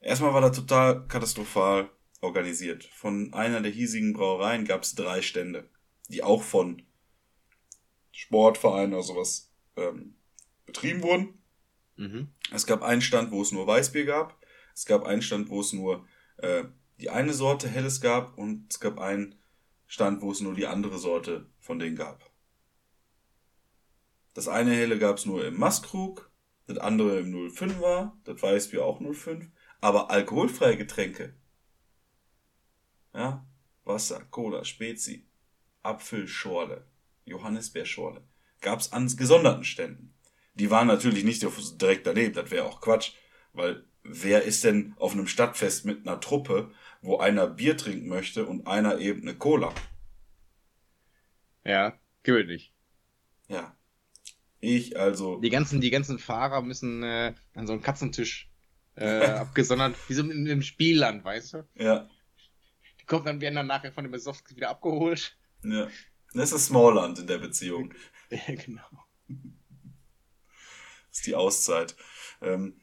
Erstmal 0.00 0.34
war 0.34 0.40
das 0.40 0.56
total 0.56 1.06
katastrophal 1.06 1.90
organisiert. 2.20 2.84
Von 2.84 3.32
einer 3.32 3.60
der 3.60 3.70
hiesigen 3.70 4.12
Brauereien 4.12 4.64
gab 4.64 4.82
es 4.82 4.94
drei 4.94 5.22
Stände, 5.22 5.68
die 6.08 6.22
auch 6.22 6.42
von 6.42 6.82
Sportvereinen 8.12 8.94
oder 8.94 9.02
sowas 9.02 9.52
ähm, 9.76 10.16
betrieben 10.66 11.02
wurden. 11.02 11.42
Mhm. 11.96 12.28
Es 12.52 12.66
gab 12.66 12.82
einen 12.82 13.02
Stand, 13.02 13.30
wo 13.30 13.40
es 13.42 13.52
nur 13.52 13.66
Weißbier 13.66 14.04
gab. 14.04 14.39
Es 14.74 14.86
gab 14.86 15.04
einen 15.04 15.22
Stand, 15.22 15.48
wo 15.48 15.60
es 15.60 15.72
nur 15.72 16.06
äh, 16.38 16.64
die 16.98 17.10
eine 17.10 17.32
Sorte 17.32 17.68
Helles 17.68 18.00
gab. 18.00 18.38
Und 18.38 18.66
es 18.70 18.80
gab 18.80 18.98
einen 18.98 19.36
Stand, 19.86 20.22
wo 20.22 20.30
es 20.30 20.40
nur 20.40 20.54
die 20.54 20.66
andere 20.66 20.98
Sorte 20.98 21.50
von 21.58 21.78
denen 21.78 21.96
gab. 21.96 22.30
Das 24.34 24.48
eine 24.48 24.72
Helle 24.72 24.98
gab 24.98 25.16
es 25.16 25.26
nur 25.26 25.44
im 25.44 25.58
Mastkrug, 25.58 26.30
das 26.66 26.78
andere 26.78 27.18
im 27.18 27.32
05er, 27.32 28.12
das 28.24 28.42
Weißbier 28.42 28.84
auch 28.84 29.00
05. 29.00 29.46
Aber 29.80 30.10
alkoholfreie 30.10 30.76
Getränke. 30.76 31.34
Ja, 33.12 33.46
Wasser, 33.84 34.24
Cola, 34.30 34.64
Spezi, 34.64 35.26
Apfelschorle. 35.82 36.86
Johannisbeerschorle, 37.24 38.22
gab's 38.60 38.92
an 38.92 39.06
gesonderten 39.16 39.64
Ständen. 39.64 40.14
Die 40.54 40.70
waren 40.70 40.88
natürlich 40.88 41.24
nicht 41.24 41.42
direkt 41.80 42.06
daneben, 42.06 42.34
das 42.34 42.50
wäre 42.50 42.66
auch 42.66 42.80
Quatsch, 42.80 43.12
weil 43.52 43.84
wer 44.02 44.42
ist 44.42 44.64
denn 44.64 44.94
auf 44.98 45.12
einem 45.12 45.26
Stadtfest 45.26 45.84
mit 45.84 46.06
einer 46.06 46.20
Truppe, 46.20 46.72
wo 47.02 47.18
einer 47.18 47.46
Bier 47.46 47.76
trinken 47.76 48.08
möchte 48.08 48.46
und 48.46 48.66
einer 48.66 48.98
eben 48.98 49.22
eine 49.22 49.36
Cola? 49.36 49.72
Ja, 51.64 51.98
gewöhnlich. 52.22 52.72
Ja. 53.48 53.76
Ich 54.60 54.98
also. 54.98 55.40
Die 55.40 55.50
ganzen, 55.50 55.80
die 55.80 55.90
ganzen 55.90 56.18
Fahrer 56.18 56.62
müssen 56.62 57.02
äh, 57.02 57.34
an 57.54 57.66
so 57.66 57.72
einen 57.72 57.82
Katzentisch 57.82 58.50
äh, 58.96 59.24
abgesondert, 59.26 59.96
wie 60.08 60.14
so 60.14 60.22
in 60.22 60.46
einem 60.46 60.62
Spielland, 60.62 61.24
weißt 61.24 61.54
du? 61.54 61.68
Ja. 61.74 62.08
Die 63.00 63.06
kommen 63.06 63.24
dann, 63.24 63.40
werden 63.40 63.54
dann 63.54 63.66
nachher 63.66 63.92
von 63.92 64.04
dem 64.04 64.12
Besowski 64.12 64.56
wieder 64.56 64.70
abgeholt. 64.70 65.36
Ja. 65.64 65.88
Das 66.32 66.52
ist 66.52 66.66
Smallland 66.66 67.18
in 67.18 67.26
der 67.26 67.38
Beziehung. 67.38 67.94
Ja, 68.32 68.54
genau. 68.54 68.86
Das 69.26 71.18
ist 71.18 71.26
die 71.26 71.34
Auszeit. 71.34 71.96
Ähm, 72.40 72.80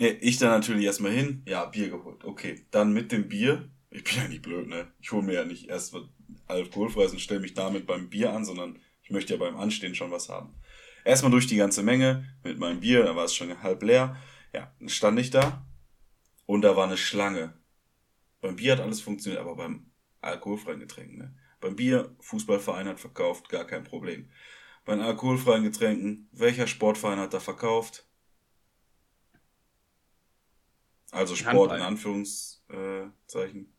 ich 0.00 0.38
dann 0.38 0.50
natürlich 0.50 0.86
erstmal 0.86 1.12
hin, 1.12 1.42
ja, 1.46 1.66
Bier 1.66 1.90
geholt. 1.90 2.24
Okay, 2.24 2.66
dann 2.70 2.92
mit 2.92 3.12
dem 3.12 3.28
Bier. 3.28 3.68
Ich 3.90 4.04
bin 4.04 4.14
ja 4.16 4.28
nicht 4.28 4.42
blöd, 4.42 4.68
ne? 4.68 4.92
Ich 5.00 5.12
hole 5.12 5.22
mir 5.22 5.34
ja 5.34 5.44
nicht 5.44 5.68
erst 5.68 5.94
alkoholfreies 6.46 7.12
und 7.12 7.20
stelle 7.20 7.40
mich 7.40 7.54
damit 7.54 7.86
beim 7.86 8.08
Bier 8.08 8.32
an, 8.32 8.44
sondern 8.44 8.78
ich 9.02 9.10
möchte 9.10 9.34
ja 9.34 9.38
beim 9.38 9.56
Anstehen 9.56 9.94
schon 9.94 10.10
was 10.10 10.28
haben. 10.28 10.54
Erstmal 11.04 11.32
durch 11.32 11.46
die 11.46 11.56
ganze 11.56 11.82
Menge 11.82 12.24
mit 12.44 12.58
meinem 12.58 12.80
Bier, 12.80 13.02
da 13.02 13.16
war 13.16 13.24
es 13.24 13.34
schon 13.34 13.62
halb 13.62 13.82
leer. 13.82 14.16
Ja, 14.54 14.72
dann 14.78 14.88
stand 14.88 15.18
ich 15.18 15.30
da 15.30 15.66
und 16.46 16.62
da 16.62 16.76
war 16.76 16.86
eine 16.86 16.96
Schlange. 16.96 17.54
Beim 18.40 18.56
Bier 18.56 18.72
hat 18.72 18.80
alles 18.80 19.00
funktioniert, 19.00 19.40
aber 19.40 19.56
beim 19.56 19.90
alkoholfreien 20.20 20.80
Getränken, 20.80 21.18
ne? 21.18 21.34
Beim 21.60 21.76
Bier, 21.76 22.16
Fußballverein 22.20 22.88
hat 22.88 23.00
verkauft, 23.00 23.50
gar 23.50 23.66
kein 23.66 23.84
Problem. 23.84 24.30
Bei 24.86 24.94
den 24.94 25.04
alkoholfreien 25.04 25.62
Getränken, 25.62 26.28
welcher 26.32 26.66
Sportverein 26.66 27.18
hat 27.18 27.34
da 27.34 27.40
verkauft? 27.40 28.06
Also 31.12 31.34
Sport 31.34 31.72
in 31.72 31.82
Handball. 31.82 31.82
Anführungszeichen. 31.82 33.76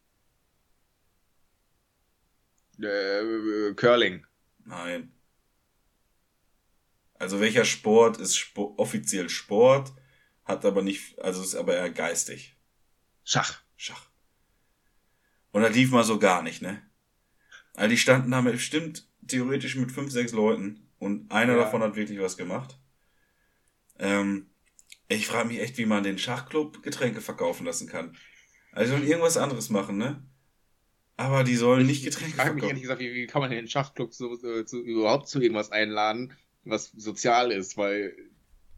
Äh, 2.80 3.74
Curling. 3.76 4.26
Nein. 4.66 5.14
Also 7.16 7.40
welcher 7.40 7.66
Sport 7.66 8.18
ist 8.18 8.36
Spo 8.36 8.74
offiziell 8.78 9.30
Sport, 9.30 9.94
hat 10.44 10.66
aber 10.66 10.82
nicht, 10.82 11.20
also 11.20 11.42
ist 11.44 11.56
aber 11.56 11.76
eher 11.76 11.92
geistig. 11.92 12.58
Schach. 13.24 13.62
Schach. 13.78 14.08
Und 15.52 15.62
das 15.62 15.74
lief 15.76 15.92
mal 15.92 16.04
so 16.04 16.18
gar 16.18 16.42
nicht, 16.42 16.62
ne? 16.62 16.82
All 17.76 17.90
die 17.90 17.98
standen 17.98 18.32
da 18.32 18.42
mit, 18.42 18.54
bestimmt 18.54 19.08
theoretisch 19.28 19.76
mit 19.76 19.92
fünf, 19.92 20.12
sechs 20.12 20.32
Leuten 20.32 20.90
und 20.98 21.32
einer 21.32 21.54
Ja. 21.56 21.64
davon 21.64 21.84
hat 21.84 21.96
wirklich 21.96 22.20
was 22.20 22.38
gemacht. 22.38 22.78
Ähm, 24.00 24.51
ich 25.12 25.28
frage 25.28 25.48
mich 25.50 25.60
echt, 25.60 25.78
wie 25.78 25.86
man 25.86 26.04
den 26.04 26.18
Schachclub 26.18 26.84
Getränke 26.84 27.22
verkaufen 27.22 27.66
lassen 27.66 27.88
kann. 27.88 28.16
Also 28.72 28.86
die 28.94 28.98
sollen 29.00 29.10
irgendwas 29.10 29.38
anderes 29.38 29.70
machen, 29.70 29.98
ne? 29.98 30.24
Aber 31.18 31.44
die 31.44 31.56
sollen 31.56 31.86
nicht 31.86 32.04
Getränke 32.04 32.30
Ich 32.30 32.36
frage 32.36 32.54
mich 32.54 32.64
verkaufen. 32.64 32.70
ehrlich 32.70 32.82
gesagt, 32.84 33.02
wie, 33.02 33.14
wie 33.14 33.28
kann 33.28 33.42
man 33.42 33.52
den 33.52 33.68
Schachclub 33.68 34.14
so, 34.14 34.36
so, 34.36 34.64
zu, 34.64 34.82
überhaupt 34.84 35.28
zu 35.28 35.42
irgendwas 35.42 35.72
einladen, 35.72 36.34
was 36.64 36.92
sozial 36.92 37.52
ist, 37.52 37.78
weil 37.78 38.16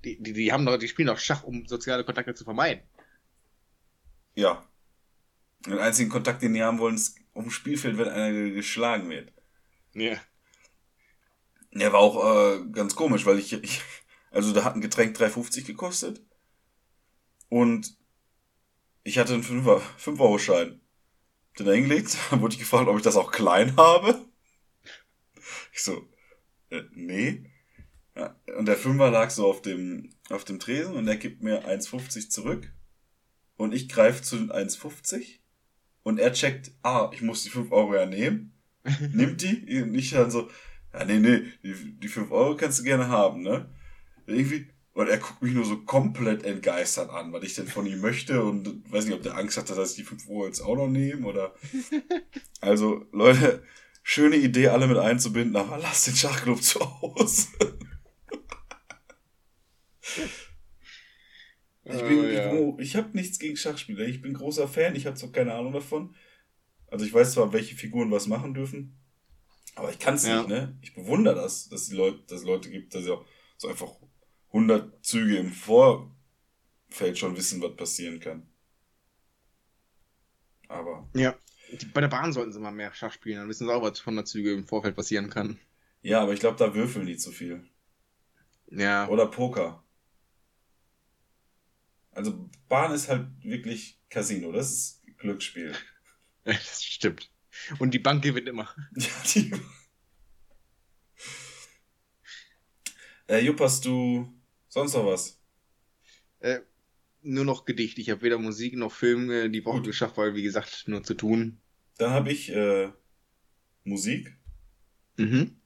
die, 0.03 0.21
die, 0.21 0.33
die 0.33 0.51
haben 0.51 0.65
doch, 0.65 0.77
die 0.77 0.87
spielen 0.87 1.07
doch 1.07 1.19
Schach, 1.19 1.43
um 1.43 1.65
soziale 1.67 2.03
Kontakte 2.03 2.33
zu 2.33 2.43
vermeiden. 2.43 2.83
Ja. 4.35 4.67
Den 5.65 5.77
einzigen 5.77 6.09
Kontakt, 6.09 6.41
den 6.41 6.53
die 6.53 6.63
haben 6.63 6.79
wollen, 6.79 6.95
ist 6.95 7.17
um 7.33 7.49
Spielfeld, 7.49 7.97
wenn 7.97 8.09
einer 8.09 8.31
ge- 8.31 8.51
geschlagen 8.51 9.09
wird. 9.09 9.31
Ja. 9.93 10.17
Der 11.71 11.93
war 11.93 11.99
auch 12.01 12.57
äh, 12.57 12.65
ganz 12.71 12.95
komisch, 12.95 13.25
weil 13.25 13.39
ich, 13.39 13.53
ich 13.53 13.81
also 14.33 14.51
da 14.51 14.63
hat 14.63 14.75
ein 14.75 14.81
Getränk 14.81 15.15
3,50 15.15 15.63
gekostet 15.63 16.21
und 17.49 17.95
ich 19.03 19.19
hatte 19.19 19.33
einen 19.33 19.43
5 19.43 19.67
Euro 20.19 20.39
Schein. 20.39 20.81
Den 21.59 21.67
da 21.67 21.71
hingelegt, 21.71 22.17
dann 22.31 22.41
wurde 22.41 22.55
ich 22.55 22.59
gefragt, 22.59 22.87
ob 22.87 22.97
ich 22.97 23.03
das 23.03 23.15
auch 23.15 23.31
klein 23.31 23.77
habe. 23.77 24.25
Ich 25.71 25.81
so, 25.81 26.09
äh, 26.69 26.81
nee. 26.93 27.49
Ja, 28.15 28.35
und 28.57 28.65
der 28.65 28.77
Fünfer 28.77 29.11
lag 29.11 29.29
so 29.29 29.47
auf 29.47 29.61
dem, 29.61 30.15
auf 30.29 30.45
dem 30.45 30.59
Tresen 30.59 30.95
und 30.95 31.07
er 31.07 31.15
gibt 31.15 31.43
mir 31.43 31.67
1,50 31.67 32.29
zurück. 32.29 32.71
Und 33.55 33.73
ich 33.73 33.87
greife 33.87 34.23
zu 34.23 34.37
den 34.37 34.51
1,50 34.51 35.39
und 36.01 36.19
er 36.19 36.33
checkt, 36.33 36.71
ah, 36.81 37.11
ich 37.13 37.21
muss 37.21 37.43
die 37.43 37.49
5 37.49 37.71
Euro 37.71 37.95
ja 37.95 38.07
nehmen. 38.07 38.59
Nimmt 39.13 39.41
die 39.41 39.81
und 39.81 39.93
ich 39.93 40.09
dann 40.09 40.31
so, 40.31 40.49
ja, 40.91 41.05
nee, 41.05 41.19
nee, 41.19 41.43
die, 41.63 41.99
die 41.99 42.07
5 42.07 42.31
Euro 42.31 42.55
kannst 42.55 42.79
du 42.79 42.83
gerne 42.83 43.09
haben, 43.09 43.43
ne? 43.43 43.73
Irgendwie, 44.25 44.67
und 44.93 45.07
er 45.09 45.17
guckt 45.17 45.41
mich 45.41 45.53
nur 45.53 45.65
so 45.65 45.77
komplett 45.83 46.43
entgeistert 46.43 47.09
an, 47.09 47.33
was 47.33 47.43
ich 47.43 47.55
denn 47.55 47.67
von 47.67 47.85
ihm 47.85 47.99
möchte 48.01 48.43
und 48.43 48.91
weiß 48.91 49.05
nicht, 49.05 49.15
ob 49.15 49.23
der 49.23 49.37
Angst 49.37 49.57
hatte, 49.57 49.73
dass 49.75 49.91
ich 49.91 49.95
die 49.97 50.03
5 50.03 50.29
Euro 50.29 50.45
jetzt 50.47 50.61
auch 50.61 50.75
noch 50.75 50.87
nehme 50.89 51.25
oder. 51.27 51.53
Also, 52.61 53.05
Leute, 53.11 53.63
schöne 54.03 54.37
Idee, 54.37 54.69
alle 54.69 54.87
mit 54.87 54.97
einzubinden, 54.97 55.55
aber 55.57 55.77
lass 55.77 56.05
den 56.05 56.15
Schachclub 56.15 56.61
zu 56.63 56.79
Hause. 56.79 57.47
Ich 61.85 62.01
bin, 62.01 62.23
Äh, 62.23 62.33
ja. 62.35 62.53
ich, 62.53 62.79
ich 62.79 62.95
habe 62.95 63.09
nichts 63.13 63.39
gegen 63.39 63.57
Schachspieler. 63.57 64.05
Ich 64.05 64.21
bin 64.21 64.33
großer 64.33 64.67
Fan. 64.67 64.95
Ich 64.95 65.05
habe 65.05 65.17
zwar 65.17 65.31
keine 65.31 65.53
Ahnung 65.53 65.73
davon. 65.73 66.15
Also 66.87 67.05
ich 67.05 67.13
weiß 67.13 67.33
zwar, 67.33 67.51
welche 67.51 67.75
Figuren 67.75 68.11
was 68.11 68.27
machen 68.27 68.53
dürfen, 68.53 68.95
aber 69.75 69.89
ich 69.89 69.97
kann 69.99 70.13
es 70.15 70.25
Ja. 70.27 70.37
nicht. 70.37 70.49
Ne? 70.49 70.77
Ich 70.81 70.93
bewundere 70.93 71.35
das, 71.35 71.67
dass 71.67 71.89
die 71.89 71.95
Leute, 71.95 72.19
dass 72.27 72.41
es 72.41 72.45
Leute 72.45 72.69
gibt, 72.69 72.93
dass 72.93 73.05
ja 73.05 73.19
so 73.57 73.67
einfach 73.67 73.91
100 74.53 75.05
Züge 75.05 75.37
im 75.37 75.51
Vorfeld 75.51 77.17
schon 77.17 77.35
wissen, 77.35 77.61
was 77.61 77.75
passieren 77.75 78.19
kann. 78.19 78.47
Aber 80.67 81.09
ja. 81.15 81.35
Bei 81.93 82.01
der 82.01 82.07
Bahn 82.07 82.31
sollten 82.33 82.53
sie 82.53 82.59
mal 82.59 82.71
mehr 82.71 82.93
Schach 82.93 83.11
spielen, 83.11 83.37
dann 83.39 83.49
wissen 83.49 83.65
sie 83.65 83.73
auch, 83.73 83.81
was 83.81 83.99
von 83.99 84.15
der 84.15 84.25
Züge 84.25 84.53
im 84.53 84.67
Vorfeld 84.67 84.95
passieren 84.95 85.29
kann. 85.29 85.59
ja, 86.03 86.21
aber 86.21 86.33
ich 86.33 86.39
glaube, 86.39 86.57
da 86.57 86.75
würfeln 86.75 87.07
die 87.07 87.17
zu 87.17 87.31
viel. 87.31 87.67
Ja. 88.67 89.07
Oder 89.07 89.27
Poker. 89.27 89.83
Also 92.11 92.49
Bahn 92.69 92.91
ist 92.91 93.09
halt 93.09 93.27
wirklich 93.43 93.99
Casino. 94.09 94.51
Das 94.51 94.71
ist 94.71 95.01
Glücksspiel. 95.17 95.73
Das 96.45 96.83
stimmt. 96.83 97.31
Und 97.79 97.93
die 97.93 97.99
Bank 97.99 98.21
gewinnt 98.21 98.49
immer. 98.49 98.67
Ja, 98.97 99.09
die. 99.33 99.53
Äh, 103.27 103.39
Jupp, 103.45 103.61
hast 103.61 103.85
du 103.85 104.33
sonst 104.73 104.95
noch 104.95 105.05
was? 105.05 105.39
Äh, 106.39 106.61
nur 107.21 107.45
noch 107.45 107.65
Gedicht. 107.65 107.99
Ich 107.99 108.09
habe 108.09 108.23
weder 108.23 108.39
Musik 108.39 108.75
noch 108.75 108.91
Film 108.91 109.29
äh, 109.29 109.49
die 109.49 109.63
Woche 109.65 109.77
Gut. 109.77 109.87
geschafft, 109.87 110.17
weil, 110.17 110.35
wie 110.35 110.43
gesagt, 110.43 110.87
nur 110.87 111.03
zu 111.03 111.13
tun. 111.13 111.61
Dann 111.97 112.09
habe 112.09 112.31
ich 112.31 112.51
äh, 112.51 112.89
Musik. 113.83 114.35
Mhm. 115.17 115.59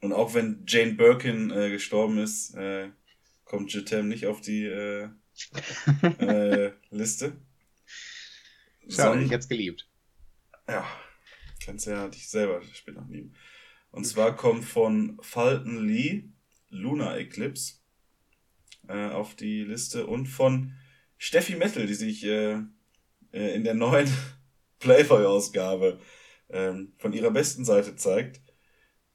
Und 0.00 0.12
auch 0.12 0.34
wenn 0.34 0.64
Jane 0.66 0.94
Birkin 0.94 1.50
äh, 1.50 1.70
gestorben 1.70 2.18
ist, 2.18 2.54
äh, 2.54 2.90
kommt 3.44 3.72
Jetem 3.72 4.08
nicht 4.08 4.26
auf 4.26 4.40
die 4.40 4.64
äh, 4.64 5.08
äh, 6.18 6.72
Liste. 6.90 7.36
Schade, 8.88 9.22
ich 9.22 9.30
hätte 9.30 9.48
geliebt. 9.48 9.88
Ja, 10.66 10.86
kannst 11.64 11.86
ja 11.86 12.08
dich 12.08 12.28
selber 12.28 12.62
später 12.72 13.04
lieben. 13.10 13.34
Und 13.90 14.04
zwar 14.04 14.34
kommt 14.34 14.64
von 14.64 15.18
Fulton 15.20 15.86
Lee 15.86 16.30
Lunar 16.68 17.18
Eclipse 17.18 17.74
äh, 18.88 19.08
auf 19.08 19.34
die 19.34 19.62
Liste 19.62 20.06
und 20.06 20.26
von 20.26 20.72
Steffi 21.18 21.56
Metal, 21.56 21.86
die 21.86 21.94
sich 21.94 22.24
äh, 22.24 22.60
äh, 23.32 23.54
in 23.54 23.64
der 23.64 23.74
neuen 23.74 24.08
Playboy-Ausgabe 24.78 26.00
ähm, 26.50 26.92
von 26.98 27.12
ihrer 27.12 27.30
besten 27.30 27.64
Seite 27.64 27.96
zeigt, 27.96 28.40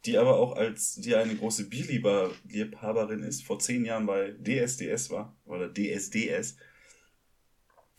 die 0.06 0.18
aber 0.18 0.38
auch 0.38 0.56
als 0.56 0.96
die 0.96 1.16
eine 1.16 1.36
große 1.36 1.70
Bierliebhaberin 1.70 3.24
ist, 3.24 3.44
vor 3.44 3.60
zehn 3.60 3.86
Jahren 3.86 4.06
bei 4.06 4.32
DSDS 4.32 5.12
war, 5.12 5.36
oder 5.46 5.72
DSDS, 5.72 6.58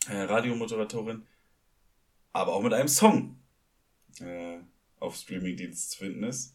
äh, 0.07 0.17
Radiomoderatorin, 0.17 1.25
aber 2.33 2.53
auch 2.53 2.63
mit 2.63 2.73
einem 2.73 2.89
Song 2.89 3.39
äh, 4.19 4.59
auf 4.99 5.15
Streamingdienst 5.15 5.91
zu 5.91 5.99
finden 5.99 6.23
ist. 6.23 6.52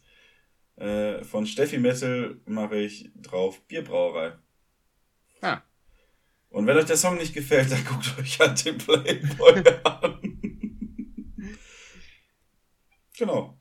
Äh, 0.79 1.23
von 1.23 1.45
Steffi 1.45 1.77
Metal 1.77 2.39
mache 2.45 2.77
ich 2.77 3.11
drauf 3.15 3.61
Bierbrauerei. 3.67 4.37
Ah. 5.41 5.61
Und 6.49 6.67
wenn 6.67 6.77
euch 6.77 6.85
der 6.85 6.97
Song 6.97 7.17
nicht 7.17 7.33
gefällt, 7.33 7.71
dann 7.71 7.85
guckt 7.85 8.17
euch 8.17 8.39
halt 8.39 8.65
den 8.65 8.77
Playboy 8.77 9.63
an. 9.83 10.39
genau. 13.17 13.59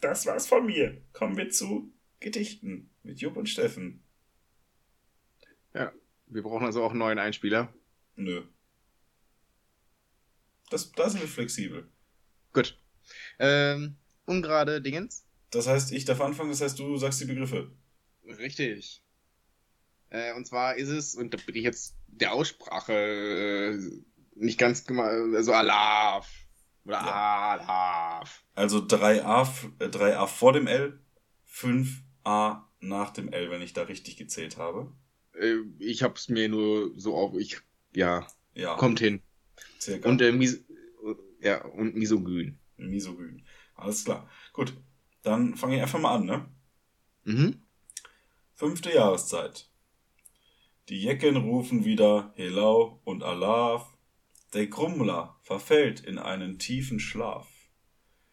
Das 0.00 0.26
war's 0.26 0.46
von 0.46 0.66
mir. 0.66 1.02
Kommen 1.12 1.36
wir 1.36 1.50
zu 1.50 1.92
Gedichten 2.18 2.90
mit 3.02 3.20
Jupp 3.20 3.36
und 3.36 3.48
Steffen. 3.48 4.02
Wir 6.32 6.42
brauchen 6.42 6.64
also 6.64 6.84
auch 6.84 6.90
einen 6.90 7.00
neuen 7.00 7.18
Einspieler. 7.18 7.74
Nö. 8.14 8.44
Das, 10.70 10.92
da 10.92 11.10
sind 11.10 11.20
wir 11.20 11.28
flexibel. 11.28 11.90
Gut. 12.52 12.80
Ähm, 13.40 13.96
ungerade 14.26 14.80
Dingens. 14.80 15.26
Das 15.50 15.66
heißt, 15.66 15.92
ich 15.92 16.04
darf 16.04 16.20
anfangen, 16.20 16.50
das 16.50 16.60
heißt, 16.60 16.78
du 16.78 16.96
sagst 16.96 17.20
die 17.20 17.24
Begriffe. 17.26 17.72
Richtig. 18.24 19.02
Äh, 20.10 20.34
und 20.34 20.46
zwar 20.46 20.76
ist 20.76 20.88
es, 20.88 21.14
und 21.14 21.34
da 21.34 21.38
bin 21.44 21.54
ich 21.56 21.64
jetzt 21.64 21.96
der 22.08 22.32
Aussprache 22.32 22.92
äh, 22.92 23.78
nicht 24.34 24.58
ganz 24.58 24.86
gema- 24.86 25.34
also 25.36 25.52
Alaf. 25.52 26.28
Oder 26.84 26.96
Ja. 26.96 27.50
Alaf. 27.58 28.44
Also 28.54 28.78
3a, 28.78 29.42
f- 29.42 29.68
äh, 29.78 29.86
3a 29.88 30.26
vor 30.26 30.52
dem 30.52 30.66
L, 30.66 31.00
5a 31.46 32.62
nach 32.80 33.10
dem 33.10 33.32
L, 33.32 33.50
wenn 33.50 33.62
ich 33.62 33.72
da 33.72 33.82
richtig 33.82 34.16
gezählt 34.16 34.56
habe. 34.56 34.92
Äh, 35.34 35.56
ich 35.78 36.02
hab's 36.02 36.28
mir 36.28 36.48
nur 36.48 36.92
so 36.98 37.14
auf, 37.16 37.34
ich, 37.38 37.58
ja, 37.94 38.26
Ja, 38.54 38.76
kommt 38.76 39.00
hin. 39.00 39.22
circa. 39.80 40.08
Und, 40.08 40.20
äh, 40.22 40.32
mis 40.32 40.64
ja, 41.40 41.64
und 41.64 41.94
misogyn. 41.96 42.58
Misogyn. 42.76 43.44
Alles 43.74 44.04
klar. 44.04 44.28
Gut, 44.52 44.74
dann 45.22 45.56
fange 45.56 45.76
ich 45.76 45.82
einfach 45.82 46.00
mal 46.00 46.14
an, 46.14 46.24
ne? 46.24 46.48
Mhm. 47.24 47.62
Fünfte 48.54 48.92
Jahreszeit. 48.92 49.70
Die 50.88 51.00
Jecken 51.00 51.36
rufen 51.36 51.84
wieder 51.84 52.32
Helau 52.36 53.00
und 53.04 53.22
Alaf. 53.22 53.96
Der 54.52 54.66
Grummler 54.66 55.38
verfällt 55.42 56.00
in 56.00 56.18
einen 56.18 56.58
tiefen 56.58 56.98
Schlaf. 56.98 57.48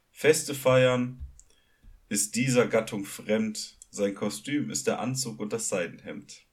Feste 0.09 0.55
feiern 0.55 1.19
ist 2.09 2.35
dieser 2.35 2.67
Gattung 2.67 3.05
fremd. 3.05 3.77
Sein 3.91 4.15
Kostüm 4.15 4.69
ist 4.69 4.87
der 4.87 4.99
Anzug 4.99 5.39
und 5.39 5.53
das 5.53 5.69
Seidenhemd. 5.69 6.47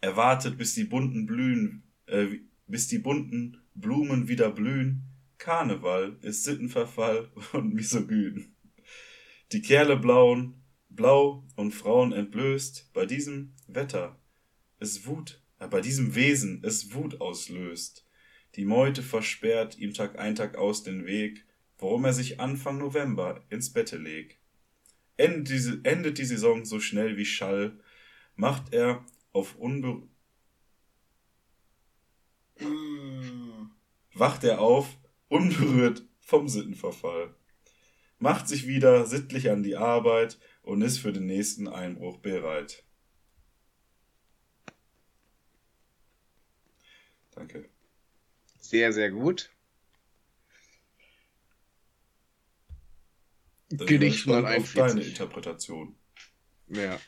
Er 0.00 0.16
wartet, 0.16 0.56
bis 0.56 0.74
die 0.74 0.84
bunten 0.84 1.26
Blühen, 1.26 1.92
äh, 2.06 2.38
bis 2.66 2.88
die 2.88 2.98
bunten 2.98 3.62
Blumen 3.74 4.28
wieder 4.28 4.50
blühen. 4.50 5.04
Karneval 5.38 6.18
ist 6.22 6.44
Sittenverfall 6.44 7.30
und 7.52 7.74
Misogyn. 7.74 8.55
Die 9.52 9.62
Kerle 9.62 9.96
blauen, 9.96 10.54
blau 10.88 11.44
und 11.54 11.72
Frauen 11.72 12.12
entblößt, 12.12 12.90
bei 12.92 13.06
diesem 13.06 13.52
Wetter 13.68 14.18
es 14.78 15.06
Wut, 15.06 15.40
äh, 15.58 15.68
bei 15.68 15.80
diesem 15.80 16.14
Wesen 16.14 16.62
es 16.64 16.92
Wut 16.94 17.20
auslöst. 17.20 18.04
Die 18.56 18.64
Meute 18.64 19.02
versperrt 19.02 19.78
ihm 19.78 19.94
Tag 19.94 20.18
ein 20.18 20.34
Tag 20.34 20.56
aus 20.56 20.82
den 20.82 21.06
Weg, 21.06 21.44
worum 21.78 22.04
er 22.04 22.12
sich 22.12 22.40
Anfang 22.40 22.78
November 22.78 23.44
ins 23.48 23.72
Bette 23.72 23.98
legt. 23.98 24.38
Endet 25.16 25.48
die, 25.48 25.80
endet 25.84 26.18
die 26.18 26.24
Saison 26.24 26.64
so 26.64 26.80
schnell 26.80 27.16
wie 27.16 27.24
Schall, 27.24 27.78
macht 28.34 28.72
er 28.72 29.04
auf 29.32 29.54
unbe 29.56 30.02
wacht 34.14 34.44
er 34.44 34.60
auf, 34.60 34.98
unberührt 35.28 36.02
vom 36.20 36.48
Sittenverfall, 36.48 37.34
macht 38.18 38.48
sich 38.48 38.66
wieder 38.66 39.06
sittlich 39.06 39.50
an 39.50 39.62
die 39.62 39.76
Arbeit 39.76 40.38
und 40.62 40.82
ist 40.82 40.98
für 40.98 41.12
den 41.12 41.26
nächsten 41.26 41.68
Einbruch 41.68 42.18
bereit. 42.18 42.84
Danke. 47.32 47.68
Sehr, 48.60 48.92
sehr 48.92 49.10
gut. 49.10 49.50
Gedicht 53.68 54.02
ich 54.02 54.24
gespannt 54.24 54.46
auf 54.46 54.52
141. 54.52 54.74
deine 54.74 55.02
Interpretation. 55.02 55.96
Ja. 56.68 57.00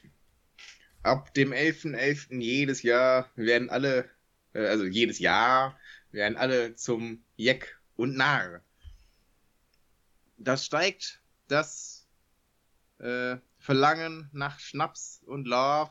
Ab 1.02 1.32
dem 1.34 1.52
11.11. 1.52 2.40
jedes 2.40 2.82
Jahr 2.82 3.30
werden 3.36 3.70
alle, 3.70 4.10
äh, 4.52 4.66
also 4.66 4.84
jedes 4.84 5.18
Jahr 5.18 5.78
werden 6.10 6.36
alle 6.36 6.74
zum 6.74 7.24
Jeck 7.36 7.80
und 7.96 8.16
Narr. 8.16 8.62
Das 10.38 10.64
steigt 10.64 11.20
das 11.48 12.06
äh, 12.98 13.38
Verlangen 13.58 14.30
nach 14.32 14.60
Schnaps 14.60 15.20
und 15.26 15.48
Love. 15.48 15.90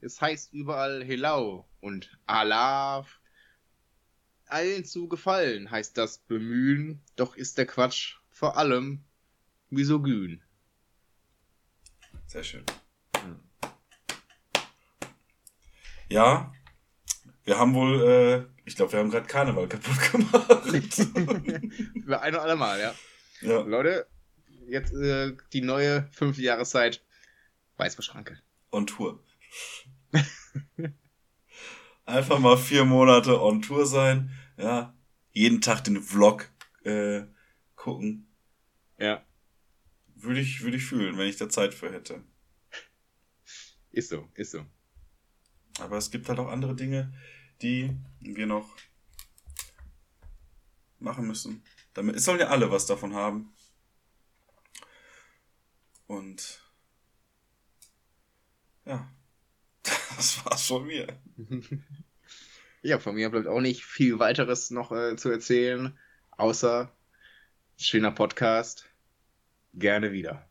Es 0.00 0.20
heißt 0.20 0.52
überall 0.52 1.04
Helau 1.04 1.68
und 1.80 2.16
Alaf. 2.26 3.20
Allen 4.46 4.84
zu 4.84 5.08
gefallen 5.08 5.70
heißt 5.70 5.98
das 5.98 6.18
Bemühen, 6.18 7.02
doch 7.16 7.36
ist 7.36 7.58
der 7.58 7.66
Quatsch 7.66 8.16
vor 8.30 8.56
allem 8.56 9.04
misogyn. 9.70 10.42
Sehr 12.26 12.44
schön. 12.44 12.64
Ja, 16.08 16.52
wir 17.44 17.58
haben 17.58 17.74
wohl, 17.74 18.02
äh, 18.02 18.46
ich 18.64 18.76
glaube, 18.76 18.92
wir 18.92 19.00
haben 19.00 19.10
gerade 19.10 19.26
Karneval 19.26 19.68
kaputt 19.68 20.12
gemacht. 20.12 20.64
Für 22.04 22.20
ein 22.20 22.34
oder 22.34 22.42
allemal, 22.42 22.80
ja. 22.80 22.94
Ja, 23.40 23.60
Leute, 23.60 24.06
jetzt 24.66 24.92
äh, 24.92 25.36
die 25.52 25.60
neue 25.62 26.08
fünfte 26.12 26.42
Jahreszeit. 26.42 27.04
Weißverschranke. 27.76 28.38
on 28.72 28.86
Tour. 28.86 29.24
Einfach 32.04 32.38
mal 32.38 32.58
vier 32.58 32.84
Monate 32.84 33.40
on 33.40 33.62
Tour 33.62 33.86
sein. 33.86 34.30
Ja, 34.58 34.94
jeden 35.32 35.60
Tag 35.60 35.84
den 35.84 36.02
Vlog 36.02 36.50
äh, 36.84 37.22
gucken. 37.76 38.26
Ja, 38.98 39.24
Würde 40.14 40.40
ich, 40.40 40.60
würde 40.62 40.76
ich 40.76 40.84
fühlen, 40.84 41.16
wenn 41.16 41.28
ich 41.28 41.36
da 41.36 41.48
Zeit 41.48 41.72
für 41.72 41.90
hätte. 41.90 42.22
ist 43.92 44.10
so, 44.10 44.28
ist 44.34 44.50
so. 44.50 44.66
Aber 45.78 45.96
es 45.96 46.10
gibt 46.10 46.28
halt 46.28 46.38
auch 46.38 46.48
andere 46.48 46.76
Dinge, 46.76 47.14
die 47.62 47.96
wir 48.20 48.46
noch 48.46 48.76
machen 50.98 51.26
müssen. 51.26 51.64
Damit, 51.94 52.16
es 52.16 52.24
sollen 52.24 52.40
ja 52.40 52.48
alle 52.48 52.70
was 52.70 52.86
davon 52.86 53.14
haben. 53.14 53.52
Und 56.06 56.60
ja, 58.84 59.10
das 59.82 60.44
war's 60.44 60.66
von 60.66 60.86
mir. 60.86 61.20
Ja, 62.82 62.98
von 62.98 63.14
mir 63.14 63.28
bleibt 63.28 63.46
auch 63.46 63.60
nicht 63.60 63.84
viel 63.84 64.18
weiteres 64.18 64.70
noch 64.70 64.90
äh, 64.90 65.14
zu 65.14 65.28
erzählen, 65.30 65.98
außer 66.30 66.90
schöner 67.76 68.10
Podcast. 68.10 68.86
Gerne 69.74 70.12
wieder. 70.12 70.49